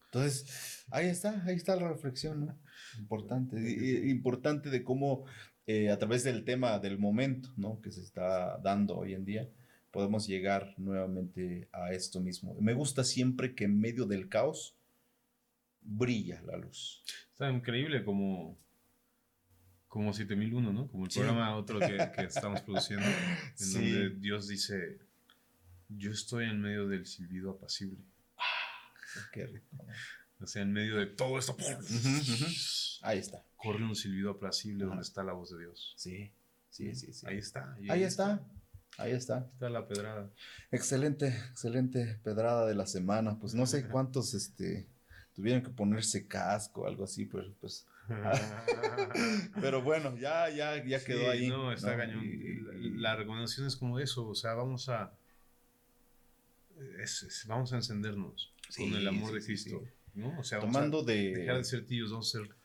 entonces, 0.07 0.84
ahí 0.91 1.09
está, 1.09 1.43
ahí 1.45 1.57
está 1.57 1.76
la 1.76 1.89
reflexión, 1.89 2.47
¿no? 2.47 2.59
Importante, 2.99 3.57
importante 4.09 4.70
de 4.70 4.82
cómo 4.82 5.24
eh, 5.66 5.91
a 5.91 5.99
través 5.99 6.24
del 6.24 6.45
tema 6.45 6.78
del 6.78 6.99
momento, 6.99 7.51
¿no? 7.57 7.80
Que 7.80 7.91
se 7.91 8.01
está 8.01 8.57
dando 8.59 8.97
hoy 8.97 9.14
en 9.14 9.24
día, 9.24 9.49
podemos 9.91 10.26
llegar 10.26 10.74
nuevamente 10.78 11.68
a 11.72 11.93
esto 11.93 12.20
mismo. 12.20 12.55
Me 12.61 12.72
gusta 12.72 13.03
siempre 13.03 13.55
que 13.55 13.64
en 13.64 13.80
medio 13.80 14.07
del 14.07 14.28
caos 14.28 14.76
brilla 15.87 16.43
la 16.43 16.57
luz. 16.57 17.03
Está 17.32 17.51
increíble 17.51 18.05
como 18.05 18.59
como 19.97 20.12
7001, 20.12 20.72
¿no? 20.74 20.89
Como 20.89 21.07
el 21.07 21.11
programa 21.11 21.57
otro 21.57 21.78
que, 21.78 21.97
estamos 22.18 22.61
produciendo, 22.61 23.07
en 23.07 23.72
donde 23.72 24.11
Dios 24.11 24.47
dice, 24.47 24.99
yo 25.89 26.11
estoy 26.11 26.45
en 26.45 26.61
medio 26.61 26.87
del 26.87 27.07
silbido 27.07 27.53
apacible. 27.53 28.05
Qué 29.32 29.47
rico. 29.47 29.66
O 30.41 30.47
sea, 30.47 30.62
en 30.62 30.72
medio 30.72 30.97
de 30.97 31.07
todo 31.07 31.39
esto. 31.39 31.57
Ahí 33.03 33.18
está. 33.18 33.43
Corre 33.57 33.84
un 33.84 33.97
silbido 33.97 34.32
aplacible 34.32 34.84
donde 34.84 35.03
está 35.03 35.24
la 35.24 35.32
voz 35.32 35.51
de 35.51 35.61
Dios. 35.61 35.95
Sí, 35.97 36.30
sí, 36.68 36.95
sí. 36.95 37.14
sí. 37.14 37.26
Ahí 37.26 37.39
está. 37.39 37.74
Ahí, 37.89 38.03
está. 38.03 38.47
Ahí 38.99 39.12
está. 39.12 39.49
Está 39.51 39.70
la 39.70 39.89
pedrada. 39.89 40.30
Excelente, 40.70 41.28
excelente 41.28 42.20
pedrada 42.22 42.66
de 42.66 42.74
la 42.74 42.87
semana. 42.87 43.39
Pues 43.39 43.55
no 43.55 43.64
sé 43.64 43.89
cuántos 43.89 44.34
este, 44.34 44.87
tuvieron 45.37 45.62
que 45.62 45.70
ponerse 45.70 46.26
casco 46.26 46.82
o 46.82 46.87
algo 46.87 47.05
así, 47.05 47.26
pues. 47.26 47.47
pues 47.61 47.87
pero 49.61 49.82
bueno, 49.82 50.16
ya, 50.16 50.49
ya, 50.49 50.82
ya 50.84 51.05
quedó 51.05 51.30
ahí. 51.30 51.49
No, 51.49 51.72
está 51.72 51.97
cañón. 51.97 52.24
la 53.01 53.14
recomendación 53.14 53.66
es 53.66 53.76
como 53.76 54.01
eso, 54.01 54.26
o 54.26 54.34
sea, 54.34 54.55
vamos 54.55 54.89
a 54.89 55.12
vamos 57.47 57.72
a 57.72 57.76
encendernos 57.76 58.53
con 58.76 58.93
el 58.95 59.07
amor 59.07 59.32
de 59.32 59.41
Cristo. 59.45 59.82
¿no? 60.14 60.39
O 60.39 60.45
sea, 60.45 60.61
tomando 60.61 61.03
de, 61.03 61.34
dejar 61.34 61.59
de 61.59 61.64
ser 61.64 61.87
tíos, 61.87 62.11
vamos 62.11 62.34
a 62.34 62.39
ser 62.39 62.57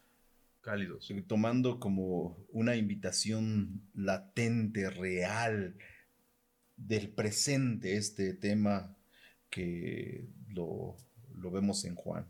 cálidos. 0.61 1.11
Tomando 1.27 1.79
como 1.79 2.37
una 2.51 2.75
invitación 2.75 3.81
latente, 3.93 4.89
real, 4.89 5.75
del 6.77 7.09
presente 7.09 7.97
este 7.97 8.33
tema 8.33 8.95
que 9.49 10.27
lo, 10.49 10.95
vemos 11.35 11.83
en 11.85 11.95
Juan. 11.95 12.25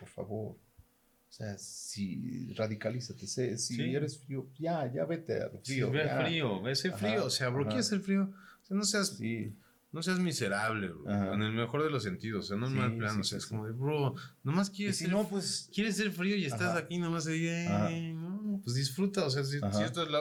Por 0.00 0.08
favor. 0.08 0.56
O 0.56 1.32
sea, 1.32 1.56
si 1.58 2.52
radicalízate, 2.54 3.26
si 3.26 3.94
eres 3.94 4.18
frío, 4.18 4.48
ya, 4.58 4.92
ya 4.92 5.04
vete 5.04 5.40
al 5.40 5.50
frío. 5.62 5.86
Sí, 5.86 5.92
ve 5.92 6.08
frío, 6.08 6.62
ve 6.62 6.72
ese 6.72 6.90
frío. 6.90 7.26
o 7.26 7.30
sea, 7.30 7.52
¿por 7.52 7.68
qué 7.68 7.78
es 7.78 7.92
el 7.92 8.00
frío? 8.00 8.32
O 8.62 8.64
sea, 8.64 8.76
no 8.76 8.82
seas. 8.82 9.16
Sí 9.16 9.54
no 9.92 10.02
seas 10.02 10.20
miserable, 10.20 10.88
bro. 10.88 11.34
En 11.34 11.42
el 11.42 11.52
mejor 11.52 11.82
de 11.82 11.90
los 11.90 12.04
sentidos, 12.04 12.44
o 12.44 12.48
sea, 12.48 12.56
no 12.56 12.68
en 12.68 12.74
mal 12.74 12.96
plan, 12.96 13.18
o 13.18 13.24
sea, 13.24 13.38
es 13.38 13.46
como 13.46 13.66
de, 13.66 13.72
bro, 13.72 14.14
nomás 14.44 14.70
quieres 14.70 14.98
si 14.98 15.08
no, 15.08 15.28
pues... 15.28 15.68
Quieres 15.74 15.96
ser 15.96 16.12
frío 16.12 16.36
y 16.36 16.44
estás 16.44 16.76
aquí 16.76 16.98
nomás 16.98 17.26
ahí, 17.26 18.12
no, 18.60 18.64
pues 18.64 18.76
disfruta, 18.76 19.24
o 19.24 19.30
sea, 19.30 19.44
si, 19.44 19.56
esto 19.56 20.02
es 20.02 20.10
la, 20.10 20.20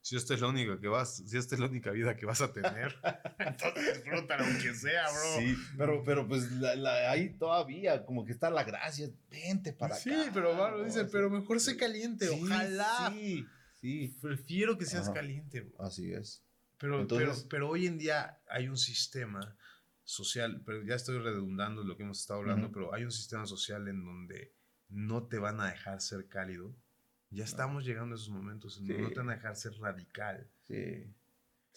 si 0.00 0.16
esta 0.16 0.34
es 0.34 0.40
la 0.40 0.48
única 0.48 0.80
que 0.80 0.88
vas, 0.88 1.22
si 1.26 1.36
esta 1.36 1.54
es 1.54 1.60
la 1.60 1.66
única 1.66 1.90
vida 1.90 2.16
que 2.16 2.26
vas 2.26 2.40
a 2.40 2.52
tener, 2.52 2.94
entonces 3.38 4.04
disfruta 4.04 4.36
aunque 4.38 4.74
sea, 4.74 5.04
bro. 5.10 5.38
Sí, 5.38 5.56
pero, 5.76 6.04
pero 6.04 6.28
pues 6.28 6.50
la, 6.52 7.10
ahí 7.10 7.36
todavía 7.38 8.04
como 8.04 8.24
que 8.24 8.32
está 8.32 8.50
la 8.50 8.64
gracia, 8.64 9.10
vente 9.30 9.72
para 9.72 9.94
sí, 9.96 10.12
acá. 10.12 10.24
Sí, 10.24 10.30
pero 10.34 10.54
bro, 10.54 10.84
dice, 10.84 11.04
pero 11.06 11.30
mejor 11.30 11.60
sé 11.60 11.76
caliente, 11.76 12.28
ojalá. 12.28 13.12
Sí, 13.12 13.46
sí. 13.80 14.18
Prefiero 14.20 14.78
que 14.78 14.86
seas 14.86 15.10
caliente, 15.10 15.62
bro. 15.62 15.82
Así 15.84 16.12
es. 16.12 16.44
Pero, 16.78 17.06
pero, 17.48 17.68
hoy 17.70 17.86
en 17.86 17.98
día 17.98 18.38
hay 18.48 18.68
un 18.68 18.76
sistema 18.76 19.56
social, 20.02 20.62
pero 20.66 20.82
ya 20.82 20.94
estoy 20.96 21.18
redundando 21.18 21.82
lo 21.82 21.96
que 21.96 22.02
hemos 22.02 22.20
estado 22.20 22.40
hablando, 22.40 22.70
pero 22.70 22.92
hay 22.92 23.04
un 23.04 23.12
sistema 23.12 23.46
social 23.46 23.88
en 23.88 24.04
donde 24.04 24.54
no 24.88 25.26
te 25.26 25.38
van 25.38 25.60
a 25.60 25.70
dejar 25.70 26.00
ser 26.00 26.28
cálido. 26.28 26.76
Ya 27.34 27.44
estamos 27.44 27.84
llegando 27.84 28.14
a 28.14 28.18
esos 28.18 28.30
momentos 28.30 28.78
en 28.78 28.86
donde 28.86 29.02
no 29.02 29.10
te 29.10 29.18
van 29.18 29.30
a 29.30 29.34
dejar 29.34 29.56
ser 29.56 29.72
radical. 29.78 30.48
Sí. 30.62 31.04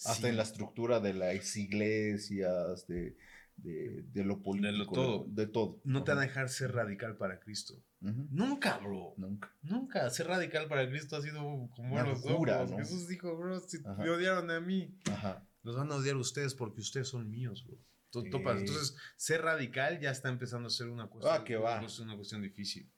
Hasta 0.05 0.29
en 0.29 0.37
la 0.37 0.43
estructura 0.43 0.99
de 0.99 1.13
las 1.13 1.55
iglesias, 1.57 2.87
de 2.87 3.17
de, 3.57 4.03
de 4.13 4.23
lo 4.23 4.41
político. 4.41 4.71
De 4.71 4.77
lo 4.77 4.85
todo. 4.87 5.25
De 5.29 5.47
todo. 5.47 5.81
No 5.83 6.03
te 6.03 6.11
van 6.11 6.19
a 6.19 6.21
dejar 6.27 6.49
ser 6.49 6.73
radical 6.73 7.17
para 7.17 7.39
Cristo. 7.39 7.73
Nunca, 7.99 8.77
bro. 8.77 9.15
Nunca. 9.17 9.51
Nunca. 9.63 10.09
Ser 10.11 10.27
radical 10.27 10.67
para 10.67 10.87
Cristo 10.87 11.15
ha 11.15 11.21
sido 11.21 11.41
como 11.75 11.93
Una 11.93 12.03
los 12.03 12.23
locura, 12.23 12.57
ojos. 12.59 12.71
¿no? 12.71 12.77
Jesús 12.77 13.07
dijo, 13.07 13.35
bro, 13.35 13.59
si 13.59 13.77
Ajá. 13.83 13.95
me 14.03 14.09
odiaron 14.11 14.51
a 14.51 14.59
mí, 14.59 14.95
Ajá. 15.11 15.43
los 15.63 15.75
van 15.75 15.91
a 15.91 15.95
odiar 15.95 16.15
ustedes 16.17 16.53
porque 16.53 16.81
ustedes 16.81 17.07
son 17.07 17.29
míos, 17.29 17.65
bro. 17.65 17.77
Sí. 18.23 18.29
topas. 18.29 18.59
Entonces, 18.59 18.95
ser 19.15 19.41
radical 19.41 19.99
ya 19.99 20.11
está 20.11 20.29
empezando 20.29 20.67
a 20.67 20.71
ser 20.71 20.87
una 20.89 21.07
cuestión, 21.07 21.35
Ah, 21.35 21.43
que 21.43 21.55
va. 21.57 21.79
una 22.01 22.15
cuestión 22.15 22.41
difícil. 22.41 22.89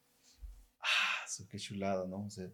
Qué 1.48 1.58
chulada, 1.58 2.08
¿no? 2.08 2.26
O 2.26 2.30
sea, 2.30 2.50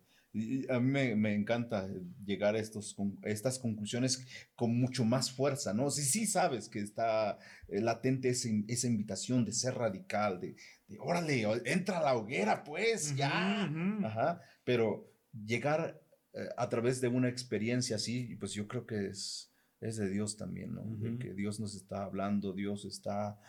a 0.69 0.79
mí 0.79 0.91
me, 0.91 1.15
me 1.15 1.33
encanta 1.33 1.88
llegar 2.25 2.55
a, 2.55 2.59
estos, 2.59 2.95
a 3.23 3.29
estas 3.29 3.57
conclusiones 3.57 4.27
con 4.55 4.77
mucho 4.77 5.05
más 5.05 5.31
fuerza, 5.31 5.73
¿no? 5.73 5.89
Sí, 5.89 6.01
sí 6.03 6.25
sabes 6.27 6.67
que 6.67 6.79
está 6.79 7.39
eh, 7.69 7.79
latente 7.79 8.29
esa, 8.29 8.49
in- 8.49 8.65
esa 8.67 8.88
invitación 8.88 9.45
de 9.45 9.53
ser 9.53 9.75
radical, 9.75 10.39
de, 10.41 10.55
de, 10.88 10.97
órale, 10.99 11.43
entra 11.65 11.99
a 11.99 12.03
la 12.03 12.15
hoguera, 12.15 12.63
pues, 12.65 13.15
ya. 13.15 13.63
Ajá, 14.05 14.41
pero 14.65 15.09
llegar 15.45 16.01
eh, 16.33 16.49
a 16.57 16.67
través 16.67 16.99
de 16.99 17.07
una 17.07 17.29
experiencia 17.29 17.95
así, 17.95 18.36
pues 18.36 18.51
yo 18.51 18.67
creo 18.67 18.86
que 18.86 19.07
es, 19.07 19.53
es 19.79 19.95
de 19.95 20.09
Dios 20.09 20.36
también, 20.36 20.73
¿no? 20.73 20.83
De 20.97 21.17
que 21.17 21.33
Dios 21.33 21.61
nos 21.61 21.75
está 21.75 22.03
hablando, 22.03 22.51
Dios 22.51 22.83
está, 22.83 23.39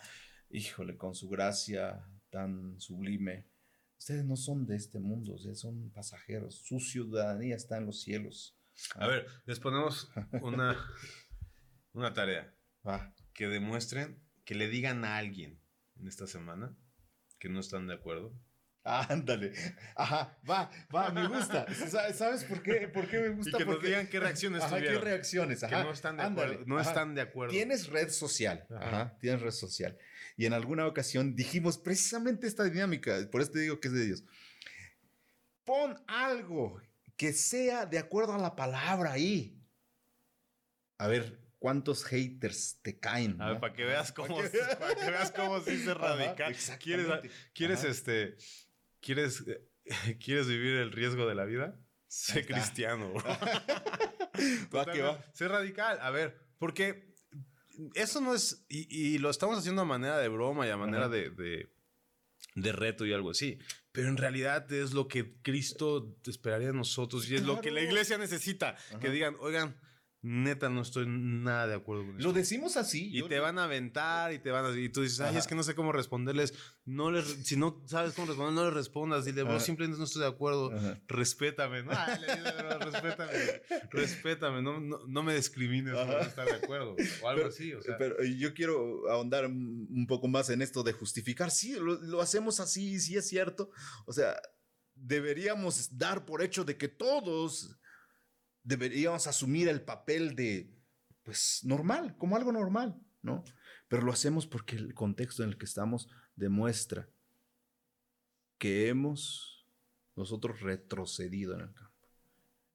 híjole, 0.49 0.95
con 0.95 1.13
su 1.15 1.27
gracia 1.27 2.01
tan 2.29 2.79
sublime. 2.79 3.45
Ustedes 3.99 4.23
no 4.25 4.35
son 4.35 4.65
de 4.67 4.75
este 4.75 4.99
mundo, 4.99 5.33
o 5.33 5.37
sea, 5.37 5.53
son 5.55 5.89
pasajeros. 5.91 6.61
Su 6.63 6.79
ciudadanía 6.79 7.55
está 7.55 7.77
en 7.77 7.85
los 7.87 8.01
cielos. 8.01 8.57
A 8.95 9.07
ver, 9.07 9.25
les 9.45 9.59
ponemos 9.59 10.09
una, 10.41 10.77
una 11.93 12.13
tarea. 12.13 12.53
Va. 12.87 13.13
Que 13.33 13.47
demuestren, 13.47 14.21
que 14.45 14.55
le 14.55 14.67
digan 14.69 15.03
a 15.03 15.17
alguien 15.17 15.59
en 15.99 16.07
esta 16.07 16.27
semana 16.27 16.75
que 17.39 17.49
no 17.49 17.59
están 17.59 17.87
de 17.87 17.95
acuerdo. 17.95 18.39
Ah, 18.89 19.05
ándale. 19.09 19.51
Ajá, 19.97 20.39
va, 20.49 20.71
va, 20.95 21.11
me 21.11 21.27
gusta. 21.27 21.65
Sa- 21.73 22.13
¿Sabes 22.13 22.45
por 22.45 22.63
qué? 22.63 22.87
¿Por 22.87 23.09
qué 23.09 23.19
me 23.19 23.27
Y 23.27 23.35
gusta? 23.35 23.57
que 23.57 23.65
nos 23.65 23.75
Porque- 23.75 23.87
digan 23.89 24.07
qué 24.07 24.19
reacciones 24.21 24.61
Ajá, 24.63 24.77
¿qué 24.77 24.83
tuvieron. 24.83 25.03
reacciones? 25.03 25.59
que 25.59 25.65
Ajá, 25.65 25.83
no 25.83 25.91
están 25.91 26.15
de 26.15 26.23
ándale, 26.23 26.51
acuerdo. 26.53 26.65
No 26.67 26.79
ajá. 26.79 26.89
están 26.89 27.13
de 27.15 27.21
acuerdo. 27.21 27.51
Tienes 27.51 27.87
red 27.89 28.09
social. 28.09 28.65
Ajá. 28.69 29.17
Tienes 29.19 29.41
red 29.41 29.51
social. 29.51 29.97
Y 30.37 30.45
en 30.45 30.53
alguna 30.53 30.85
ocasión 30.85 31.35
dijimos 31.35 31.77
precisamente 31.79 32.45
esta 32.47 32.63
dinámica. 32.63 33.17
Por 33.31 33.41
eso 33.41 33.51
te 33.51 33.59
digo 33.59 33.79
que 33.79 33.87
es 33.87 33.93
de 33.95 34.05
Dios. 34.05 34.23
Pon 35.65 36.01
algo 36.07 36.79
que 37.17 37.33
sea 37.33 37.85
de 37.87 37.97
acuerdo 37.97 38.33
a 38.33 38.37
la 38.37 38.55
palabra 38.55 39.13
ahí. 39.13 39.59
A 40.99 41.07
ver, 41.07 41.39
¿cuántos 41.59 42.05
haters 42.05 42.79
te 42.83 42.99
caen? 42.99 43.41
A 43.41 43.47
ver, 43.47 43.53
no? 43.55 43.59
para 43.61 43.73
que 43.73 43.83
veas 43.83 44.11
cómo, 44.13 44.37
Para 44.37 44.49
que- 44.51 44.59
para 44.79 44.95
que 44.95 45.11
veas 45.11 45.31
cómo 45.31 45.59
sí 45.61 45.77
se 45.83 45.91
Ajá, 45.91 46.15
radical. 46.15 46.55
¿Quieres, 46.79 47.07
quieres 47.53 47.79
Ajá. 47.79 47.87
este, 47.89 48.37
quieres, 49.01 49.43
eh, 49.47 49.67
quieres 50.23 50.47
vivir 50.47 50.75
el 50.77 50.91
riesgo 50.91 51.27
de 51.27 51.35
la 51.35 51.45
vida? 51.45 51.79
Sé 52.07 52.45
cristiano. 52.45 53.11
Va 54.75 54.85
que 54.85 55.01
va. 55.01 55.19
Sé 55.33 55.47
radical. 55.47 55.97
A 55.99 56.11
ver, 56.11 56.39
porque 56.59 57.06
eso 57.93 58.21
no 58.21 58.33
es, 58.33 58.65
y, 58.69 58.87
y 58.89 59.17
lo 59.17 59.29
estamos 59.29 59.57
haciendo 59.57 59.81
a 59.81 59.85
manera 59.85 60.17
de 60.17 60.27
broma 60.27 60.67
y 60.67 60.69
a 60.69 60.77
manera 60.77 61.09
de, 61.09 61.29
de, 61.29 61.69
de 62.55 62.71
reto 62.71 63.05
y 63.05 63.13
algo 63.13 63.31
así. 63.31 63.57
Pero 63.91 64.09
en 64.09 64.17
realidad 64.17 64.71
es 64.71 64.93
lo 64.93 65.07
que 65.07 65.35
Cristo 65.41 66.15
esperaría 66.25 66.67
de 66.67 66.73
nosotros 66.73 67.29
y 67.29 67.35
es 67.35 67.43
lo 67.43 67.61
que 67.61 67.71
la 67.71 67.81
iglesia 67.81 68.17
necesita. 68.17 68.75
Que 68.99 69.09
digan, 69.09 69.35
oigan, 69.39 69.79
neta, 70.23 70.67
no 70.69 70.81
estoy 70.81 71.05
nada 71.07 71.67
de 71.67 71.75
acuerdo 71.75 72.05
con 72.05 72.17
eso. 72.19 72.27
Lo 72.27 72.33
decimos 72.33 72.75
así. 72.75 73.09
Y 73.11 73.19
yo- 73.19 73.27
te 73.27 73.39
van 73.39 73.59
a 73.59 73.65
aventar 73.65 74.33
y 74.33 74.39
te 74.39 74.51
van 74.51 74.65
a... 74.65 74.77
Y 74.77 74.89
tú 74.89 75.01
dices, 75.03 75.19
ay, 75.21 75.29
Ajá. 75.29 75.39
es 75.39 75.47
que 75.47 75.55
no 75.55 75.63
sé 75.63 75.75
cómo 75.75 75.91
responderles. 75.91 76.53
No 76.85 77.11
les, 77.11 77.25
si 77.25 77.55
no 77.55 77.83
sabes 77.85 78.13
cómo 78.13 78.27
responder, 78.27 78.53
no 78.53 78.65
les 78.65 78.73
respondas. 78.73 79.25
Dile, 79.25 79.43
bro, 79.43 79.59
simplemente 79.59 79.97
no 79.99 80.05
estoy 80.05 80.21
de 80.23 80.27
acuerdo. 80.27 80.71
Ajá. 80.73 80.99
Respétame. 81.07 81.83
No, 81.83 81.91
Ay, 81.93 82.19
le 82.21 82.27
dices, 82.35 82.57
bro, 82.57 82.79
respétame. 82.79 83.31
Respétame. 83.91 84.61
No, 84.61 84.79
no, 84.79 84.99
no 85.07 85.23
me 85.23 85.35
discrimines 85.35 85.93
por 85.93 86.01
Ajá. 86.03 86.13
no 86.13 86.19
estar 86.21 86.45
de 86.47 86.53
acuerdo. 86.55 86.95
O 86.95 86.97
algo 87.29 87.41
Pero- 87.43 87.47
así. 87.47 87.73
O 87.73 87.81
sea, 87.81 87.97
Pero 87.97 88.23
yo 88.23 88.53
quiero 88.53 89.09
ahondar 89.09 89.45
un 89.45 89.87
un 89.89 90.07
poco 90.07 90.27
más 90.27 90.49
en 90.49 90.61
esto 90.61 90.83
de 90.83 90.93
justificar. 90.93 91.51
Sí, 91.51 91.73
lo, 91.73 91.93
lo 92.01 92.21
hacemos 92.21 92.59
así, 92.59 92.99
sí 92.99 93.15
es 93.15 93.27
cierto. 93.27 93.69
O 94.05 94.13
sea, 94.13 94.35
deberíamos 94.95 95.97
dar 95.97 96.25
por 96.25 96.41
hecho 96.41 96.63
de 96.63 96.77
que 96.77 96.87
todos 96.87 97.77
deberíamos 98.67 99.27
asumir 99.27 99.69
el 99.69 99.81
papel 99.81 100.35
de, 100.35 100.69
pues, 101.23 101.61
normal, 101.63 102.17
como 102.17 102.35
algo 102.35 102.51
normal, 102.51 102.99
¿no? 103.21 103.45
Pero 103.87 104.01
lo 104.03 104.11
hacemos 104.11 104.45
porque 104.45 104.75
el 104.75 104.93
contexto 104.93 105.41
en 105.43 105.49
el 105.49 105.57
que 105.57 105.63
estamos 105.63 106.09
demuestra 106.35 107.09
que 108.57 108.89
hemos 108.89 109.65
nosotros 110.17 110.59
retrocedido 110.59 111.53
en 111.53 111.61
el 111.61 111.73
campo. 111.73 112.09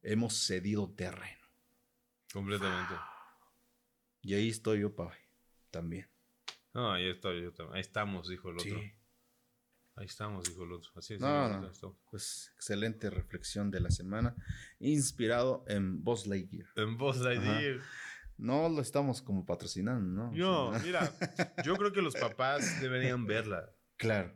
Hemos 0.03 0.34
cedido 0.47 0.90
terreno. 0.90 1.47
completamente. 2.32 2.95
Y 4.22 4.34
ahí 4.34 4.49
estoy 4.49 4.80
yo, 4.80 4.95
Pablo, 4.95 5.14
también. 5.70 6.09
No, 6.72 6.90
ahí, 6.90 7.07
estoy, 7.07 7.43
yo 7.43 7.53
también. 7.53 7.76
ahí 7.76 7.82
estamos, 7.82 8.28
dijo 8.28 8.49
el 8.49 8.59
otro. 8.59 8.80
Ahí 9.95 10.07
estamos, 10.07 10.49
dijo 10.49 10.64
el 10.64 10.72
otro. 10.72 10.90
Así 10.97 11.14
es. 11.14 11.20
No, 11.20 11.49
no. 11.61 11.66
estamos. 11.68 11.97
Pues 12.11 12.51
excelente 12.57 13.11
reflexión 13.11 13.70
de 13.70 13.80
la 13.80 13.90
semana, 13.90 14.34
inspirado 14.78 15.64
en 15.68 16.03
Buzz 16.03 16.26
Lightyear. 16.26 16.66
En 16.76 16.97
Ajá. 17.01 17.59
ahí. 17.59 17.76
No 18.38 18.68
lo 18.68 18.80
estamos 18.80 19.20
como 19.22 19.45
patrocinando, 19.45 20.24
¿no? 20.24 20.32
No, 20.32 20.68
O 20.68 20.72
sea, 20.74 20.82
mira, 20.82 21.12
yo 21.64 21.76
creo 21.76 21.93
que 21.93 22.03
los 22.03 22.14
papás 22.14 22.80
deberían 22.80 23.26
verla. 23.26 23.70
claro. 23.97 24.34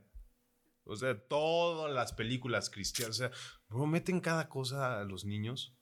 O 0.89 0.95
sea, 0.95 1.19
todas 1.19 1.93
las 1.93 2.13
películas 2.13 2.71
cristianas. 2.71 3.17
O 3.17 3.19
sea, 3.19 3.31
bro, 3.69 3.87
meten 3.87 4.21
cada 4.21 4.49
cosa 4.49 5.01
a 5.01 5.05
los 5.05 5.25
niños. 5.25 5.77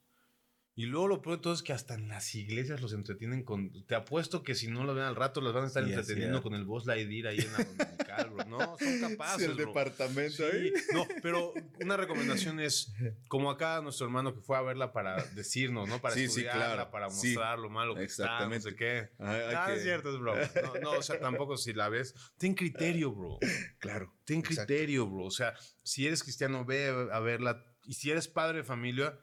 Y 0.77 0.87
luego 0.87 1.07
lo 1.07 1.21
peor 1.21 1.37
de 1.37 1.41
todo 1.43 1.53
es 1.53 1.63
que 1.63 1.71
hasta 1.71 1.93
en 1.93 2.09
las 2.09 2.35
iglesias 2.35 2.81
los 2.81 2.91
entretienen 2.91 3.43
con. 3.43 3.71
Te 3.85 3.95
apuesto 3.95 4.43
que 4.43 4.55
si 4.55 4.67
no 4.67 4.83
lo 4.83 4.93
ven 4.93 5.05
al 5.05 5.15
rato, 5.15 5.39
los 5.39 5.53
van 5.53 5.63
a 5.63 5.67
estar 5.67 5.85
Sí, 5.85 5.89
entreteniendo 5.93 6.43
con 6.43 6.53
el 6.53 6.65
Buzz 6.65 6.85
Lightyear 6.85 7.27
ahí 7.27 7.39
en 7.39 7.51
la 7.53 7.57
dominical, 7.63 8.29
bro. 8.31 8.45
No, 8.45 8.77
son 8.77 8.99
capaces. 8.99 9.37
Sí, 9.45 9.45
el 9.45 9.55
bro. 9.55 9.67
departamento 9.67 10.35
Sí, 10.35 10.43
ahí. 10.43 10.73
no, 10.93 11.07
pero 11.21 11.53
una 11.81 11.95
recomendación 11.95 12.59
es, 12.59 12.91
como 13.29 13.49
acá 13.51 13.79
nuestro 13.81 14.05
hermano 14.07 14.33
que 14.35 14.41
fue 14.41 14.57
a 14.57 14.61
verla 14.63 14.91
para 14.91 15.23
decirnos, 15.27 15.87
¿no? 15.87 16.01
Para 16.01 16.13
Sí, 16.15 16.21
sí, 16.21 16.25
estudiarla, 16.41 16.73
claro. 16.73 16.91
para 16.91 17.07
mostrar 17.07 17.57
lo 17.59 17.69
malo 17.69 17.95
que 17.95 18.03
está, 18.03 18.45
no 18.45 18.51
sé 18.51 18.69
Exactamente. 18.69 18.75
qué. 18.75 19.09
Ah, 19.19 19.67
que- 19.67 19.75
es 19.77 19.83
cierto, 19.83 20.19
broma. 20.19 20.41
No, 20.61 20.79
no, 20.81 20.91
o 20.99 21.01
sea, 21.01 21.19
tampoco 21.21 21.55
si 21.55 21.71
la 21.71 21.87
ves. 21.87 22.13
Ten 22.37 22.53
criterio, 22.53 23.13
bro. 23.13 23.39
Claro. 23.79 24.13
Ten 24.25 24.39
Exacto. 24.39 24.65
criterio, 24.65 25.07
bro. 25.07 25.23
O 25.23 25.31
sea, 25.31 25.53
si 25.83 26.05
eres 26.05 26.21
cristiano, 26.21 26.65
ve 26.65 26.89
a 27.13 27.19
verla. 27.21 27.63
Y 27.85 27.93
si 27.93 28.11
eres 28.11 28.27
padre 28.27 28.57
de 28.57 28.63
familia, 28.65 29.17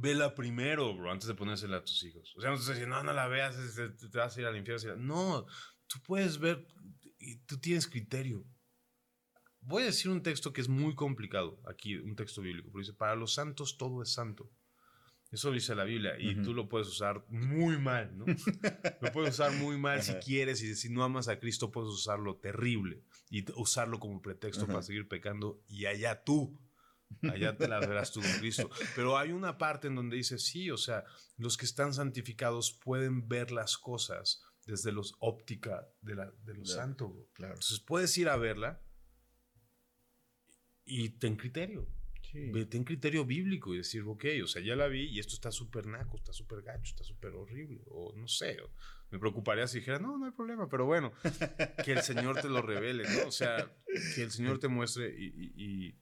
vela 0.00 0.34
primero, 0.34 0.96
bro, 0.96 1.10
antes 1.10 1.28
de 1.28 1.34
ponérsela 1.34 1.78
a 1.78 1.84
tus 1.84 2.02
hijos. 2.04 2.34
O 2.36 2.40
sea, 2.40 2.50
no 2.50 2.56
te 2.56 2.60
estoy 2.60 2.74
diciendo, 2.76 2.96
no, 2.96 3.04
no 3.04 3.12
la 3.12 3.28
veas, 3.28 3.56
te 3.76 4.18
vas 4.18 4.36
a 4.36 4.40
ir 4.40 4.46
al 4.46 4.56
infierno. 4.56 4.96
No, 4.96 5.46
tú 5.86 6.00
puedes 6.02 6.38
ver, 6.38 6.66
y 7.18 7.36
tú 7.38 7.58
tienes 7.58 7.86
criterio. 7.86 8.44
Voy 9.60 9.82
a 9.82 9.86
decir 9.86 10.10
un 10.10 10.22
texto 10.22 10.52
que 10.52 10.60
es 10.60 10.68
muy 10.68 10.94
complicado 10.94 11.60
aquí, 11.66 11.96
un 11.96 12.14
texto 12.14 12.40
bíblico, 12.40 12.70
pero 12.70 12.80
dice, 12.80 12.92
para 12.92 13.16
los 13.16 13.34
santos 13.34 13.76
todo 13.76 14.02
es 14.02 14.12
santo. 14.12 14.50
Eso 15.32 15.50
dice 15.50 15.74
la 15.74 15.82
Biblia 15.82 16.14
y 16.18 16.36
tú 16.36 16.54
lo 16.54 16.68
puedes 16.68 16.86
usar 16.86 17.24
muy 17.28 17.78
mal, 17.78 18.16
¿no? 18.16 18.24
lo 19.00 19.12
puedes 19.12 19.34
usar 19.34 19.52
muy 19.52 19.76
mal 19.76 20.00
si 20.00 20.14
quieres 20.14 20.62
y 20.62 20.76
si 20.76 20.88
no 20.88 21.02
amas 21.02 21.26
a 21.26 21.40
Cristo 21.40 21.72
puedes 21.72 21.90
usarlo 21.90 22.36
terrible 22.36 23.02
y 23.28 23.44
usarlo 23.60 23.98
como 23.98 24.22
pretexto 24.22 24.68
para 24.68 24.82
seguir 24.82 25.08
pecando 25.08 25.60
y 25.66 25.86
allá 25.86 26.22
tú, 26.22 26.56
allá 27.22 27.56
te 27.56 27.68
las 27.68 27.86
verás 27.86 28.12
tú 28.12 28.20
con 28.20 28.30
Cristo. 28.38 28.70
Pero 28.94 29.16
hay 29.18 29.32
una 29.32 29.58
parte 29.58 29.88
en 29.88 29.94
donde 29.94 30.16
dice, 30.16 30.38
sí, 30.38 30.70
o 30.70 30.76
sea, 30.76 31.04
los 31.36 31.56
que 31.56 31.64
están 31.66 31.94
santificados 31.94 32.72
pueden 32.82 33.28
ver 33.28 33.50
las 33.52 33.78
cosas 33.78 34.42
desde 34.66 34.90
los 34.92 35.14
óptica 35.20 35.86
de, 36.00 36.14
la, 36.16 36.32
de 36.42 36.54
lo 36.54 36.62
Ya. 36.64 36.74
santo. 36.74 37.08
bro. 37.10 37.28
Claro. 37.32 37.54
Entonces 37.54 37.80
puedes 37.80 38.16
ir 38.18 38.28
a 38.28 38.36
verla 38.36 38.82
y 40.84 41.10
ten 41.10 41.36
criterio. 41.36 41.88
Sí. 42.22 42.50
Ten 42.68 42.84
criterio 42.84 43.24
bíblico 43.24 43.72
y 43.72 43.78
decir, 43.78 44.02
ok, 44.02 44.24
o 44.42 44.46
sea, 44.46 44.60
ya 44.60 44.74
la 44.76 44.88
vi 44.88 45.04
y 45.04 45.20
esto 45.20 45.34
está 45.34 45.50
súper 45.52 45.86
naco, 45.86 46.16
está 46.16 46.32
súper 46.32 46.60
gacho, 46.62 46.90
está 46.90 47.04
súper 47.04 47.30
horrible. 47.34 47.82
O 47.86 48.12
no 48.16 48.26
sé, 48.26 48.60
o 48.60 48.70
me 49.10 49.18
preocuparía 49.20 49.66
si 49.68 49.78
dijera, 49.78 50.00
no, 50.00 50.18
no 50.18 50.26
hay 50.26 50.32
problema, 50.32 50.68
pero 50.68 50.84
bueno, 50.86 51.12
que 51.84 51.92
el 51.92 52.02
Señor 52.02 52.40
te 52.40 52.48
lo 52.48 52.60
revele, 52.62 53.04
¿no? 53.08 53.28
O 53.28 53.30
sea, 53.32 53.72
que 54.16 54.22
el 54.22 54.32
Señor 54.32 54.58
te 54.58 54.66
muestre 54.68 55.14
y, 55.16 55.26
y, 55.26 55.52
y, 55.86 56.00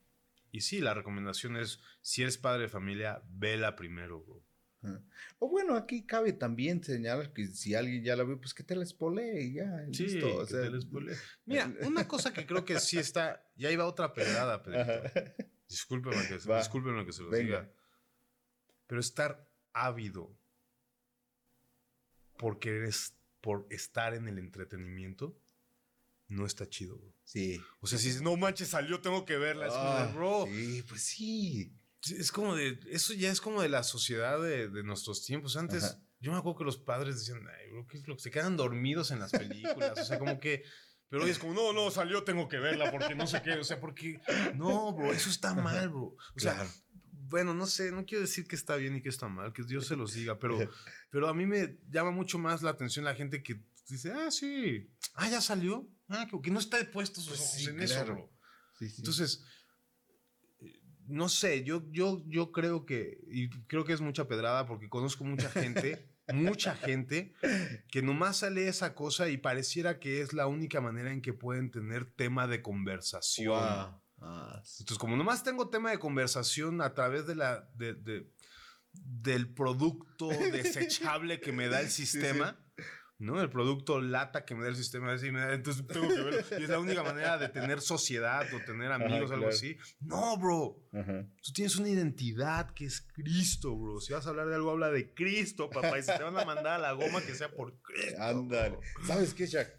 y 0.56 0.60
sí, 0.60 0.80
la 0.80 0.94
recomendación 0.94 1.56
es, 1.56 1.80
si 2.00 2.22
eres 2.22 2.38
padre 2.38 2.62
de 2.62 2.68
familia, 2.68 3.22
vela 3.28 3.74
primero, 3.74 4.22
bro. 4.22 4.44
Ajá. 4.82 5.02
O 5.38 5.48
bueno, 5.48 5.74
aquí 5.76 6.04
cabe 6.06 6.32
también 6.32 6.84
señalar 6.84 7.32
que 7.32 7.46
si 7.48 7.74
alguien 7.74 8.04
ya 8.04 8.14
la 8.16 8.22
ve, 8.24 8.36
pues 8.36 8.54
que 8.54 8.62
te 8.62 8.76
la 8.76 8.84
spoilee 8.86 9.42
y 9.42 9.54
ya. 9.54 9.86
Sí, 9.92 10.04
listo, 10.06 10.36
o 10.36 10.40
que 10.44 10.52
sea, 10.52 10.62
te 10.62 10.70
les 10.70 10.84
pole- 10.86 11.16
Mira, 11.46 11.72
una 11.86 12.06
cosa 12.06 12.32
que 12.32 12.46
creo 12.46 12.64
que 12.64 12.78
sí 12.78 12.98
está, 12.98 13.50
ya 13.56 13.70
iba 13.70 13.84
otra 13.86 14.12
pedrada, 14.12 14.62
Pedrito. 14.62 14.82
Ajá. 14.92 15.34
Discúlpeme 15.68 16.28
que, 16.28 16.38
se- 16.38 16.54
discúlpenme 16.54 17.04
que 17.06 17.12
se 17.12 17.22
los 17.22 17.30
Venga. 17.30 17.62
diga. 17.62 17.72
Pero 18.86 19.00
estar 19.00 19.48
ávido 19.72 20.38
por 22.38 22.58
querer 22.58 22.94
por 23.40 23.66
estar 23.70 24.14
en 24.14 24.28
el 24.28 24.38
entretenimiento, 24.38 25.38
no 26.34 26.46
está 26.46 26.68
chido, 26.68 26.98
bro. 26.98 27.14
Sí. 27.24 27.60
O 27.80 27.86
sea, 27.86 27.98
si 27.98 28.08
dices, 28.08 28.22
no 28.22 28.36
manches, 28.36 28.68
salió, 28.68 29.00
tengo 29.00 29.24
que 29.24 29.36
verla. 29.36 29.66
Es 29.66 29.72
como 29.72 29.84
de, 29.84 30.00
Ah, 30.00 30.12
bro. 30.14 30.46
Sí, 30.46 30.84
pues 30.88 31.02
sí. 31.02 31.72
Es 32.16 32.30
como 32.30 32.54
de, 32.54 32.78
eso 32.90 33.14
ya 33.14 33.30
es 33.30 33.40
como 33.40 33.62
de 33.62 33.68
la 33.68 33.82
sociedad 33.82 34.40
de, 34.40 34.68
de 34.68 34.82
nuestros 34.82 35.24
tiempos. 35.24 35.56
Antes, 35.56 35.84
Ajá. 35.84 36.00
yo 36.20 36.32
me 36.32 36.38
acuerdo 36.38 36.58
que 36.58 36.64
los 36.64 36.76
padres 36.76 37.16
decían, 37.18 37.46
ay, 37.48 37.70
bro, 37.70 37.86
¿qué 37.86 37.96
es 37.96 38.06
lo 38.06 38.16
que 38.16 38.22
se 38.22 38.30
quedan 38.30 38.56
dormidos 38.56 39.10
en 39.10 39.20
las 39.20 39.30
películas? 39.30 39.98
O 39.98 40.04
sea, 40.04 40.18
como 40.18 40.38
que, 40.38 40.64
pero 41.08 41.24
hoy 41.24 41.30
es 41.30 41.38
como, 41.38 41.54
no, 41.54 41.72
no, 41.72 41.90
salió, 41.90 42.24
tengo 42.24 42.48
que 42.48 42.58
verla 42.58 42.90
porque 42.90 43.14
no 43.14 43.26
sé 43.26 43.40
qué. 43.42 43.52
O 43.52 43.64
sea, 43.64 43.80
porque, 43.80 44.20
no, 44.54 44.92
bro, 44.92 45.12
eso 45.12 45.30
está 45.30 45.54
mal, 45.54 45.88
bro. 45.88 46.16
O 46.36 46.40
sea, 46.40 46.66
bueno, 47.10 47.54
no 47.54 47.66
sé, 47.66 47.90
no 47.90 48.04
quiero 48.04 48.22
decir 48.22 48.46
que 48.46 48.56
está 48.56 48.76
bien 48.76 48.96
y 48.96 49.02
que 49.02 49.08
está 49.08 49.28
mal, 49.28 49.52
que 49.52 49.62
Dios 49.62 49.86
se 49.86 49.96
los 49.96 50.12
diga, 50.12 50.38
pero, 50.38 50.58
pero 51.10 51.28
a 51.28 51.34
mí 51.34 51.46
me 51.46 51.78
llama 51.88 52.10
mucho 52.10 52.38
más 52.38 52.62
la 52.62 52.70
atención 52.70 53.04
la 53.04 53.14
gente 53.14 53.42
que 53.42 53.60
dice, 53.88 54.12
ah, 54.12 54.30
sí, 54.30 54.90
ah, 55.14 55.28
ya 55.28 55.40
salió, 55.40 55.88
ah, 56.08 56.26
que, 56.42 56.50
no 56.50 56.58
está 56.58 56.78
puesto 56.92 57.20
sus 57.20 57.28
Pues 57.30 57.40
ojos 57.40 57.52
sí, 57.56 57.66
en 57.70 57.80
eso, 57.80 57.94
claro. 57.94 58.30
Sí, 58.78 58.88
sí. 58.88 58.94
Entonces, 58.98 59.44
eh, 60.60 60.80
no 61.06 61.28
sé, 61.28 61.64
yo, 61.64 61.84
yo, 61.90 62.22
yo 62.26 62.52
creo 62.52 62.84
que, 62.86 63.18
y 63.28 63.48
creo 63.66 63.84
que 63.84 63.92
es 63.92 64.00
mucha 64.00 64.26
pedrada 64.28 64.66
porque 64.66 64.88
conozco 64.88 65.24
mucha 65.24 65.50
gente, 65.50 66.10
mucha 66.32 66.74
gente, 66.74 67.34
que 67.90 68.02
nomás 68.02 68.38
sale 68.38 68.68
esa 68.68 68.94
cosa 68.94 69.28
y 69.28 69.36
pareciera 69.36 69.98
que 70.00 70.20
es 70.20 70.32
la 70.32 70.46
única 70.46 70.80
manera 70.80 71.12
en 71.12 71.20
que 71.22 71.32
pueden 71.32 71.70
tener 71.70 72.04
tema 72.12 72.46
de 72.46 72.62
conversación. 72.62 73.52
Ah. 73.56 74.00
Entonces, 74.78 74.96
como 74.98 75.16
nomás 75.16 75.42
tengo 75.44 75.68
tema 75.68 75.90
de 75.90 75.98
conversación 75.98 76.80
a 76.80 76.94
través 76.94 77.26
de 77.26 77.34
la, 77.34 77.68
de- 77.74 77.94
de- 77.94 78.32
del 78.92 79.52
producto 79.52 80.28
desechable 80.52 81.40
que 81.40 81.52
me 81.52 81.68
da 81.68 81.80
el 81.82 81.90
sistema, 81.90 82.63
¿no? 83.18 83.40
El 83.40 83.48
producto 83.48 84.00
lata 84.00 84.44
que 84.44 84.54
me 84.54 84.62
da 84.64 84.68
el 84.70 84.76
sistema, 84.76 85.12
así 85.12 85.30
me 85.30 85.40
da- 85.40 85.54
entonces 85.54 85.86
tengo 85.86 86.08
que 86.08 86.20
verlo. 86.20 86.40
Y 86.58 86.62
es 86.64 86.68
la 86.68 86.78
única 86.80 87.02
manera 87.02 87.38
de 87.38 87.48
tener 87.48 87.80
sociedad 87.80 88.46
o 88.52 88.58
tener 88.66 88.90
amigos, 88.92 89.30
algo 89.30 89.44
claro. 89.44 89.48
así. 89.48 89.76
No, 90.00 90.36
bro. 90.36 90.84
Ajá. 90.92 91.26
Tú 91.42 91.52
tienes 91.52 91.76
una 91.76 91.88
identidad 91.88 92.70
que 92.74 92.86
es 92.86 93.00
Cristo, 93.00 93.76
bro. 93.76 94.00
Si 94.00 94.12
vas 94.12 94.26
a 94.26 94.30
hablar 94.30 94.48
de 94.48 94.56
algo, 94.56 94.70
habla 94.70 94.90
de 94.90 95.14
Cristo, 95.14 95.70
papá. 95.70 95.98
Y 95.98 96.02
si 96.02 96.12
te 96.16 96.22
van 96.22 96.36
a 96.36 96.44
mandar 96.44 96.74
a 96.74 96.78
la 96.78 96.92
goma, 96.92 97.22
que 97.24 97.34
sea 97.34 97.50
por 97.50 97.80
Cristo. 97.82 98.20
Ándale. 98.22 98.78
¿Sabes 99.06 99.32
qué, 99.32 99.46
Jack? 99.46 99.72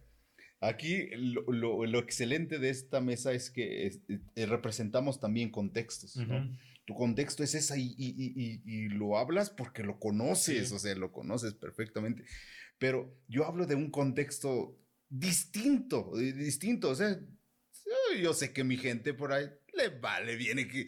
Aquí 0.61 1.09
lo, 1.15 1.43
lo- 1.51 1.85
lo 1.85 1.99
excelente 1.99 2.57
de 2.57 2.69
esta 2.69 3.01
mesa 3.01 3.33
es 3.33 3.51
que 3.51 3.85
es- 3.87 3.99
eh, 4.35 4.45
representamos 4.45 5.19
también 5.19 5.51
contextos. 5.51 6.17
Tu 6.85 6.93
contexto 6.93 7.43
es 7.43 7.53
esa 7.55 7.77
y, 7.77 7.93
y- 7.97 8.15
y- 8.15 8.33
y- 8.35 8.61
y 8.85 8.89
lo 8.89 9.17
hablas 9.17 9.49
porque 9.49 9.83
lo 9.83 9.99
conoces, 9.99 10.69
Sí. 10.69 10.75
o 10.75 10.79
sea, 10.79 10.95
lo 10.95 11.11
conoces 11.11 11.53
perfectamente. 11.55 12.23
Pero 12.77 13.21
yo 13.27 13.45
hablo 13.45 13.65
de 13.65 13.75
un 13.75 13.89
contexto 13.89 14.77
distinto, 15.09 16.11
distinto, 16.15 16.89
o 16.89 16.95
sea, 16.95 17.19
yo 18.21 18.33
sé 18.33 18.51
que 18.53 18.63
mi 18.63 18.77
gente 18.77 19.13
por 19.13 19.31
ahí 19.33 19.49
le 19.73 19.89
vale, 19.89 20.35
viene 20.37 20.67
que 20.67 20.87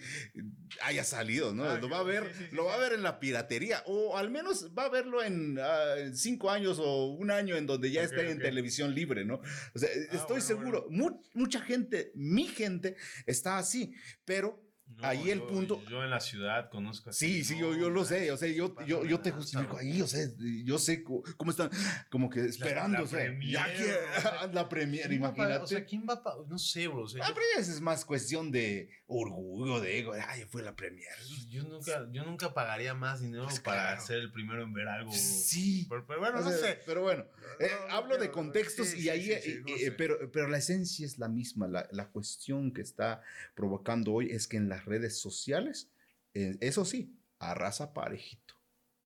haya 0.82 1.04
salido, 1.04 1.54
¿no? 1.54 1.66
Ah, 1.66 1.78
lo 1.80 1.90
va 1.90 2.00
a 2.00 2.04
ver, 2.04 2.24
sí, 2.34 2.44
sí, 2.44 2.46
sí, 2.50 2.56
lo 2.56 2.66
va 2.66 2.74
a 2.74 2.78
sí. 2.78 2.82
ver 2.84 2.94
en 2.94 3.04
la 3.04 3.20
piratería, 3.20 3.84
o 3.86 4.18
al 4.18 4.30
menos 4.32 4.72
va 4.78 4.86
a 4.86 4.90
verlo 4.90 5.22
en 5.24 5.58
ah, 5.60 5.96
cinco 6.14 6.50
años 6.50 6.80
o 6.80 7.08
un 7.08 7.30
año 7.30 7.56
en 7.58 7.66
donde 7.68 7.92
ya 7.92 8.02
Ok, 8.02 8.08
está 8.12 8.22
en 8.24 8.38
ok. 8.38 8.44
televisión 8.44 8.94
libre, 8.96 9.26
¿no? 9.26 9.42
O 9.76 9.80
sea, 9.80 9.90
estoy 9.92 10.40
bueno, 10.40 10.42
seguro, 10.42 10.88
mu- 10.90 11.22
mucha 11.34 11.60
gente, 11.62 12.12
mi 12.16 12.48
gente 12.48 12.96
está 13.26 13.58
así, 13.58 13.94
pero 14.24 14.67
No, 14.90 15.06
ahí 15.08 15.30
el 15.30 15.40
yo- 15.40 15.48
punto... 15.48 15.84
Yo 15.90 16.04
en 16.04 16.10
la 16.10 16.20
ciudad 16.20 16.70
conozco 16.72 17.12
así. 17.12 17.44
Sí, 17.44 17.44
sí, 17.44 17.60
yo, 17.60 17.72
no, 17.72 17.78
yo 17.80 17.90
lo 17.92 18.04
sé, 18.04 18.32
o 18.32 18.38
sea, 18.38 18.48
yo, 18.50 18.74
yo, 18.88 19.06
yo 19.06 19.20
te 19.20 19.30
justifico 19.32 19.78
ahí, 19.78 20.02
o 20.02 20.08
sea, 20.08 20.26
yo 20.64 20.80
sé 20.80 21.04
cómo 21.04 21.52
están, 21.52 21.70
como 22.10 22.30
que 22.30 22.42
esperando, 22.46 22.98
la 22.98 23.04
o 23.04 23.08
sea, 23.08 23.20
premier, 23.20 23.52
ya 23.52 23.66
que 23.74 24.54
la 24.54 24.68
premier, 24.68 25.12
imagínate. 25.12 25.58
O 25.58 25.68
sea, 25.68 25.86
¿quién 25.86 26.06
va 26.10 26.16
a 26.16 26.24
pagar? 26.24 26.48
No 26.48 26.58
sé, 26.58 26.88
bro. 26.88 27.04
O 27.04 27.08
sea, 27.08 27.20
La 27.20 27.28
yo- 27.28 27.36
premier 27.36 27.60
es 27.60 27.80
más 27.82 28.06
cuestión 28.06 28.50
de 28.52 28.90
orgullo, 29.06 29.80
de 29.80 30.00
ego, 30.00 30.14
de, 30.14 30.22
ay, 30.22 30.46
fue 30.50 30.64
la 30.64 30.76
premier. 30.76 31.14
yo, 31.50 31.64
nunca, 31.64 32.08
yo 32.12 32.24
nunca 32.26 32.54
pagaría 32.54 32.94
más 32.96 33.22
dinero 33.22 33.44
Pues 33.46 33.60
para 33.60 33.82
claro. 33.92 34.02
ser 34.06 34.18
el 34.18 34.32
primero 34.32 34.64
en 34.64 34.74
ver 34.74 34.88
algo. 34.88 35.12
Sí. 35.14 35.86
Pero, 35.90 36.06
pero 36.08 36.20
bueno, 36.22 36.40
O 36.40 36.42
no 36.42 36.50
sea, 36.50 36.58
sé. 36.58 36.80
Pero 36.86 37.04
bueno, 37.04 37.26
eh, 37.60 37.70
No, 37.82 37.88
no 37.90 37.94
hablo 37.94 38.14
de 38.16 38.20
quiero- 38.22 38.34
contextos 38.34 38.88
sí, 38.88 39.02
y 39.02 39.10
ahí, 39.10 39.26
sí, 39.26 39.34
sí, 39.44 39.52
eh, 39.52 39.62
no 39.62 39.76
eh, 39.76 39.92
pero, 39.92 40.32
pero 40.32 40.48
la 40.48 40.58
esencia 40.58 41.06
es 41.06 41.20
la 41.20 41.28
misma. 41.28 41.68
La, 41.68 41.88
la 41.92 42.08
cuestión 42.10 42.72
que 42.74 42.82
está 42.82 43.22
provocando 43.54 44.12
hoy 44.14 44.32
es 44.32 44.48
que 44.48 44.58
en 44.58 44.70
las 44.78 44.86
redes 44.86 45.20
sociales, 45.20 45.92
eh, 46.34 46.58
eso 46.62 46.86
sí, 46.86 47.16
arrasa 47.40 47.94
parejito. 47.94 48.56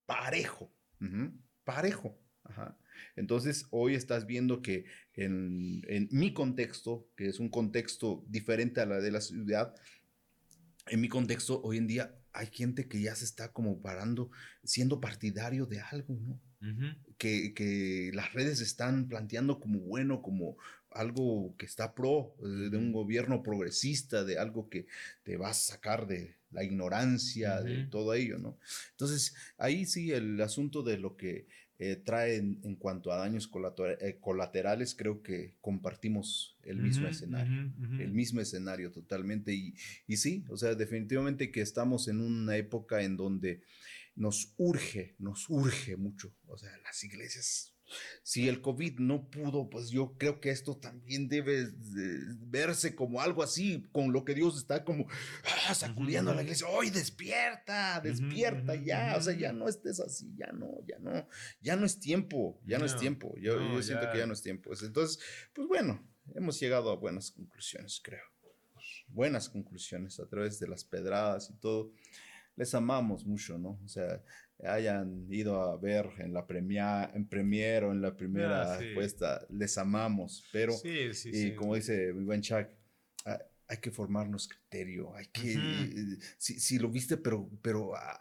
Parejo. 0.05 0.73
Parejo. 1.63 2.19
Ajá. 2.43 2.77
Entonces, 3.15 3.65
hoy 3.71 3.95
estás 3.95 4.25
viendo 4.25 4.61
que 4.61 4.85
en, 5.13 5.81
en 5.87 6.09
mi 6.11 6.33
contexto, 6.33 7.07
que 7.15 7.27
es 7.27 7.39
un 7.39 7.49
contexto 7.49 8.23
diferente 8.27 8.81
a 8.81 8.85
la 8.85 8.99
de 8.99 9.11
la 9.11 9.21
ciudad, 9.21 9.73
en 10.87 10.99
mi 10.99 11.07
contexto, 11.07 11.61
hoy 11.63 11.77
en 11.77 11.87
día 11.87 12.15
hay 12.33 12.47
gente 12.47 12.87
que 12.87 13.01
ya 13.01 13.15
se 13.15 13.25
está 13.25 13.51
como 13.51 13.81
parando, 13.81 14.29
siendo 14.63 14.99
partidario 14.99 15.65
de 15.65 15.79
algo, 15.79 16.19
¿no? 16.19 16.41
Que, 17.17 17.53
que 17.55 18.11
las 18.13 18.33
redes 18.33 18.61
están 18.61 19.07
planteando 19.07 19.59
como 19.59 19.79
bueno, 19.79 20.21
como 20.21 20.57
algo 20.91 21.55
que 21.57 21.65
está 21.65 21.93
pro, 21.93 22.35
de 22.39 22.77
un 22.77 22.91
gobierno 22.91 23.43
progresista, 23.43 24.23
de 24.23 24.37
algo 24.37 24.69
que 24.69 24.87
te 25.23 25.37
va 25.37 25.49
a 25.49 25.53
sacar 25.53 26.07
de 26.07 26.35
la 26.51 26.63
ignorancia, 26.63 27.61
de 27.61 27.85
todo 27.85 28.13
ello, 28.13 28.37
¿no? 28.37 28.57
Entonces, 28.91 29.35
ahí 29.57 29.85
sí 29.85 30.11
el 30.11 30.39
asunto 30.41 30.83
de 30.83 30.97
lo 30.97 31.15
que 31.15 31.47
eh, 31.79 31.95
trae 31.95 32.35
en, 32.35 32.75
cuanto 32.75 33.11
a 33.11 33.17
daños 33.17 33.49
colater- 33.49 33.97
eh, 34.01 34.17
colaterales, 34.19 34.93
creo 34.93 35.23
que 35.23 35.55
compartimos 35.61 36.57
el 36.63 36.77
mismo 36.77 37.07
escenario 37.07 37.71
el 37.99 38.11
mismo 38.11 38.41
escenario 38.41 38.91
totalmente. 38.91 39.53
Y, 39.53 39.75
y 40.07 40.17
sí, 40.17 40.45
o 40.49 40.57
sea, 40.57 40.75
definitivamente 40.75 41.51
que 41.51 41.61
estamos 41.61 42.07
en 42.07 42.21
una 42.21 42.55
época 42.57 43.01
en 43.01 43.17
donde 43.17 43.61
nos 44.15 44.53
urge, 44.57 45.15
nos 45.19 45.49
urge 45.49 45.95
mucho. 45.97 46.33
O 46.47 46.57
sea, 46.57 46.71
las 46.83 47.03
iglesias, 47.03 47.73
si 48.23 48.47
el 48.47 48.61
COVID 48.61 48.99
no 48.99 49.29
pudo, 49.29 49.69
pues 49.69 49.89
yo 49.89 50.15
creo 50.17 50.39
que 50.39 50.49
esto 50.49 50.77
también 50.77 51.27
debe 51.27 51.65
de 51.65 52.19
verse 52.39 52.95
como 52.95 53.21
algo 53.21 53.43
así, 53.43 53.83
con 53.91 54.11
lo 54.11 54.25
que 54.25 54.33
Dios 54.33 54.57
está 54.57 54.83
como 54.83 55.07
ah, 55.67 55.73
sacudiendo 55.73 56.31
a 56.31 56.35
la 56.35 56.43
iglesia. 56.43 56.67
¡Hoy 56.67 56.89
despierta! 56.89 57.99
¡Despierta 58.01 58.75
ya! 58.75 59.15
O 59.17 59.21
sea, 59.21 59.33
ya 59.35 59.53
no 59.53 59.67
estés 59.67 59.99
así, 59.99 60.33
ya 60.35 60.51
no, 60.51 60.69
ya 60.87 60.99
no, 60.99 61.27
ya 61.61 61.75
no 61.75 61.85
es 61.85 61.99
tiempo, 61.99 62.59
ya 62.65 62.79
no, 62.79 62.85
es 62.85 62.97
tiempo. 62.97 63.33
Yo, 63.39 63.59
no, 63.59 63.73
yo 63.73 63.83
siento 63.83 64.05
ya. 64.05 64.11
que 64.11 64.17
ya 64.19 64.25
no 64.25 64.33
es 64.33 64.41
tiempo. 64.41 64.71
Entonces, 64.81 65.19
pues 65.53 65.67
bueno, 65.67 66.05
hemos 66.35 66.59
llegado 66.59 66.91
a 66.91 66.95
buenas 66.95 67.31
conclusiones, 67.31 67.99
creo. 68.03 68.23
Buenas 69.07 69.49
conclusiones 69.49 70.19
a 70.19 70.27
través 70.27 70.59
de 70.59 70.67
las 70.67 70.85
pedradas 70.85 71.49
y 71.49 71.53
todo. 71.59 71.91
Les 72.55 72.73
amamos 72.73 73.25
mucho, 73.25 73.57
¿no? 73.57 73.79
O 73.83 73.87
sea, 73.87 74.23
hayan 74.65 75.27
ido 75.29 75.61
a 75.61 75.77
ver 75.77 76.09
en 76.19 76.33
la 76.33 76.45
premia, 76.47 77.11
en 77.13 77.27
premier 77.27 77.83
o 77.85 77.91
en 77.91 78.01
la 78.01 78.15
primera 78.15 78.63
Ah, 78.63 78.65
sí. 78.65 78.85
puesta, 78.93 79.45
les 79.49 79.77
amamos, 79.77 80.47
pero 80.51 80.81
Sí, 80.81 81.13
sí, 81.13 81.33
y 81.33 81.53
como 81.53 81.75
dice 81.75 82.13
mi 82.13 82.23
buen 82.25 82.41
Chuck, 82.41 82.67
ah, 83.25 83.39
hay 83.67 83.77
que 83.77 83.91
formarnos 83.91 84.47
criterio, 84.49 85.15
hay 85.15 85.27
que, 85.27 85.53
Ujú. 85.53 85.83
eh, 85.85 86.17
si, 86.37 86.59
si 86.59 86.77
lo 86.77 86.89
viste, 86.89 87.17
pero, 87.17 87.49
pero 87.61 87.95
ah, 87.95 88.17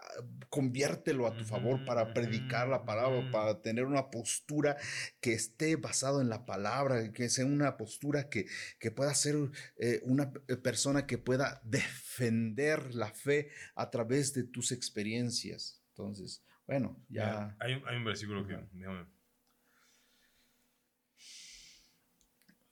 conviértelo 0.48 1.26
a 1.26 1.36
tu 1.36 1.44
favor 1.44 1.82
Ujú, 1.82 1.84
para 1.84 2.12
predicar 2.12 2.68
la 2.68 2.84
palabra, 2.84 3.22
ujú. 3.22 3.30
para 3.30 3.60
tener 3.60 3.84
una 3.84 4.10
postura 4.10 4.76
que 5.20 5.32
esté 5.32 5.76
basado 5.76 6.20
en 6.20 6.28
la 6.28 6.46
palabra, 6.46 7.12
que 7.12 7.28
sea 7.28 7.46
una 7.46 7.76
postura 7.76 8.28
que, 8.28 8.46
que 8.78 8.90
pueda 8.90 9.14
ser 9.14 9.36
eh, 9.76 10.00
una 10.04 10.32
persona 10.62 11.06
que 11.06 11.18
pueda 11.18 11.60
defender 11.64 12.94
la 12.94 13.12
fe 13.12 13.50
a 13.74 13.90
través 13.90 14.32
de 14.34 14.44
tus 14.44 14.72
experiencias. 14.72 15.79
Entonces, 16.00 16.44
bueno, 16.66 17.04
ya... 17.08 17.56
Hay, 17.60 17.74
un- 17.74 17.86
hay 17.88 17.96
un 17.96 18.04
versículo 18.04 18.46
que. 18.46 18.54
Déjame- 18.72 19.06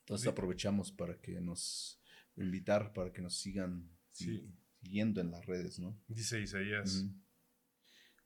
Entonces 0.00 0.24
Sí. 0.24 0.28
aprovechamos 0.30 0.90
para 0.92 1.20
que 1.20 1.40
nos 1.40 2.00
invitar, 2.36 2.92
para 2.92 3.12
que 3.12 3.20
nos 3.20 3.36
sigan 3.38 3.90
Sí. 4.12 4.50
siguiendo 4.80 5.20
en 5.20 5.30
las 5.30 5.44
redes, 5.46 5.78
¿no? 5.78 6.00
Dice 6.08 6.40
Isaías 6.40 6.96
Ujú. 7.04 7.14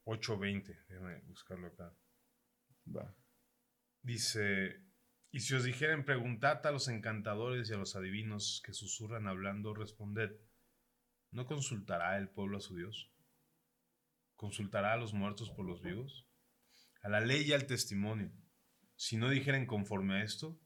8:20. 0.05 0.79
Déjame 0.89 1.21
buscarlo 1.23 1.67
acá. 1.69 1.97
Va. 2.95 3.17
Dice, 4.03 4.85
y 5.31 5.41
si 5.41 5.55
os 5.55 5.65
dijeren, 5.65 6.05
preguntad 6.05 6.65
a 6.67 6.71
los 6.73 6.89
encantadores 6.89 7.71
y 7.71 7.75
a 7.75 7.77
los 7.79 7.97
adivinos 7.97 8.63
que 8.65 8.73
susurran 8.73 9.27
hablando, 9.29 9.75
responded, 9.75 10.31
¿no 11.31 11.47
consultará 11.47 12.19
el 12.19 12.29
pueblo 12.29 12.59
a 12.59 12.61
su 12.61 12.77
Dios? 12.77 13.11
¿Consultará 14.43 14.95
a 14.95 14.97
los 14.97 15.15
muertos 15.15 15.51
por 15.51 15.65
los 15.65 15.81
vivos? 15.83 16.27
A 17.05 17.09
la 17.09 17.21
ley 17.21 17.43
y 17.45 17.53
al 17.53 17.65
testimonio. 17.69 18.33
Si 18.97 19.17
no 19.17 19.31
dijeren 19.31 19.67
conforme 19.67 20.15
a 20.15 20.25
esto, 20.25 20.61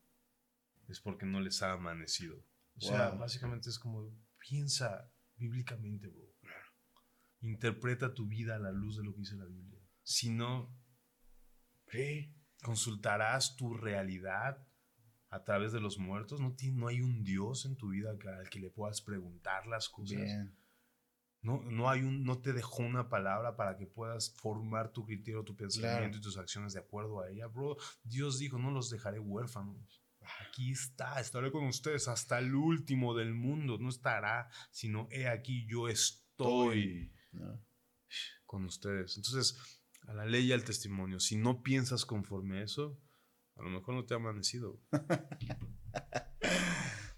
es 0.89 0.99
porque 0.99 1.27
no 1.27 1.41
les 1.41 1.63
ha 1.63 1.73
amanecido. 1.73 2.43
O 2.77 2.81
sea, 2.81 3.11
Wow. 3.11 3.19
básicamente 3.19 3.69
es 3.69 3.79
como, 3.79 4.11
piensa 4.39 5.13
bíblicamente, 5.37 6.09
bro. 6.09 6.25
Interpreta 7.43 8.15
tu 8.15 8.27
vida 8.27 8.57
a 8.57 8.59
la 8.59 8.73
luz 8.73 8.97
de 8.97 9.05
lo 9.05 9.13
que 9.13 9.19
dice 9.21 9.37
la 9.37 9.45
Biblia. 9.45 9.79
Si 10.03 10.31
no, 10.31 10.75
Sí. 11.89 12.35
consultarás 12.63 13.57
tu 13.57 13.75
realidad 13.75 14.67
a 15.29 15.45
través 15.45 15.73
de 15.73 15.81
los 15.83 15.99
muertos. 15.99 16.41
No, 16.41 16.57
no 16.73 16.89
hay 16.89 17.03
un 17.03 17.25
Dios 17.25 17.67
en 17.67 17.77
tu 17.77 17.91
vida 17.91 18.09
al 18.09 18.49
que 18.49 18.59
le 18.59 18.71
puedas 18.71 19.03
preguntar 19.03 19.67
las 19.67 19.91
cosas. 19.91 20.17
Bien. 20.17 20.57
No, 21.47 21.63
no, 21.63 21.89
hay 21.89 22.03
un, 22.03 22.25
no 22.25 22.41
te 22.41 22.53
dejó 22.53 22.83
una 22.83 23.09
palabra 23.09 23.55
para 23.55 23.77
que 23.77 23.87
puedas 23.87 24.35
formar 24.35 24.93
tu 24.93 25.05
criterio, 25.05 25.45
tu 25.45 25.55
pensamiento 25.55 26.19
y 26.19 26.21
tus 26.21 26.37
acciones 26.39 26.73
de 26.73 26.81
acuerdo 26.81 27.21
a 27.21 27.31
ella, 27.31 27.47
bro. 27.47 27.77
Dios 28.03 28.41
dijo, 28.41 28.59
no 28.59 28.73
los 28.73 28.91
dejaré 28.91 29.21
huérfanos. 29.21 30.03
Aquí 30.41 30.73
está, 30.73 31.21
estaré 31.21 31.53
con 31.53 31.65
ustedes 31.67 32.09
hasta 32.09 32.41
el 32.41 32.53
último 32.53 33.15
del 33.15 33.33
mundo. 33.33 33.79
No 33.79 33.91
estará, 33.91 34.51
sino 34.73 35.07
he 35.13 35.29
aquí, 35.29 35.65
yo 35.69 35.87
estoy 35.87 37.13
¿no? 37.31 37.65
con 38.45 38.65
ustedes. 38.65 39.17
Entonces, 39.17 39.57
a 40.09 40.15
la 40.15 40.27
ley 40.27 40.47
y 40.47 40.53
al 40.53 40.65
testimonio, 40.65 41.21
si 41.21 41.37
no 41.37 41.63
piensas 41.63 42.05
conforme 42.05 42.59
a 42.59 42.65
eso, 42.65 43.01
a 43.55 43.63
lo 43.63 43.71
mejor 43.71 43.95
no 43.95 44.05
te 44.05 44.15
ha 44.15 44.17
amanecido. 44.17 44.83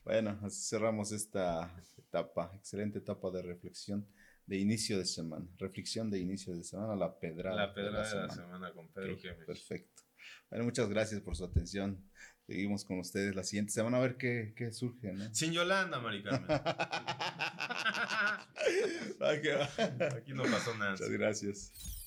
Bueno, 0.09 0.41
así 0.43 0.63
cerramos 0.63 1.13
esta 1.13 1.71
etapa, 1.99 2.51
excelente 2.55 2.99
etapa 2.99 3.31
de 3.31 3.43
reflexión 3.43 4.09
de 4.49 4.57
inicio 4.57 4.99
de 4.99 5.05
semana. 5.05 5.47
Reflexión 5.59 6.11
de 6.11 6.19
inicio 6.19 6.57
de 6.57 6.65
semana, 6.65 6.97
la 6.97 7.19
pedrada. 7.19 7.55
La 7.55 7.75
pedra 7.75 8.09
de 8.09 8.17
la 8.17 8.31
semana 8.31 8.73
con 8.73 8.89
Pedro 8.89 9.15
Ok, 9.15 9.21
Gemes. 9.21 9.47
perfecto. 9.47 10.03
Bueno, 10.49 10.65
muchas 10.65 10.89
gracias 10.89 11.21
por 11.21 11.37
su 11.37 11.45
atención. 11.45 12.03
Seguimos 12.47 12.83
con 12.83 12.99
ustedes 12.99 13.37
la 13.37 13.45
siguiente 13.45 13.73
semana 13.73 13.99
a 13.99 14.01
ver 14.01 14.17
qué, 14.17 14.55
qué 14.57 14.73
surge, 14.73 15.13
¿no? 15.13 15.35
Sin 15.35 15.53
Yolanda, 15.53 16.01
Mari 16.01 16.23
Carmen. 16.23 16.49
Va. 19.21 20.17
Aquí 20.17 20.33
no 20.33 20.45
pasó 20.45 20.75
nada. 20.79 20.93
Muchas 20.93 21.11
gracias. 21.11 21.98